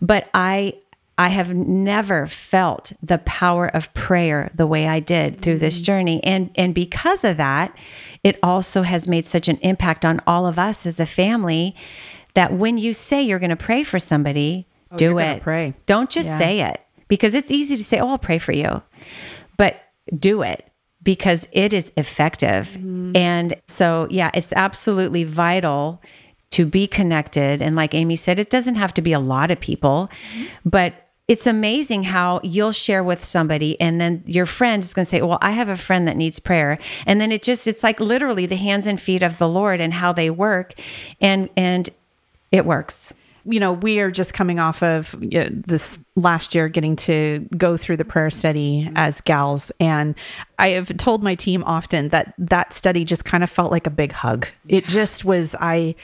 But 0.00 0.28
I 0.32 0.74
I 1.18 1.28
have 1.28 1.54
never 1.54 2.26
felt 2.26 2.92
the 3.02 3.18
power 3.18 3.66
of 3.66 3.92
prayer 3.92 4.50
the 4.54 4.66
way 4.66 4.86
I 4.88 5.00
did 5.00 5.42
through 5.42 5.58
this 5.58 5.78
mm-hmm. 5.78 5.84
journey. 5.84 6.24
And 6.24 6.50
and 6.54 6.72
because 6.72 7.24
of 7.24 7.36
that, 7.36 7.76
it 8.22 8.38
also 8.44 8.82
has 8.82 9.08
made 9.08 9.26
such 9.26 9.48
an 9.48 9.56
impact 9.56 10.04
on 10.04 10.20
all 10.26 10.46
of 10.46 10.58
us 10.58 10.86
as 10.86 11.00
a 11.00 11.06
family 11.06 11.74
that 12.34 12.52
when 12.52 12.78
you 12.78 12.94
say 12.94 13.20
you're 13.20 13.40
going 13.40 13.50
to 13.50 13.56
pray 13.56 13.82
for 13.82 13.98
somebody, 13.98 14.68
oh, 14.92 14.96
do 14.96 15.18
it. 15.18 15.42
Pray. 15.42 15.74
Don't 15.86 16.10
just 16.10 16.28
yeah. 16.28 16.38
say 16.38 16.60
it 16.60 16.80
because 17.08 17.34
it's 17.34 17.50
easy 17.50 17.76
to 17.76 17.84
say, 17.84 17.98
"Oh, 17.98 18.10
I'll 18.10 18.18
pray 18.18 18.38
for 18.38 18.52
you." 18.52 18.82
But 19.56 19.82
do 20.16 20.42
it 20.42 20.69
because 21.02 21.48
it 21.52 21.72
is 21.72 21.92
effective. 21.96 22.68
Mm-hmm. 22.68 23.16
And 23.16 23.60
so, 23.66 24.06
yeah, 24.10 24.30
it's 24.34 24.52
absolutely 24.52 25.24
vital 25.24 26.02
to 26.50 26.66
be 26.66 26.86
connected. 26.86 27.62
And 27.62 27.76
like 27.76 27.94
Amy 27.94 28.16
said, 28.16 28.38
it 28.38 28.50
doesn't 28.50 28.74
have 28.74 28.92
to 28.94 29.02
be 29.02 29.12
a 29.12 29.20
lot 29.20 29.50
of 29.50 29.60
people, 29.60 30.10
mm-hmm. 30.34 30.46
but 30.68 31.06
it's 31.28 31.46
amazing 31.46 32.02
how 32.02 32.40
you'll 32.42 32.72
share 32.72 33.04
with 33.04 33.24
somebody 33.24 33.80
and 33.80 34.00
then 34.00 34.24
your 34.26 34.46
friend 34.46 34.82
is 34.82 34.92
going 34.92 35.04
to 35.04 35.08
say, 35.08 35.22
Well, 35.22 35.38
I 35.40 35.52
have 35.52 35.68
a 35.68 35.76
friend 35.76 36.08
that 36.08 36.16
needs 36.16 36.40
prayer. 36.40 36.76
And 37.06 37.20
then 37.20 37.30
it 37.30 37.44
just, 37.44 37.68
it's 37.68 37.84
like 37.84 38.00
literally 38.00 38.46
the 38.46 38.56
hands 38.56 38.84
and 38.84 39.00
feet 39.00 39.22
of 39.22 39.38
the 39.38 39.48
Lord 39.48 39.80
and 39.80 39.94
how 39.94 40.12
they 40.12 40.28
work. 40.28 40.74
And, 41.20 41.48
and 41.56 41.88
it 42.50 42.66
works 42.66 43.14
you 43.44 43.60
know, 43.60 43.72
we 43.72 44.00
are 44.00 44.10
just 44.10 44.34
coming 44.34 44.58
off 44.58 44.82
of 44.82 45.16
you 45.20 45.44
know, 45.44 45.48
this 45.50 45.98
last 46.16 46.54
year 46.54 46.68
getting 46.68 46.96
to 46.96 47.48
go 47.56 47.76
through 47.76 47.96
the 47.96 48.04
prayer 48.04 48.30
study 48.30 48.84
mm-hmm. 48.84 48.96
as 48.96 49.20
gals. 49.22 49.72
And 49.80 50.14
I 50.58 50.68
have 50.68 50.96
told 50.96 51.22
my 51.22 51.34
team 51.34 51.64
often 51.64 52.08
that 52.10 52.34
that 52.38 52.72
study 52.72 53.04
just 53.04 53.24
kind 53.24 53.42
of 53.42 53.50
felt 53.50 53.70
like 53.70 53.86
a 53.86 53.90
big 53.90 54.12
hug. 54.12 54.48
It 54.68 54.86
just 54.86 55.24
was, 55.24 55.54
I, 55.60 55.94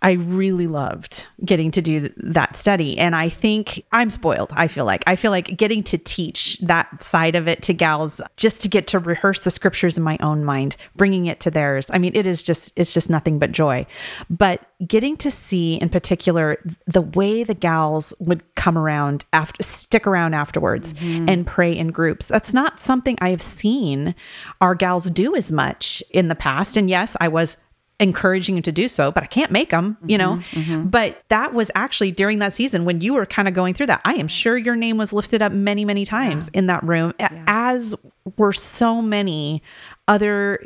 I 0.00 0.12
really 0.12 0.66
loved 0.66 1.26
getting 1.44 1.70
to 1.72 1.82
do 1.82 2.08
that 2.18 2.56
study. 2.56 2.98
And 2.98 3.16
I 3.16 3.28
think 3.28 3.84
I'm 3.92 4.10
spoiled. 4.10 4.50
I 4.52 4.68
feel 4.68 4.84
like 4.84 5.02
I 5.06 5.16
feel 5.16 5.30
like 5.30 5.56
getting 5.56 5.82
to 5.84 5.98
teach 5.98 6.58
that 6.60 7.02
side 7.02 7.34
of 7.34 7.48
it 7.48 7.62
to 7.64 7.74
gals 7.74 8.20
just 8.36 8.62
to 8.62 8.68
get 8.68 8.86
to 8.88 8.98
rehearse 8.98 9.40
the 9.40 9.50
scriptures 9.50 9.98
in 9.98 10.04
my 10.04 10.16
own 10.20 10.44
mind, 10.44 10.76
bringing 10.94 11.26
it 11.26 11.40
to 11.40 11.50
theirs. 11.50 11.86
I 11.92 11.98
mean, 11.98 12.12
it 12.14 12.26
is 12.26 12.42
just, 12.42 12.72
it's 12.76 12.94
just 12.94 13.10
nothing 13.10 13.38
but 13.38 13.52
joy. 13.52 13.86
But 14.30 14.60
getting 14.86 15.16
to 15.18 15.30
see 15.30 15.74
in 15.74 15.88
particular 15.88 16.58
the 16.86 17.02
way 17.02 17.42
the 17.42 17.54
gals 17.54 18.14
would 18.20 18.42
come 18.54 18.78
around 18.78 19.24
after, 19.32 19.62
stick 19.62 20.06
around 20.06 20.34
afterwards 20.34 20.92
mm-hmm. 20.94 21.28
and 21.28 21.46
pray 21.46 21.76
in 21.76 21.88
groups. 21.88 22.26
That's 22.26 22.52
not 22.52 22.80
something 22.80 23.18
I 23.20 23.30
have 23.30 23.42
seen 23.42 24.14
our 24.60 24.74
gals 24.74 25.10
do 25.10 25.34
as 25.34 25.50
much 25.50 26.02
in 26.10 26.28
the 26.28 26.34
past. 26.36 26.76
And 26.76 26.88
yes, 26.88 27.16
I 27.20 27.28
was 27.28 27.56
encouraging 28.00 28.56
him 28.56 28.62
to 28.62 28.72
do 28.72 28.86
so, 28.86 29.10
but 29.10 29.22
I 29.22 29.26
can't 29.26 29.50
make 29.50 29.70
them, 29.70 29.96
you 30.06 30.16
know. 30.16 30.36
Mm-hmm, 30.36 30.60
mm-hmm. 30.60 30.88
But 30.88 31.22
that 31.28 31.52
was 31.52 31.70
actually 31.74 32.12
during 32.12 32.38
that 32.38 32.54
season 32.54 32.84
when 32.84 33.00
you 33.00 33.14
were 33.14 33.26
kind 33.26 33.48
of 33.48 33.54
going 33.54 33.74
through 33.74 33.86
that. 33.86 34.00
I 34.04 34.14
am 34.14 34.28
sure 34.28 34.56
your 34.56 34.76
name 34.76 34.98
was 34.98 35.12
lifted 35.12 35.42
up 35.42 35.52
many, 35.52 35.84
many 35.84 36.04
times 36.04 36.48
yeah. 36.52 36.58
in 36.58 36.66
that 36.66 36.84
room, 36.84 37.12
yeah. 37.18 37.44
as 37.48 37.94
were 38.36 38.52
so 38.52 39.02
many 39.02 39.62
other 40.06 40.62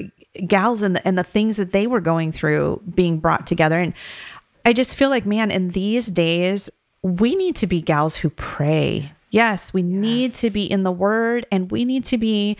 gals 0.46 0.82
and 0.82 0.96
the, 0.96 1.06
and 1.06 1.16
the 1.16 1.24
things 1.24 1.56
that 1.56 1.72
they 1.72 1.86
were 1.86 2.00
going 2.00 2.32
through 2.32 2.82
being 2.94 3.18
brought 3.18 3.46
together. 3.46 3.78
And 3.78 3.94
I 4.64 4.72
just 4.72 4.96
feel 4.96 5.08
like, 5.08 5.24
man, 5.24 5.50
in 5.50 5.70
these 5.70 6.06
days, 6.06 6.70
we 7.02 7.34
need 7.34 7.56
to 7.56 7.66
be 7.66 7.80
gals 7.80 8.16
who 8.16 8.30
pray. 8.30 9.10
Yes, 9.10 9.30
yes 9.30 9.74
we 9.74 9.82
yes. 9.82 9.90
need 9.90 10.34
to 10.34 10.50
be 10.50 10.70
in 10.70 10.82
the 10.82 10.92
word 10.92 11.46
and 11.50 11.70
we 11.70 11.84
need 11.84 12.04
to 12.06 12.18
be 12.18 12.56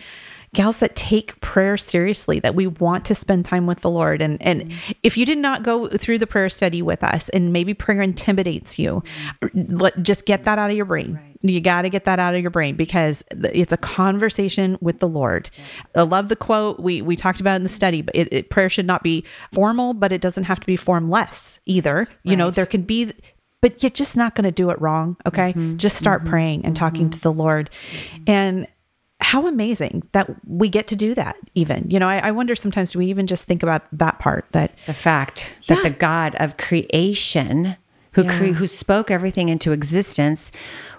gals 0.53 0.79
that 0.79 0.95
take 0.95 1.39
prayer 1.41 1.77
seriously, 1.77 2.39
that 2.39 2.55
we 2.55 2.67
want 2.67 3.05
to 3.05 3.15
spend 3.15 3.45
time 3.45 3.65
with 3.65 3.81
the 3.81 3.89
Lord. 3.89 4.21
And 4.21 4.41
and 4.41 4.63
mm-hmm. 4.63 4.91
if 5.03 5.17
you 5.17 5.25
did 5.25 5.37
not 5.37 5.63
go 5.63 5.89
through 5.89 6.19
the 6.19 6.27
prayer 6.27 6.49
study 6.49 6.81
with 6.81 7.03
us 7.03 7.29
and 7.29 7.51
maybe 7.51 7.73
prayer 7.73 8.01
intimidates 8.01 8.79
you, 8.79 9.03
mm-hmm. 9.41 9.77
let 9.77 10.01
just 10.03 10.25
get 10.25 10.45
that 10.45 10.59
out 10.59 10.69
of 10.69 10.75
your 10.75 10.85
brain. 10.85 11.15
Right. 11.15 11.37
You 11.41 11.59
got 11.59 11.81
to 11.81 11.89
get 11.89 12.05
that 12.05 12.19
out 12.19 12.35
of 12.35 12.41
your 12.41 12.51
brain 12.51 12.75
because 12.75 13.23
it's 13.31 13.73
a 13.73 13.77
conversation 13.77 14.77
with 14.79 14.99
the 14.99 15.07
Lord. 15.07 15.49
Yeah. 15.57 16.01
I 16.01 16.03
love 16.03 16.29
the 16.29 16.35
quote 16.35 16.79
we 16.79 17.01
we 17.01 17.15
talked 17.15 17.41
about 17.41 17.55
in 17.55 17.63
the 17.63 17.69
study, 17.69 18.01
but 18.01 18.15
it, 18.15 18.31
it, 18.31 18.49
prayer 18.49 18.69
should 18.69 18.87
not 18.87 19.03
be 19.03 19.25
formal, 19.51 19.93
but 19.93 20.11
it 20.11 20.21
doesn't 20.21 20.45
have 20.45 20.59
to 20.59 20.65
be 20.65 20.77
formless 20.77 21.59
either. 21.65 21.95
Right. 21.95 22.09
You 22.23 22.35
know, 22.37 22.51
there 22.51 22.65
can 22.65 22.83
be 22.83 23.11
but 23.63 23.81
you're 23.81 23.89
just 23.89 24.17
not 24.17 24.35
going 24.35 24.43
to 24.43 24.51
do 24.51 24.69
it 24.71 24.81
wrong. 24.81 25.15
Okay. 25.25 25.51
Mm-hmm. 25.51 25.77
Just 25.77 25.95
start 25.95 26.21
mm-hmm. 26.21 26.29
praying 26.31 26.65
and 26.65 26.75
talking 26.75 27.03
mm-hmm. 27.03 27.11
to 27.11 27.19
the 27.21 27.31
Lord. 27.31 27.69
Mm-hmm. 27.93 28.23
And 28.27 28.67
how 29.23 29.47
amazing 29.47 30.03
that 30.11 30.29
we 30.47 30.69
get 30.69 30.87
to 30.87 30.95
do 30.95 31.15
that 31.15 31.35
even. 31.55 31.89
You 31.89 31.99
know 31.99 32.07
I, 32.07 32.19
I, 32.19 32.31
wonder 32.31 32.55
sometimes 32.55 32.91
do 32.91 32.99
we 32.99 33.07
even 33.07 33.25
just 33.25 33.45
think 33.45 33.63
about 33.63 33.83
that 33.91 34.19
part 34.19 34.45
that 34.51 34.75
the 34.85 34.93
fact 34.93 35.55
yeah. 35.63 35.75
that 35.75 35.83
the 35.83 35.89
god 35.89 36.35
of 36.35 36.57
creation 36.57 37.77
who 38.13 38.23
cre- 38.23 38.53
who 38.53 38.67
spoke 38.67 39.11
everything 39.11 39.49
into 39.49 39.71
existence, 39.71 40.51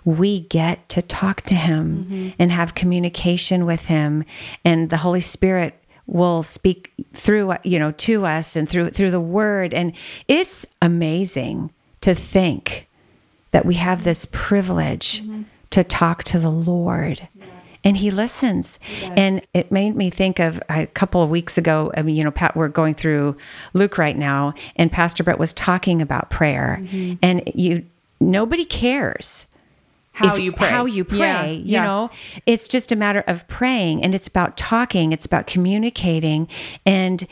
we 0.05 0.41
get 0.41 0.89
to 0.91 1.01
talk 1.01 1.43
to 1.43 1.55
him 1.55 2.05
mm-hmm. 2.05 2.29
and 2.39 2.53
have 2.53 2.75
communication 2.75 3.65
with 3.67 3.87
him. 3.87 4.25
And 4.65 4.91
the 4.91 4.99
Holy 4.99 5.21
Spirit 5.21 5.75
will 6.07 6.43
speak 6.43 6.93
through 7.15 7.55
you 7.65 7.79
know 7.79 7.93
to 7.93 8.27
us 8.27 8.57
and 8.57 8.69
through 8.69 8.91
through 8.91 9.11
the 9.11 9.21
word. 9.21 9.73
And 9.73 9.93
it's 10.29 10.67
amazing 10.83 11.73
to 12.01 12.15
think 12.15 12.89
that 13.53 13.65
we 13.65 13.77
have 13.77 14.05
this 14.05 14.27
privilege 14.33 15.23
mm-hmm. 15.23 15.43
to 15.71 15.85
talk 15.85 16.25
to 16.25 16.39
the 16.39 16.51
Lord. 16.51 17.29
And 17.85 17.97
he 17.99 18.11
listens. 18.11 18.81
and 19.17 19.43
it 19.53 19.71
made 19.71 19.95
me 19.95 20.11
think 20.11 20.39
of 20.41 20.61
a 20.69 20.87
couple 20.87 21.23
of 21.23 21.29
weeks 21.31 21.59
ago. 21.59 21.93
I 21.97 22.03
mean, 22.03 22.17
you 22.17 22.25
know, 22.25 22.31
Pat, 22.31 22.57
we're 22.57 22.69
going 22.69 22.95
through 22.95 23.37
Luke 23.75 23.99
right 23.99 24.17
now, 24.17 24.55
and 24.77 24.91
Pastor 24.91 25.23
Brett 25.23 25.39
was 25.39 25.53
talking 25.53 26.01
about 26.03 26.31
prayer. 26.31 26.79
Mm-hmm. 26.81 27.15
And 27.23 27.43
you, 27.55 27.85
nobody 28.21 28.65
cares 28.65 29.47
How 30.13 30.35
if- 30.35 30.41
you 30.41 30.53
pray. 30.53 30.69
How 30.71 30.87
you 30.87 31.05
pray. 31.05 31.19
Yeah, 31.19 31.45
You 31.47 31.63
yeah. 31.65 31.85
know, 31.85 32.11
it's 32.47 32.69
just 32.69 32.91
a 32.91 32.97
matter 32.97 33.23
of 33.27 33.47
praying 33.49 34.03
and 34.03 34.15
it's 34.15 34.29
about 34.29 34.57
talking, 34.57 35.13
it's 35.13 35.27
about 35.27 35.47
communicating 35.47 36.49
and 36.87 37.27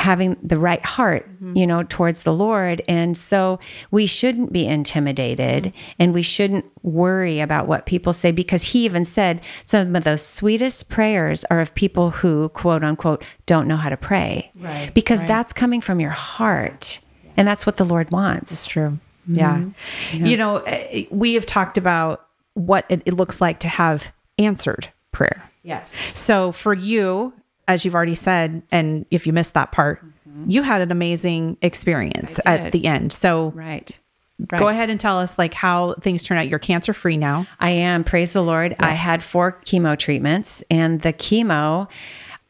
having 0.00 0.36
the 0.42 0.58
right 0.58 0.84
heart, 0.84 1.26
Mm-hmm. 1.30 1.56
you 1.56 1.66
know, 1.66 1.82
towards 1.84 2.22
the 2.24 2.32
Lord. 2.32 2.82
And 2.88 3.16
so 3.16 3.58
we 3.90 4.06
shouldn't 4.06 4.52
be 4.52 4.66
intimidated 4.66 5.64
Mm-hmm. 5.64 5.92
and 5.98 6.14
we 6.14 6.22
shouldn't 6.22 6.64
worry 6.82 7.40
about 7.40 7.66
what 7.68 7.86
people 7.86 8.12
say 8.12 8.30
because 8.32 8.62
he 8.64 8.84
even 8.84 9.04
said 9.04 9.40
some 9.64 9.94
of 9.96 10.04
those 10.04 10.24
sweetest 10.24 10.88
prayers 10.88 11.44
are 11.50 11.60
of 11.60 11.74
people 11.74 12.10
who, 12.10 12.48
quote 12.50 12.82
unquote, 12.84 13.22
don't 13.46 13.68
know 13.68 13.76
how 13.76 13.88
to 13.88 13.96
pray. 13.96 14.50
Right, 14.58 14.92
Because 14.94 15.20
right. 15.20 15.28
that's 15.28 15.52
coming 15.52 15.80
from 15.80 16.00
your 16.00 16.10
heart. 16.10 17.00
And 17.36 17.46
that's 17.48 17.64
what 17.64 17.76
the 17.76 17.84
Lord 17.84 18.10
wants. 18.10 18.52
It's 18.52 18.66
true. 18.66 18.98
Yeah. 19.26 19.64
You 20.12 20.36
know, 20.36 20.56
eh, 20.58 21.04
we 21.10 21.34
have 21.34 21.46
talked 21.46 21.78
about 21.78 22.26
what 22.54 22.84
it, 22.88 23.02
it 23.06 23.14
looks 23.14 23.40
like 23.40 23.60
to 23.60 23.68
have 23.68 24.08
answered 24.38 24.88
prayer. 25.12 25.48
Yes. 25.62 25.90
So 26.18 26.52
for 26.52 26.74
you, 26.74 27.32
as 27.70 27.84
you've 27.84 27.94
already 27.94 28.16
said, 28.16 28.62
and 28.72 29.06
if 29.12 29.28
you 29.28 29.32
missed 29.32 29.54
that 29.54 29.70
part, 29.70 30.04
mm-hmm. 30.28 30.50
you 30.50 30.62
had 30.62 30.80
an 30.80 30.90
amazing 30.90 31.56
experience 31.62 32.40
at 32.44 32.72
the 32.72 32.86
end. 32.86 33.12
So 33.12 33.52
Right. 33.54 33.96
go 34.48 34.66
ahead 34.66 34.90
and 34.90 34.98
tell 34.98 35.18
us 35.20 35.38
like 35.38 35.54
how 35.54 35.94
things 36.00 36.24
turn 36.24 36.36
out. 36.36 36.48
You're 36.48 36.58
cancer 36.58 36.92
free 36.92 37.16
now. 37.16 37.46
I 37.60 37.70
am. 37.70 38.02
Praise 38.02 38.32
the 38.32 38.42
Lord. 38.42 38.74
I 38.80 38.94
had 38.94 39.22
four 39.22 39.60
chemo 39.64 39.96
treatments, 39.96 40.64
and 40.68 41.00
the 41.00 41.12
chemo, 41.12 41.88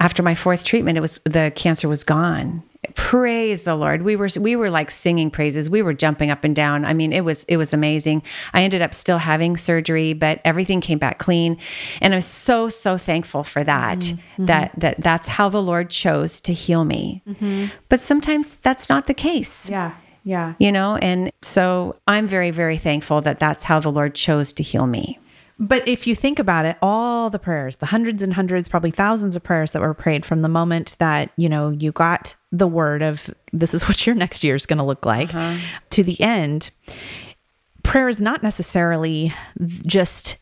after 0.00 0.22
my 0.22 0.34
fourth 0.34 0.64
treatment, 0.64 0.96
it 0.96 1.02
was 1.02 1.20
the 1.24 1.52
cancer 1.54 1.86
was 1.86 2.02
gone. 2.02 2.62
Praise 2.94 3.64
the 3.64 3.74
Lord. 3.74 4.02
We 4.02 4.16
were 4.16 4.28
we 4.40 4.56
were 4.56 4.70
like 4.70 4.90
singing 4.90 5.30
praises. 5.30 5.68
We 5.68 5.82
were 5.82 5.92
jumping 5.92 6.30
up 6.30 6.44
and 6.44 6.56
down. 6.56 6.84
I 6.86 6.94
mean, 6.94 7.12
it 7.12 7.24
was 7.24 7.44
it 7.44 7.58
was 7.58 7.74
amazing. 7.74 8.22
I 8.54 8.62
ended 8.62 8.80
up 8.80 8.94
still 8.94 9.18
having 9.18 9.58
surgery, 9.58 10.14
but 10.14 10.40
everything 10.46 10.80
came 10.80 10.98
back 10.98 11.18
clean, 11.18 11.58
and 12.00 12.14
I'm 12.14 12.22
so 12.22 12.68
so 12.70 12.96
thankful 12.96 13.44
for 13.44 13.62
that. 13.64 13.98
Mm-hmm. 13.98 14.16
Mm-hmm. 14.16 14.46
That 14.46 14.72
that 14.80 15.00
that's 15.00 15.28
how 15.28 15.50
the 15.50 15.60
Lord 15.60 15.90
chose 15.90 16.40
to 16.42 16.54
heal 16.54 16.84
me. 16.84 17.22
Mm-hmm. 17.28 17.66
But 17.90 18.00
sometimes 18.00 18.56
that's 18.56 18.88
not 18.88 19.06
the 19.06 19.14
case 19.14 19.68
Yeah. 19.68 19.92
Yeah. 20.24 20.54
you 20.58 20.70
know 20.70 20.96
and 20.96 21.32
so 21.40 21.96
i'm 22.06 22.28
very 22.28 22.50
very 22.50 22.76
thankful 22.76 23.22
that 23.22 23.38
that's 23.38 23.62
how 23.64 23.80
the 23.80 23.90
lord 23.90 24.14
chose 24.14 24.52
to 24.52 24.62
heal 24.62 24.86
me 24.86 25.18
But 25.62 25.86
if 25.86 26.06
you 26.06 26.14
think 26.14 26.38
about 26.38 26.64
it, 26.64 26.78
all 26.80 27.28
the 27.28 27.38
prayers, 27.38 27.76
the 27.76 27.86
hundreds 27.86 28.22
and 28.22 28.32
hundreds, 28.32 28.66
probably 28.66 28.90
thousands 28.90 29.36
of 29.36 29.42
prayers 29.42 29.72
that 29.72 29.82
were 29.82 29.92
prayed 29.92 30.24
from 30.24 30.40
the 30.40 30.48
moment 30.48 30.96
that, 30.98 31.30
you 31.36 31.50
know, 31.50 31.68
you 31.68 31.92
got 31.92 32.34
the 32.50 32.66
word 32.66 33.02
of 33.02 33.30
this 33.52 33.74
is 33.74 33.82
what 33.88 34.06
your 34.06 34.16
next 34.16 34.42
year 34.42 34.54
is 34.54 34.64
going 34.64 34.78
to 34.78 34.84
look 34.84 35.04
like 35.04 35.28
uh-huh. 35.34 35.58
to 35.90 36.02
the 36.02 36.18
end, 36.18 36.70
prayer 37.82 38.08
is 38.08 38.22
not 38.22 38.42
necessarily 38.42 39.34
just 39.84 40.38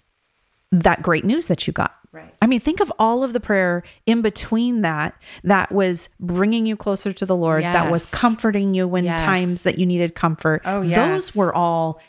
that 0.70 1.02
great 1.02 1.24
news 1.24 1.48
that 1.48 1.66
you 1.66 1.72
got. 1.72 1.96
Right. 2.12 2.32
I 2.40 2.46
mean, 2.46 2.60
think 2.60 2.80
of 2.80 2.92
all 2.98 3.24
of 3.24 3.32
the 3.32 3.40
prayer 3.40 3.82
in 4.06 4.22
between 4.22 4.82
that 4.82 5.14
that 5.44 5.72
was 5.72 6.08
bringing 6.20 6.64
you 6.64 6.76
closer 6.76 7.12
to 7.12 7.26
the 7.26 7.36
Lord, 7.36 7.64
that 7.64 7.90
was 7.90 8.10
comforting 8.10 8.72
you 8.72 8.86
when 8.86 9.04
Yes. 9.04 9.20
times 9.20 9.62
that 9.64 9.78
you 9.78 9.84
needed 9.84 10.14
comfort. 10.14 10.62
Oh, 10.64 10.80
yes. 10.80 10.96
Those 10.96 11.36
were 11.36 11.54
all 11.54 12.00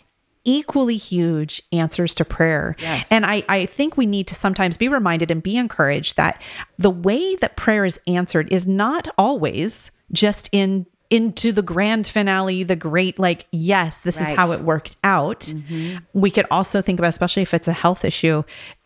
equally 0.46 0.98
huge 0.98 1.62
answers 1.72 2.16
to 2.16 2.26
prayer. 2.26 2.76
Yes. 2.80 3.12
And 3.12 3.26
I, 3.26 3.44
I 3.50 3.66
think 3.66 3.98
we 3.98 4.06
need 4.06 4.28
to 4.28 4.36
sometimes 4.36 4.78
be 4.78 4.88
reminded 4.88 5.32
and 5.32 5.44
be 5.44 5.58
encouraged 5.58 6.18
that 6.18 6.42
the 6.78 6.90
way 6.90 7.36
that 7.38 7.56
prayer 7.56 7.86
is 7.86 8.00
answered 8.08 8.52
is 8.52 8.66
not 8.66 9.08
always 9.18 9.92
just 10.12 10.50
in 10.52 10.86
into 11.10 11.52
the 11.52 11.64
grand 11.64 12.06
finale, 12.06 12.62
the 12.62 12.76
great, 12.76 13.18
like, 13.18 13.48
yes, 13.52 14.02
this 14.02 14.22
is 14.22 14.28
how 14.28 14.52
it 14.52 14.62
worked 14.62 14.96
out. 15.04 15.40
Mm-hmm. 15.40 15.98
We 16.14 16.30
could 16.30 16.46
also 16.52 16.84
think 16.84 17.00
about, 17.00 17.08
especially 17.08 17.42
if 17.42 17.54
it's 17.56 17.68
a 17.68 17.74
health 17.74 18.06
issue, 18.06 18.44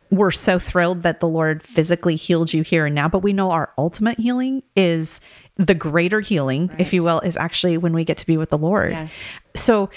we're 0.10 0.32
so 0.32 0.58
thrilled 0.58 1.04
that 1.04 1.20
the 1.20 1.28
Lord 1.28 1.64
physically 1.64 2.16
healed 2.16 2.54
you 2.54 2.62
here 2.62 2.86
and 2.86 2.96
now, 2.96 3.10
but 3.10 3.20
we 3.20 3.34
know 3.34 3.52
our 3.52 3.74
ultimate 3.78 4.18
healing 4.18 4.64
is 4.76 5.20
the 5.58 5.76
greater 5.76 6.22
healing, 6.22 6.72
if 6.78 6.94
you 6.94 7.04
will, 7.04 7.20
is 7.22 7.36
actually 7.36 7.78
when 7.78 7.94
we 7.94 8.06
get 8.06 8.18
to 8.20 8.26
be 8.26 8.38
with 8.38 8.52
the 8.52 8.58
Lord. 8.58 8.92
Yes. 8.92 9.34
So 9.56 9.90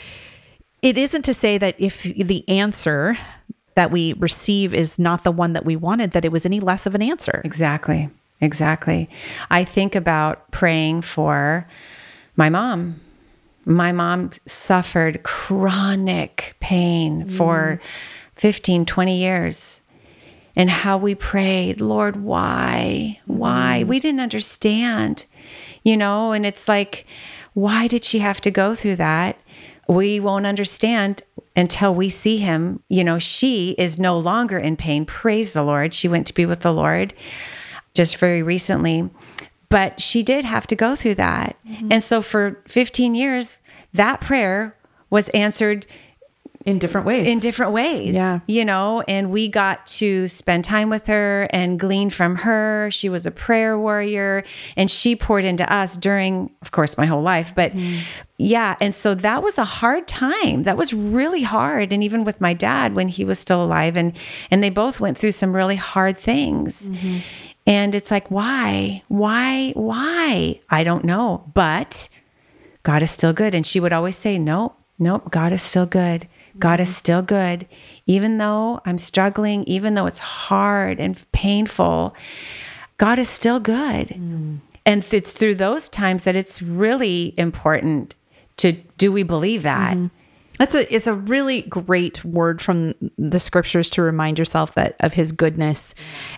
it 0.86 0.96
isn't 0.96 1.22
to 1.22 1.34
say 1.34 1.58
that 1.58 1.74
if 1.78 2.04
the 2.04 2.48
answer 2.48 3.18
that 3.74 3.90
we 3.90 4.12
receive 4.14 4.72
is 4.72 5.00
not 5.00 5.24
the 5.24 5.32
one 5.32 5.52
that 5.52 5.64
we 5.64 5.74
wanted, 5.74 6.12
that 6.12 6.24
it 6.24 6.30
was 6.30 6.46
any 6.46 6.60
less 6.60 6.86
of 6.86 6.94
an 6.94 7.02
answer. 7.02 7.42
exactly. 7.44 8.08
Exactly. 8.40 9.08
I 9.50 9.64
think 9.64 9.94
about 9.94 10.50
praying 10.50 11.00
for 11.00 11.66
my 12.36 12.50
mom. 12.50 13.00
My 13.64 13.92
mom 13.92 14.30
suffered 14.44 15.22
chronic 15.22 16.54
pain 16.60 17.26
for 17.28 17.80
mm. 17.80 17.86
15 18.36 18.84
20 18.84 19.18
years. 19.18 19.80
And 20.54 20.70
how 20.70 20.98
we 20.98 21.14
prayed 21.14 21.80
lord 21.80 22.22
why? 22.22 23.20
Why? 23.24 23.80
Mm. 23.82 23.86
We 23.88 24.00
didn't 24.00 24.20
understand 24.20 25.24
you 25.82 25.96
know? 25.96 26.32
And 26.32 26.44
it's 26.44 26.68
like 26.68 27.06
why 27.54 27.86
did 27.86 28.04
she 28.04 28.18
have 28.18 28.40
to 28.42 28.50
go 28.50 28.74
through 28.74 28.96
that 28.96 29.38
we 29.88 30.20
won't 30.20 30.46
understand 30.46 31.22
until 31.54 31.94
we 31.94 32.08
see 32.08 32.38
him. 32.38 32.82
You 32.88 33.04
know 33.04 33.18
she 33.18 33.72
is 33.78 33.98
no 33.98 34.18
longer 34.18 34.58
in 34.58 34.76
pain. 34.76 35.06
Praise 35.06 35.52
the 35.52 35.62
lord. 35.62 35.94
She 35.94 36.08
went 36.08 36.26
to 36.26 36.34
be 36.34 36.46
with 36.46 36.60
the 36.60 36.72
lord 36.72 37.14
just 37.94 38.16
very 38.18 38.42
recently. 38.42 39.08
But 39.68 40.00
she 40.00 40.22
did 40.22 40.44
have 40.44 40.66
to 40.68 40.76
go 40.76 40.94
through 40.94 41.16
that. 41.16 41.56
Mm-hmm. 41.66 41.88
And 41.90 42.02
so 42.02 42.22
for 42.22 42.62
15 42.68 43.14
years 43.14 43.58
that 43.92 44.20
prayer 44.20 44.76
was 45.10 45.28
answered 45.30 45.86
In 46.66 46.80
different 46.80 47.06
ways. 47.06 47.28
in 47.28 47.38
different 47.38 47.72
ways. 47.72 48.12
Yeah. 48.12 48.40
You 48.48 48.64
know, 48.64 49.02
and 49.06 49.30
we 49.30 49.46
got 49.46 49.86
to 49.86 50.26
spend 50.26 50.64
time 50.64 50.90
with 50.90 51.06
her 51.06 51.48
and 51.50 51.78
glean 51.78 52.10
from 52.10 52.34
her. 52.36 52.90
She 52.90 53.08
was 53.08 53.24
a 53.24 53.30
prayer 53.30 53.78
warrior 53.78 54.42
and 54.76 54.90
she 54.90 55.14
poured 55.14 55.44
into 55.44 55.72
us 55.72 55.96
during, 55.96 56.50
of 56.62 56.72
course, 56.72 56.98
my 56.98 57.06
whole 57.06 57.22
life. 57.22 57.54
But 57.54 57.72
mm. 57.72 58.00
yeah. 58.36 58.74
And 58.80 58.92
so 58.92 59.14
that 59.14 59.44
was 59.44 59.58
a 59.58 59.64
hard 59.64 60.08
time. 60.08 60.64
That 60.64 60.76
was 60.76 60.92
really 60.92 61.44
hard. 61.44 61.92
And 61.92 62.02
even 62.02 62.24
with 62.24 62.40
my 62.40 62.52
dad 62.52 62.96
when 62.96 63.06
he 63.06 63.24
was 63.24 63.38
still 63.38 63.64
alive 63.64 63.96
and 63.96 64.12
and 64.50 64.60
they 64.60 64.70
both 64.70 64.98
went 64.98 65.16
through 65.16 65.32
some 65.32 65.54
really 65.54 65.76
hard 65.76 66.18
things. 66.18 66.88
Mm-hmm. 66.88 67.18
And 67.68 67.94
it's 67.94 68.10
like, 68.10 68.28
why? 68.28 69.02
Why? 69.08 69.70
Why? 69.74 70.60
I 70.68 70.84
don't 70.84 71.04
know. 71.04 71.50
But 71.54 72.08
God 72.86 73.02
is 73.02 73.10
still 73.10 73.32
good. 73.32 73.54
And 73.54 73.66
she 73.66 73.80
would 73.80 73.92
always 73.92 74.16
say, 74.16 74.38
Nope, 74.38 74.78
nope, 74.98 75.30
God 75.30 75.52
is 75.52 75.60
still 75.60 75.86
good. 75.86 76.28
God 76.58 76.80
is 76.80 76.88
mm-hmm. 76.88 76.94
still 76.94 77.22
good. 77.22 77.66
Even 78.06 78.38
though 78.38 78.80
I'm 78.84 78.98
struggling, 78.98 79.64
even 79.64 79.94
though 79.94 80.06
it's 80.06 80.18
hard 80.18 81.00
and 81.00 81.20
painful, 81.32 82.14
God 82.98 83.18
is 83.18 83.28
still 83.28 83.60
good. 83.60 84.08
Mm. 84.08 84.58
And 84.84 85.06
it's 85.12 85.32
through 85.32 85.56
those 85.56 85.88
times 85.88 86.24
that 86.24 86.36
it's 86.36 86.62
really 86.62 87.34
important 87.36 88.14
to 88.58 88.72
do 88.96 89.12
we 89.12 89.22
believe 89.22 89.62
that? 89.64 89.96
Mm-hmm. 89.96 90.06
That's 90.58 90.74
a 90.74 90.94
it's 90.94 91.06
a 91.06 91.14
really 91.14 91.62
great 91.62 92.24
word 92.24 92.62
from 92.62 92.94
the 93.18 93.38
scriptures 93.38 93.90
to 93.90 94.02
remind 94.02 94.38
yourself 94.38 94.74
that 94.74 94.96
of 95.00 95.12
his 95.12 95.32
goodness. 95.32 95.94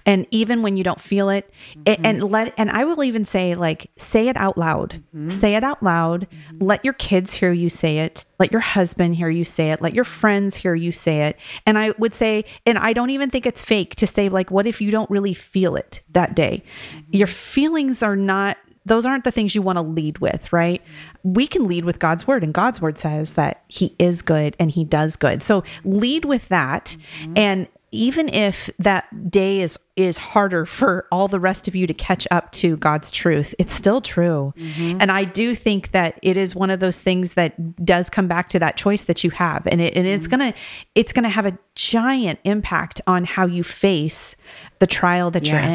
And 0.07 0.27
even 0.31 0.63
when 0.63 0.77
you 0.77 0.85
don't 0.85 1.01
feel 1.01 1.29
it, 1.29 1.51
a- 1.87 1.95
mm-hmm. 1.95 2.07
and 2.07 2.23
let 2.23 2.55
and 2.57 2.71
I 2.71 2.85
will 2.85 3.03
even 3.05 3.25
say 3.25 3.55
like 3.55 3.91
say 3.97 4.29
it 4.29 4.37
out 4.37 4.59
loud. 4.59 5.03
Mm-hmm. 5.15 5.31
Say 5.31 5.55
it 5.55 5.65
out 5.65 5.83
loud. 5.83 6.29
Mm-hmm. 6.31 6.65
Let 6.65 6.85
your 6.85 6.95
kids 6.95 7.35
hear 7.35 7.53
you 7.53 7.69
say 7.69 7.99
it. 7.99 8.25
Let 8.39 8.53
your 8.53 8.61
husband 8.61 9.17
hear 9.17 9.29
you 9.29 9.45
say 9.45 9.73
it. 9.73 9.83
Let 9.83 9.95
your 9.95 10.05
friends 10.05 10.57
hear 10.57 10.75
you 10.75 10.93
say 10.93 11.23
it. 11.27 11.39
And 11.67 11.79
I 11.79 11.91
would 11.99 12.15
say 12.15 12.45
and 12.67 12.79
I 12.79 12.93
don't 12.93 13.11
even 13.11 13.31
think 13.31 13.47
it's 13.47 13.63
fake 13.63 13.97
to 13.97 14.07
say 14.07 14.29
like 14.29 14.51
what 14.51 14.67
if 14.67 14.81
you 14.81 14.91
don't 14.91 15.11
really 15.11 15.35
feel 15.35 15.77
it 15.77 16.03
that 16.11 16.35
day? 16.35 16.63
Your 17.11 17.27
feelings 17.27 18.03
are 18.03 18.17
not 18.17 18.57
those 18.89 19.07
aren't 19.07 19.25
the 19.25 19.31
things 19.31 19.55
you 19.55 19.63
want 19.63 19.77
to 19.77 19.83
lead 19.83 20.19
with, 20.19 20.53
right? 20.53 20.83
We 21.23 21.47
can 21.47 21.69
lead 21.69 21.85
with 21.85 21.99
God's 21.99 22.27
word, 22.27 22.43
and 22.43 22.53
God's 22.53 22.81
word 22.81 22.99
says 22.99 23.35
that 23.35 23.63
He 23.69 23.95
is 23.99 24.23
good 24.23 24.57
and 24.59 24.71
He 24.71 24.85
does 24.85 25.17
good. 25.17 25.43
So 25.43 25.65
lead 25.85 26.25
with 26.25 26.49
that 26.49 26.97
mm-hmm. 27.21 27.35
and 27.37 27.69
even 27.91 28.29
if 28.29 28.69
that 28.79 29.31
day 29.31 29.61
is 29.61 29.79
is 29.97 30.19
harder 30.19 30.67
for 30.67 31.07
all 31.11 31.27
the 31.27 31.41
rest 31.41 31.67
of 31.67 31.75
you 31.75 31.87
to 31.87 31.95
catch 31.95 32.29
up 32.31 32.53
to 32.53 32.77
God's 32.77 33.11
truth, 33.11 33.55
it's 33.59 33.75
still 33.75 34.01
true. 34.01 34.53
Mm-hmm. 34.57 34.99
And 35.01 35.11
I 35.11 35.25
do 35.25 35.55
think 35.55 35.91
that 35.93 36.19
it 36.23 36.37
is 36.37 36.55
one 36.55 36.71
of 36.71 36.79
those 36.81 37.01
things 37.01 37.35
that 37.35 37.85
does 37.85 38.09
come 38.09 38.29
back 38.29 38.49
to 38.51 38.59
that 38.59 38.77
choice 38.77 39.05
that 39.05 39.25
you 39.25 39.31
have. 39.31 39.67
And 39.67 39.81
it 39.81 39.95
and 39.97 40.07
it's 40.07 40.29
mm-hmm. 40.29 40.39
gonna 40.39 40.55
it's 40.95 41.13
gonna 41.13 41.29
have 41.29 41.47
a 41.47 41.59
giant 41.75 42.39
impact 42.45 43.01
on 43.07 43.25
how 43.25 43.47
you 43.47 43.65
face 43.65 44.37
the 44.81 44.87
trial 44.87 45.31
that 45.31 45.47
you're 45.47 45.59
in. 45.59 45.73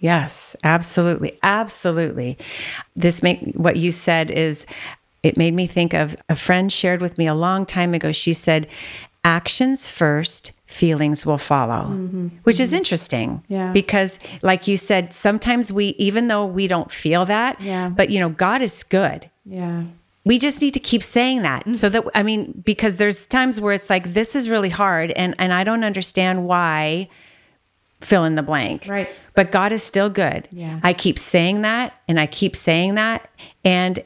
Yes. 0.00 0.54
Absolutely. 0.62 1.38
Absolutely. 1.42 2.36
This 2.94 3.22
make 3.22 3.40
what 3.54 3.76
you 3.76 3.90
said 3.92 4.30
is 4.30 4.66
it 5.22 5.36
made 5.36 5.54
me 5.54 5.66
think 5.66 5.94
of 5.94 6.16
a 6.28 6.36
friend 6.36 6.72
shared 6.72 7.00
with 7.00 7.18
me 7.18 7.26
a 7.26 7.34
long 7.34 7.66
time 7.66 7.94
ago. 7.94 8.12
She 8.12 8.32
said, 8.32 8.66
actions 9.24 9.88
first, 9.90 10.52
feelings 10.66 11.24
will 11.26 11.38
follow, 11.38 11.84
which 12.44 12.60
is 12.60 12.72
interesting. 12.72 13.42
Yeah. 13.48 13.72
Because 13.72 14.18
like 14.42 14.68
you 14.68 14.76
said, 14.76 15.12
sometimes 15.12 15.72
we 15.72 15.86
even 15.98 16.28
though 16.28 16.44
we 16.46 16.68
don't 16.68 16.90
feel 16.90 17.24
that, 17.24 17.60
Yeah. 17.60 17.88
but 17.88 18.10
you 18.10 18.20
know, 18.20 18.28
God 18.28 18.62
is 18.62 18.82
good 18.84 19.28
Yeah. 19.44 19.84
we 20.24 20.38
just 20.38 20.60
need 20.62 20.74
to 20.74 20.80
keep 20.80 21.02
saying 21.02 21.42
that 21.42 21.64
Mm. 21.66 21.76
so 21.76 21.88
that 21.88 22.04
i 22.14 22.22
mean 22.22 22.62
because 22.64 22.96
there's 22.96 23.26
times 23.26 23.60
where 23.60 23.72
it's 23.72 23.88
like 23.88 24.12
this 24.12 24.34
is 24.34 24.48
really 24.48 24.70
hard 24.70 25.12
and 25.12 25.34
and 25.38 25.52
i 25.52 25.62
don't 25.62 25.84
understand 25.84 26.44
why 26.46 27.08
fill 28.00 28.24
in 28.24 28.34
the 28.34 28.42
blank 28.42 28.86
Right. 28.88 29.08
but 29.34 29.50
god 29.52 29.72
is 29.72 29.82
still 29.82 30.10
good 30.10 30.48
Yeah. 30.52 30.80
i 30.82 30.92
keep 30.92 31.18
saying 31.18 31.62
that 31.62 31.94
and 32.08 32.20
i 32.20 32.26
keep 32.26 32.54
saying 32.54 32.94
that 32.96 33.28
and 33.64 34.02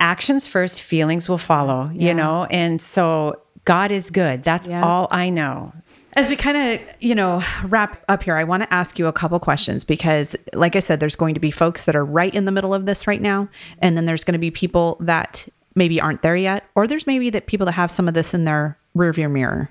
actions 0.00 0.46
first 0.46 0.82
feelings 0.82 1.28
will 1.28 1.38
follow 1.38 1.90
Yeah. 1.94 2.08
you 2.08 2.14
know 2.14 2.44
and 2.50 2.80
so 2.80 3.40
god 3.64 3.90
is 3.90 4.10
good 4.10 4.42
that's 4.42 4.68
Yeah. 4.68 4.84
all 4.84 5.08
i 5.10 5.28
know 5.30 5.72
As 6.14 6.28
we 6.28 6.36
kind 6.36 6.58
of, 6.58 6.80
you 7.00 7.14
know, 7.14 7.42
wrap 7.64 8.04
up 8.06 8.22
here, 8.22 8.36
I 8.36 8.44
want 8.44 8.62
to 8.64 8.70
ask 8.70 8.98
you 8.98 9.06
a 9.06 9.14
couple 9.14 9.40
questions 9.40 9.82
because, 9.82 10.36
like 10.52 10.76
I 10.76 10.80
said, 10.80 11.00
there's 11.00 11.16
going 11.16 11.32
to 11.32 11.40
be 11.40 11.50
folks 11.50 11.84
that 11.84 11.96
are 11.96 12.04
right 12.04 12.34
in 12.34 12.44
the 12.44 12.50
middle 12.52 12.74
of 12.74 12.84
this 12.84 13.06
right 13.06 13.22
now. 13.22 13.48
And 13.78 13.96
then 13.96 14.04
there's 14.04 14.22
going 14.22 14.34
to 14.34 14.38
be 14.38 14.50
people 14.50 14.98
that 15.00 15.48
maybe 15.74 16.02
aren't 16.02 16.20
there 16.20 16.36
yet, 16.36 16.64
or 16.74 16.86
there's 16.86 17.06
maybe 17.06 17.30
that 17.30 17.46
people 17.46 17.64
that 17.64 17.72
have 17.72 17.90
some 17.90 18.08
of 18.08 18.12
this 18.12 18.34
in 18.34 18.44
their 18.44 18.76
rearview 18.94 19.30
mirror. 19.30 19.70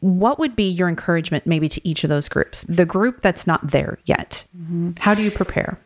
What 0.00 0.38
would 0.38 0.56
be 0.56 0.68
your 0.68 0.88
encouragement 0.88 1.46
maybe 1.46 1.68
to 1.68 1.88
each 1.88 2.04
of 2.04 2.10
those 2.10 2.28
groups? 2.28 2.64
The 2.64 2.86
group 2.86 3.20
that's 3.20 3.46
not 3.46 3.70
there 3.70 3.98
yet, 4.06 4.44
mm-hmm. 4.56 4.92
how 4.98 5.14
do 5.14 5.22
you 5.22 5.30
prepare? 5.30 5.78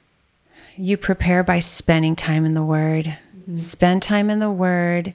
you 0.77 0.97
prepare 0.97 1.43
by 1.43 1.59
spending 1.59 2.17
time 2.17 2.45
in 2.45 2.55
the 2.55 2.62
word. 2.62 3.07
Mm-hmm. 3.07 3.57
Spend 3.57 4.03
time 4.03 4.31
in 4.31 4.39
the 4.39 4.51
word. 4.51 5.15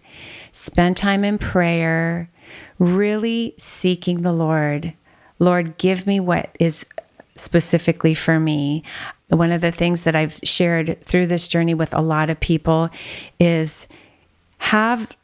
Spend 0.52 0.98
time 0.98 1.24
in 1.24 1.38
prayer. 1.38 2.30
Really 2.78 3.54
seeking 3.58 4.22
the 4.22 4.32
lord. 4.32 4.94
Lord 5.40 5.78
give 5.78 6.06
me 6.08 6.20
what 6.20 6.56
is 6.60 6.86
specifically 7.36 8.14
for 8.14 8.40
me. 8.40 8.84
One 9.30 9.52
of 9.52 9.62
the 9.62 9.72
things 9.72 10.04
that 10.04 10.16
i've 10.16 10.40
shared 10.44 10.98
through 11.04 11.28
this 11.28 11.48
journey 11.48 11.76
with 11.76 11.94
a 11.94 12.02
lot 12.02 12.32
of 12.32 12.40
people 12.40 12.90
is 13.40 13.88
have 14.58 15.16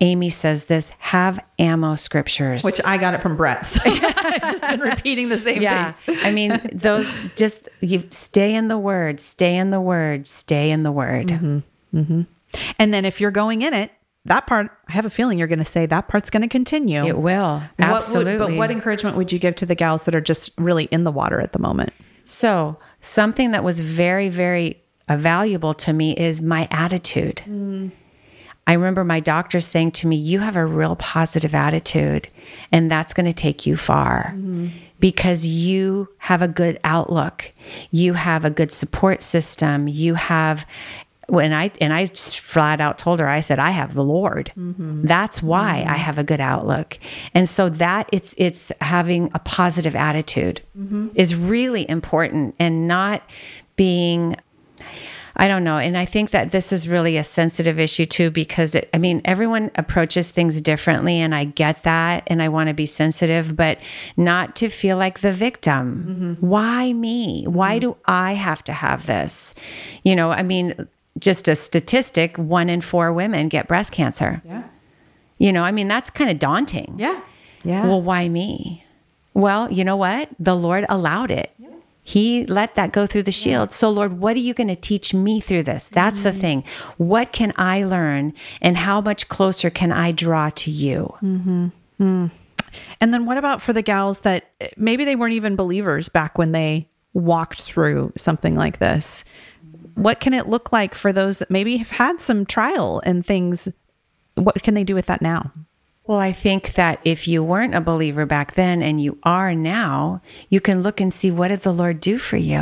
amy 0.00 0.28
says 0.30 0.64
this 0.64 0.90
have 0.98 1.38
ammo 1.58 1.94
scriptures 1.94 2.64
Which 2.64 2.80
I 2.84 2.98
got 2.98 3.14
it 3.14 3.22
from 3.22 3.36
Brett. 3.36 3.66
So 3.66 3.80
I've 3.86 4.40
just 4.42 4.62
been 4.62 4.80
repeating 4.80 5.28
the 5.28 5.38
same 5.38 5.62
yeah 5.62 5.92
things. 5.92 6.18
i 6.24 6.32
mean 6.32 6.60
those 6.72 7.14
just 7.36 7.68
you 7.80 8.02
stay 8.10 8.54
in 8.54 8.66
the 8.68 8.78
word 8.78 9.20
stay 9.20 9.56
in 9.56 9.70
the 9.70 9.80
word 9.80 10.26
stay 10.26 10.70
in 10.70 10.82
the 10.82 10.92
word 10.92 11.28
Mm-hmm. 11.28 12.22
And 12.78 12.94
then 12.94 13.04
if 13.04 13.20
you're 13.20 13.30
going 13.32 13.62
in 13.62 13.74
it, 13.74 13.90
that 14.26 14.46
part, 14.46 14.70
I 14.88 14.92
have 14.92 15.06
a 15.06 15.10
feeling 15.10 15.38
you're 15.38 15.48
going 15.48 15.58
to 15.60 15.64
say 15.64 15.86
that 15.86 16.06
part's 16.08 16.30
going 16.30 16.42
to 16.42 16.48
continue. 16.48 17.04
it 17.04 17.18
will 17.18 17.58
What 17.58 17.70
would- 17.78 17.84
absolutely 17.86 18.38
but 18.38 18.56
what 18.56 18.70
encouragement 18.70 19.16
would 19.16 19.32
you 19.32 19.38
give 19.38 19.56
to 19.56 19.66
the 19.66 19.74
gals 19.74 20.04
that 20.04 20.14
are 20.14 20.20
just 20.20 20.50
really 20.58 20.84
in 20.86 21.04
the 21.04 21.10
water 21.12 21.40
at 21.40 21.52
the 21.52 21.58
moment? 21.58 21.92
so 22.22 22.76
something 23.00 23.50
that 23.52 23.64
was 23.64 23.80
very 23.80 24.28
very 24.28 24.80
uh, 25.08 25.16
valuable 25.16 25.74
to 25.74 25.92
me 25.92 26.12
is 26.16 26.40
my 26.42 26.68
attitude 26.70 27.42
I 28.66 28.74
remember 28.74 29.04
my 29.04 29.20
doctor 29.20 29.60
saying 29.60 29.92
to 29.92 30.06
me, 30.06 30.16
You 30.16 30.40
have 30.40 30.56
a 30.56 30.64
real 30.64 30.96
positive 30.96 31.54
attitude, 31.54 32.28
and 32.70 32.90
that's 32.90 33.14
going 33.14 33.26
to 33.26 33.32
take 33.32 33.66
you 33.66 33.76
far 33.76 34.32
mm-hmm. 34.34 34.68
because 34.98 35.46
you 35.46 36.08
have 36.18 36.42
a 36.42 36.48
good 36.48 36.78
outlook. 36.84 37.52
You 37.90 38.14
have 38.14 38.44
a 38.44 38.50
good 38.50 38.72
support 38.72 39.22
system. 39.22 39.88
You 39.88 40.14
have, 40.14 40.66
when 41.26 41.52
I, 41.52 41.72
and 41.80 41.92
I 41.92 42.06
just 42.06 42.40
flat 42.40 42.80
out 42.80 42.98
told 42.98 43.18
her, 43.18 43.28
I 43.28 43.40
said, 43.40 43.58
I 43.58 43.70
have 43.70 43.94
the 43.94 44.04
Lord. 44.04 44.52
Mm-hmm. 44.56 45.06
That's 45.06 45.42
why 45.42 45.80
I 45.80 45.82
mm-hmm. 45.82 45.94
have 45.94 46.18
a 46.18 46.24
good 46.24 46.40
outlook. 46.40 46.98
And 47.34 47.48
so 47.48 47.70
that 47.70 48.08
it's, 48.12 48.34
it's 48.38 48.70
having 48.80 49.30
a 49.34 49.38
positive 49.40 49.96
attitude 49.96 50.60
is 51.14 51.34
really 51.34 51.88
important 51.88 52.54
and 52.58 52.86
not 52.86 53.22
being 53.76 54.36
I 55.40 55.48
don't 55.48 55.64
know. 55.64 55.78
And 55.78 55.96
I 55.96 56.04
think 56.04 56.32
that 56.32 56.52
this 56.52 56.70
is 56.70 56.86
really 56.86 57.16
a 57.16 57.24
sensitive 57.24 57.80
issue 57.80 58.04
too, 58.04 58.30
because 58.30 58.74
it, 58.74 58.90
I 58.92 58.98
mean, 58.98 59.22
everyone 59.24 59.70
approaches 59.74 60.30
things 60.30 60.60
differently, 60.60 61.16
and 61.16 61.34
I 61.34 61.44
get 61.44 61.82
that. 61.84 62.24
And 62.26 62.42
I 62.42 62.50
want 62.50 62.68
to 62.68 62.74
be 62.74 62.84
sensitive, 62.84 63.56
but 63.56 63.78
not 64.18 64.54
to 64.56 64.68
feel 64.68 64.98
like 64.98 65.20
the 65.20 65.32
victim. 65.32 66.36
Mm-hmm. 66.36 66.46
Why 66.46 66.92
me? 66.92 67.46
Why 67.46 67.78
mm-hmm. 67.78 67.92
do 67.92 67.96
I 68.04 68.34
have 68.34 68.62
to 68.64 68.74
have 68.74 69.06
this? 69.06 69.54
You 70.04 70.14
know, 70.14 70.30
I 70.30 70.42
mean, 70.42 70.86
just 71.18 71.48
a 71.48 71.56
statistic 71.56 72.36
one 72.36 72.68
in 72.68 72.82
four 72.82 73.10
women 73.10 73.48
get 73.48 73.66
breast 73.66 73.92
cancer. 73.92 74.42
Yeah. 74.44 74.64
You 75.38 75.54
know, 75.54 75.64
I 75.64 75.72
mean, 75.72 75.88
that's 75.88 76.10
kind 76.10 76.30
of 76.30 76.38
daunting. 76.38 76.96
Yeah. 76.98 77.18
Yeah. 77.64 77.86
Well, 77.86 78.02
why 78.02 78.28
me? 78.28 78.84
Well, 79.32 79.72
you 79.72 79.84
know 79.84 79.96
what? 79.96 80.28
The 80.38 80.54
Lord 80.54 80.84
allowed 80.90 81.30
it. 81.30 81.50
He 82.10 82.44
let 82.46 82.74
that 82.74 82.90
go 82.90 83.06
through 83.06 83.22
the 83.22 83.30
shield. 83.30 83.70
So, 83.70 83.88
Lord, 83.88 84.18
what 84.18 84.34
are 84.34 84.40
you 84.40 84.52
going 84.52 84.66
to 84.66 84.74
teach 84.74 85.14
me 85.14 85.38
through 85.38 85.62
this? 85.62 85.88
That's 85.88 86.24
the 86.24 86.30
mm-hmm. 86.30 86.40
thing. 86.40 86.64
What 86.96 87.30
can 87.30 87.52
I 87.54 87.84
learn 87.84 88.32
and 88.60 88.76
how 88.76 89.00
much 89.00 89.28
closer 89.28 89.70
can 89.70 89.92
I 89.92 90.10
draw 90.10 90.50
to 90.50 90.72
you? 90.72 91.14
Mm-hmm. 91.22 91.68
Mm. 92.00 92.30
and 93.00 93.14
then 93.14 93.26
what 93.26 93.36
about 93.36 93.62
for 93.62 93.72
the 93.72 93.82
gals 93.82 94.20
that 94.20 94.50
eh, 94.60 94.70
maybe 94.76 95.04
they 95.04 95.14
weren't 95.14 95.34
even 95.34 95.54
believers 95.54 96.08
back 96.08 96.36
when 96.36 96.50
they 96.50 96.88
walked 97.12 97.62
through 97.62 98.12
something 98.16 98.56
like 98.56 98.80
this? 98.80 99.24
What 99.94 100.18
can 100.18 100.34
it 100.34 100.48
look 100.48 100.72
like 100.72 100.96
for 100.96 101.12
those 101.12 101.38
that 101.38 101.50
maybe 101.50 101.76
have 101.76 101.90
had 101.90 102.20
some 102.20 102.44
trial 102.44 103.00
and 103.06 103.24
things? 103.24 103.68
What 104.34 104.64
can 104.64 104.74
they 104.74 104.82
do 104.82 104.96
with 104.96 105.06
that 105.06 105.22
now? 105.22 105.52
Well, 106.10 106.18
I 106.18 106.32
think 106.32 106.72
that 106.72 106.98
if 107.04 107.28
you 107.28 107.44
weren't 107.44 107.76
a 107.76 107.80
believer 107.80 108.26
back 108.26 108.54
then 108.54 108.82
and 108.82 109.00
you 109.00 109.16
are 109.22 109.54
now, 109.54 110.20
you 110.48 110.60
can 110.60 110.82
look 110.82 111.00
and 111.00 111.14
see 111.14 111.30
what 111.30 111.48
did 111.48 111.60
the 111.60 111.72
Lord 111.72 112.00
do 112.00 112.18
for 112.18 112.36
you? 112.36 112.56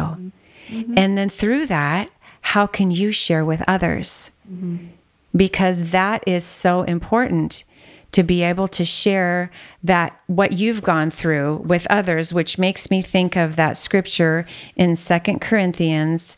Mm-hmm. 0.68 0.92
And 0.98 1.16
then 1.16 1.30
through 1.30 1.64
that, 1.68 2.10
how 2.42 2.66
can 2.66 2.90
you 2.90 3.10
share 3.10 3.46
with 3.46 3.62
others? 3.66 4.32
Mm-hmm. 4.52 4.88
Because 5.34 5.92
that 5.92 6.22
is 6.26 6.44
so 6.44 6.82
important 6.82 7.64
to 8.12 8.22
be 8.22 8.42
able 8.42 8.68
to 8.68 8.84
share 8.84 9.50
that 9.82 10.20
what 10.26 10.52
you've 10.52 10.82
gone 10.82 11.10
through 11.10 11.62
with 11.64 11.86
others, 11.88 12.34
which 12.34 12.58
makes 12.58 12.90
me 12.90 13.00
think 13.00 13.34
of 13.34 13.56
that 13.56 13.78
scripture 13.78 14.44
in 14.76 14.94
Second 14.94 15.40
Corinthians 15.40 16.36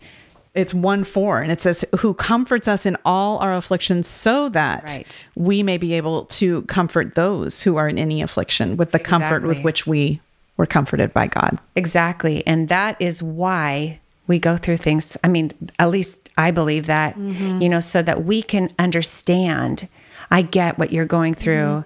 It's 0.55 0.74
1 0.74 1.05
4, 1.05 1.42
and 1.42 1.53
it 1.53 1.62
says, 1.62 1.84
Who 2.01 2.12
comforts 2.12 2.66
us 2.66 2.84
in 2.84 2.96
all 3.05 3.38
our 3.38 3.55
afflictions 3.55 4.09
so 4.09 4.48
that 4.48 4.82
Right. 4.84 5.26
we 5.36 5.62
may 5.62 5.78
be 5.78 5.94
able 5.94 6.24
to 6.26 6.62
comfort 6.62 7.14
those 7.14 7.62
who 7.62 7.76
are 7.76 7.88
in 7.88 7.98
any 7.98 8.20
affliction 8.20 8.76
with 8.76 8.90
the 8.90 8.98
comfort 8.98 9.44
with 9.44 9.61
which 9.61 9.86
we 9.86 10.20
were 10.57 10.66
comforted 10.66 11.12
by 11.12 11.26
God. 11.26 11.59
Exactly. 11.76 12.46
And 12.46 12.68
that 12.68 12.96
is 13.01 13.22
why 13.22 14.01
we 14.26 14.38
go 14.38 14.57
through 14.57 14.76
things. 14.76 15.16
I 15.24 15.28
mean, 15.28 15.53
at 15.78 15.90
least 15.90 16.28
I 16.36 16.51
believe 16.51 16.86
that, 16.86 17.16
mm-hmm. 17.16 17.62
you 17.62 17.68
know, 17.68 17.80
so 17.80 18.03
that 18.03 18.24
we 18.24 18.42
can 18.42 18.72
understand. 18.78 19.88
I 20.30 20.42
get 20.42 20.78
what 20.78 20.92
you're 20.92 21.07
going 21.07 21.34
mm-hmm. 21.34 21.42
through. 21.42 21.84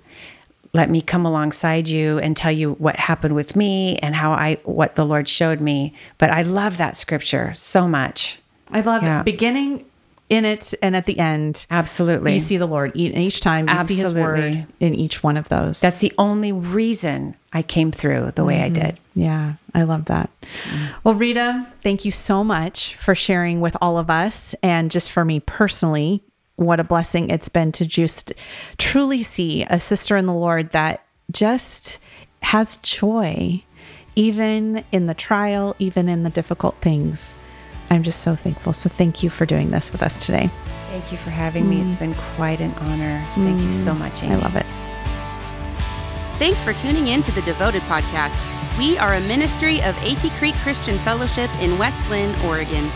Let 0.72 0.90
me 0.90 1.00
come 1.00 1.24
alongside 1.24 1.88
you 1.88 2.18
and 2.18 2.36
tell 2.36 2.50
you 2.50 2.72
what 2.74 2.96
happened 2.96 3.34
with 3.34 3.54
me 3.54 3.96
and 3.98 4.14
how 4.14 4.32
I, 4.32 4.58
what 4.64 4.96
the 4.96 5.06
Lord 5.06 5.28
showed 5.28 5.60
me. 5.60 5.94
But 6.18 6.30
I 6.30 6.42
love 6.42 6.76
that 6.78 6.96
scripture 6.96 7.54
so 7.54 7.86
much. 7.86 8.40
I 8.74 8.80
love 8.82 9.02
Yeah. 9.02 9.20
it. 9.20 9.24
Beginning 9.24 9.84
in 10.30 10.44
it 10.44 10.74
and 10.82 10.96
at 10.96 11.06
the 11.06 11.18
end, 11.18 11.66
Absolutely. 11.70 12.32
you 12.34 12.40
see 12.40 12.56
the 12.56 12.66
Lord 12.66 12.92
each 12.94 13.40
time. 13.40 13.68
You 13.68 13.78
see 13.80 13.94
His 13.94 14.12
word 14.12 14.38
Absolutely. 14.38 14.66
in 14.80 14.94
each 14.94 15.22
one 15.22 15.36
of 15.36 15.48
those. 15.48 15.80
That's 15.80 15.98
the 15.98 16.12
only 16.18 16.50
reason 16.50 17.36
I 17.52 17.62
came 17.62 17.92
through 17.92 18.32
the 18.34 18.44
way 18.44 18.62
I 18.62 18.70
mm-hmm. 18.70 18.82
did. 18.82 19.00
yeah, 19.14 19.54
I 19.74 19.82
love 19.82 20.06
that. 20.06 20.30
Mm. 20.42 20.88
Well, 21.04 21.14
Rita, 21.14 21.66
thank 21.82 22.04
you 22.04 22.10
so 22.10 22.42
much 22.42 22.96
for 22.96 23.14
sharing 23.14 23.60
with 23.60 23.76
all 23.80 23.96
of 23.98 24.10
us 24.10 24.54
and 24.62 24.90
just 24.90 25.10
for 25.12 25.24
me 25.24 25.40
personally. 25.40 26.22
What 26.56 26.80
a 26.80 26.84
blessing 26.84 27.30
it's 27.30 27.48
been 27.48 27.72
to 27.72 27.86
just 27.86 28.32
truly 28.78 29.22
see 29.22 29.64
a 29.64 29.78
sister 29.78 30.16
in 30.16 30.26
the 30.26 30.32
Lord 30.32 30.72
that 30.72 31.04
just 31.30 31.98
has 32.42 32.76
joy, 32.78 33.62
even 34.16 34.84
in 34.92 35.06
the 35.06 35.14
trial, 35.14 35.74
even 35.78 36.08
in 36.08 36.22
the 36.22 36.30
difficult 36.30 36.76
things. 36.80 37.36
I'm 37.90 38.02
just 38.02 38.20
so 38.20 38.34
thankful. 38.36 38.72
So 38.72 38.88
thank 38.88 39.22
you 39.22 39.30
for 39.30 39.46
doing 39.46 39.70
this 39.70 39.92
with 39.92 40.02
us 40.02 40.24
today. 40.24 40.48
Thank 40.88 41.12
you 41.12 41.18
for 41.18 41.30
having 41.30 41.64
mm. 41.64 41.68
me. 41.70 41.82
It's 41.82 41.94
mm. 41.94 42.00
been 42.00 42.14
quite 42.36 42.60
an 42.60 42.72
honor. 42.74 43.24
Mm. 43.34 43.44
Thank 43.44 43.60
you 43.62 43.68
so 43.68 43.92
mm. 43.92 43.98
much, 43.98 44.22
Amy. 44.22 44.34
I 44.34 44.38
love 44.38 44.56
it. 44.56 44.66
Thanks 46.38 46.64
for 46.64 46.72
tuning 46.72 47.08
in 47.08 47.22
to 47.22 47.32
the 47.32 47.42
Devoted 47.42 47.82
Podcast. 47.82 48.42
We 48.78 48.98
are 48.98 49.14
a 49.14 49.20
ministry 49.20 49.80
of 49.82 49.94
Athey 49.96 50.30
Creek 50.38 50.54
Christian 50.56 50.98
Fellowship 50.98 51.50
in 51.60 51.78
West 51.78 52.08
Linn, 52.10 52.34
Oregon. 52.44 52.90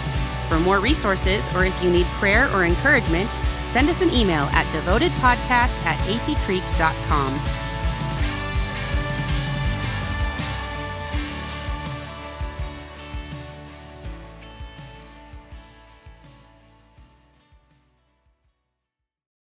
For 0.49 0.59
more 0.59 0.81
resources 0.81 1.53
or 1.55 1.65
if 1.65 1.83
you 1.83 1.91
need 1.91 2.07
prayer 2.07 2.53
or 2.53 2.65
encouragement, 2.65 3.31
send 3.65 3.89
us 3.89 4.03
an 4.03 4.11
email 4.11 4.45
at 4.53 4.67
devotedpodcast 4.67 5.75
at 5.85 5.99
atheycreek.com. 6.09 7.68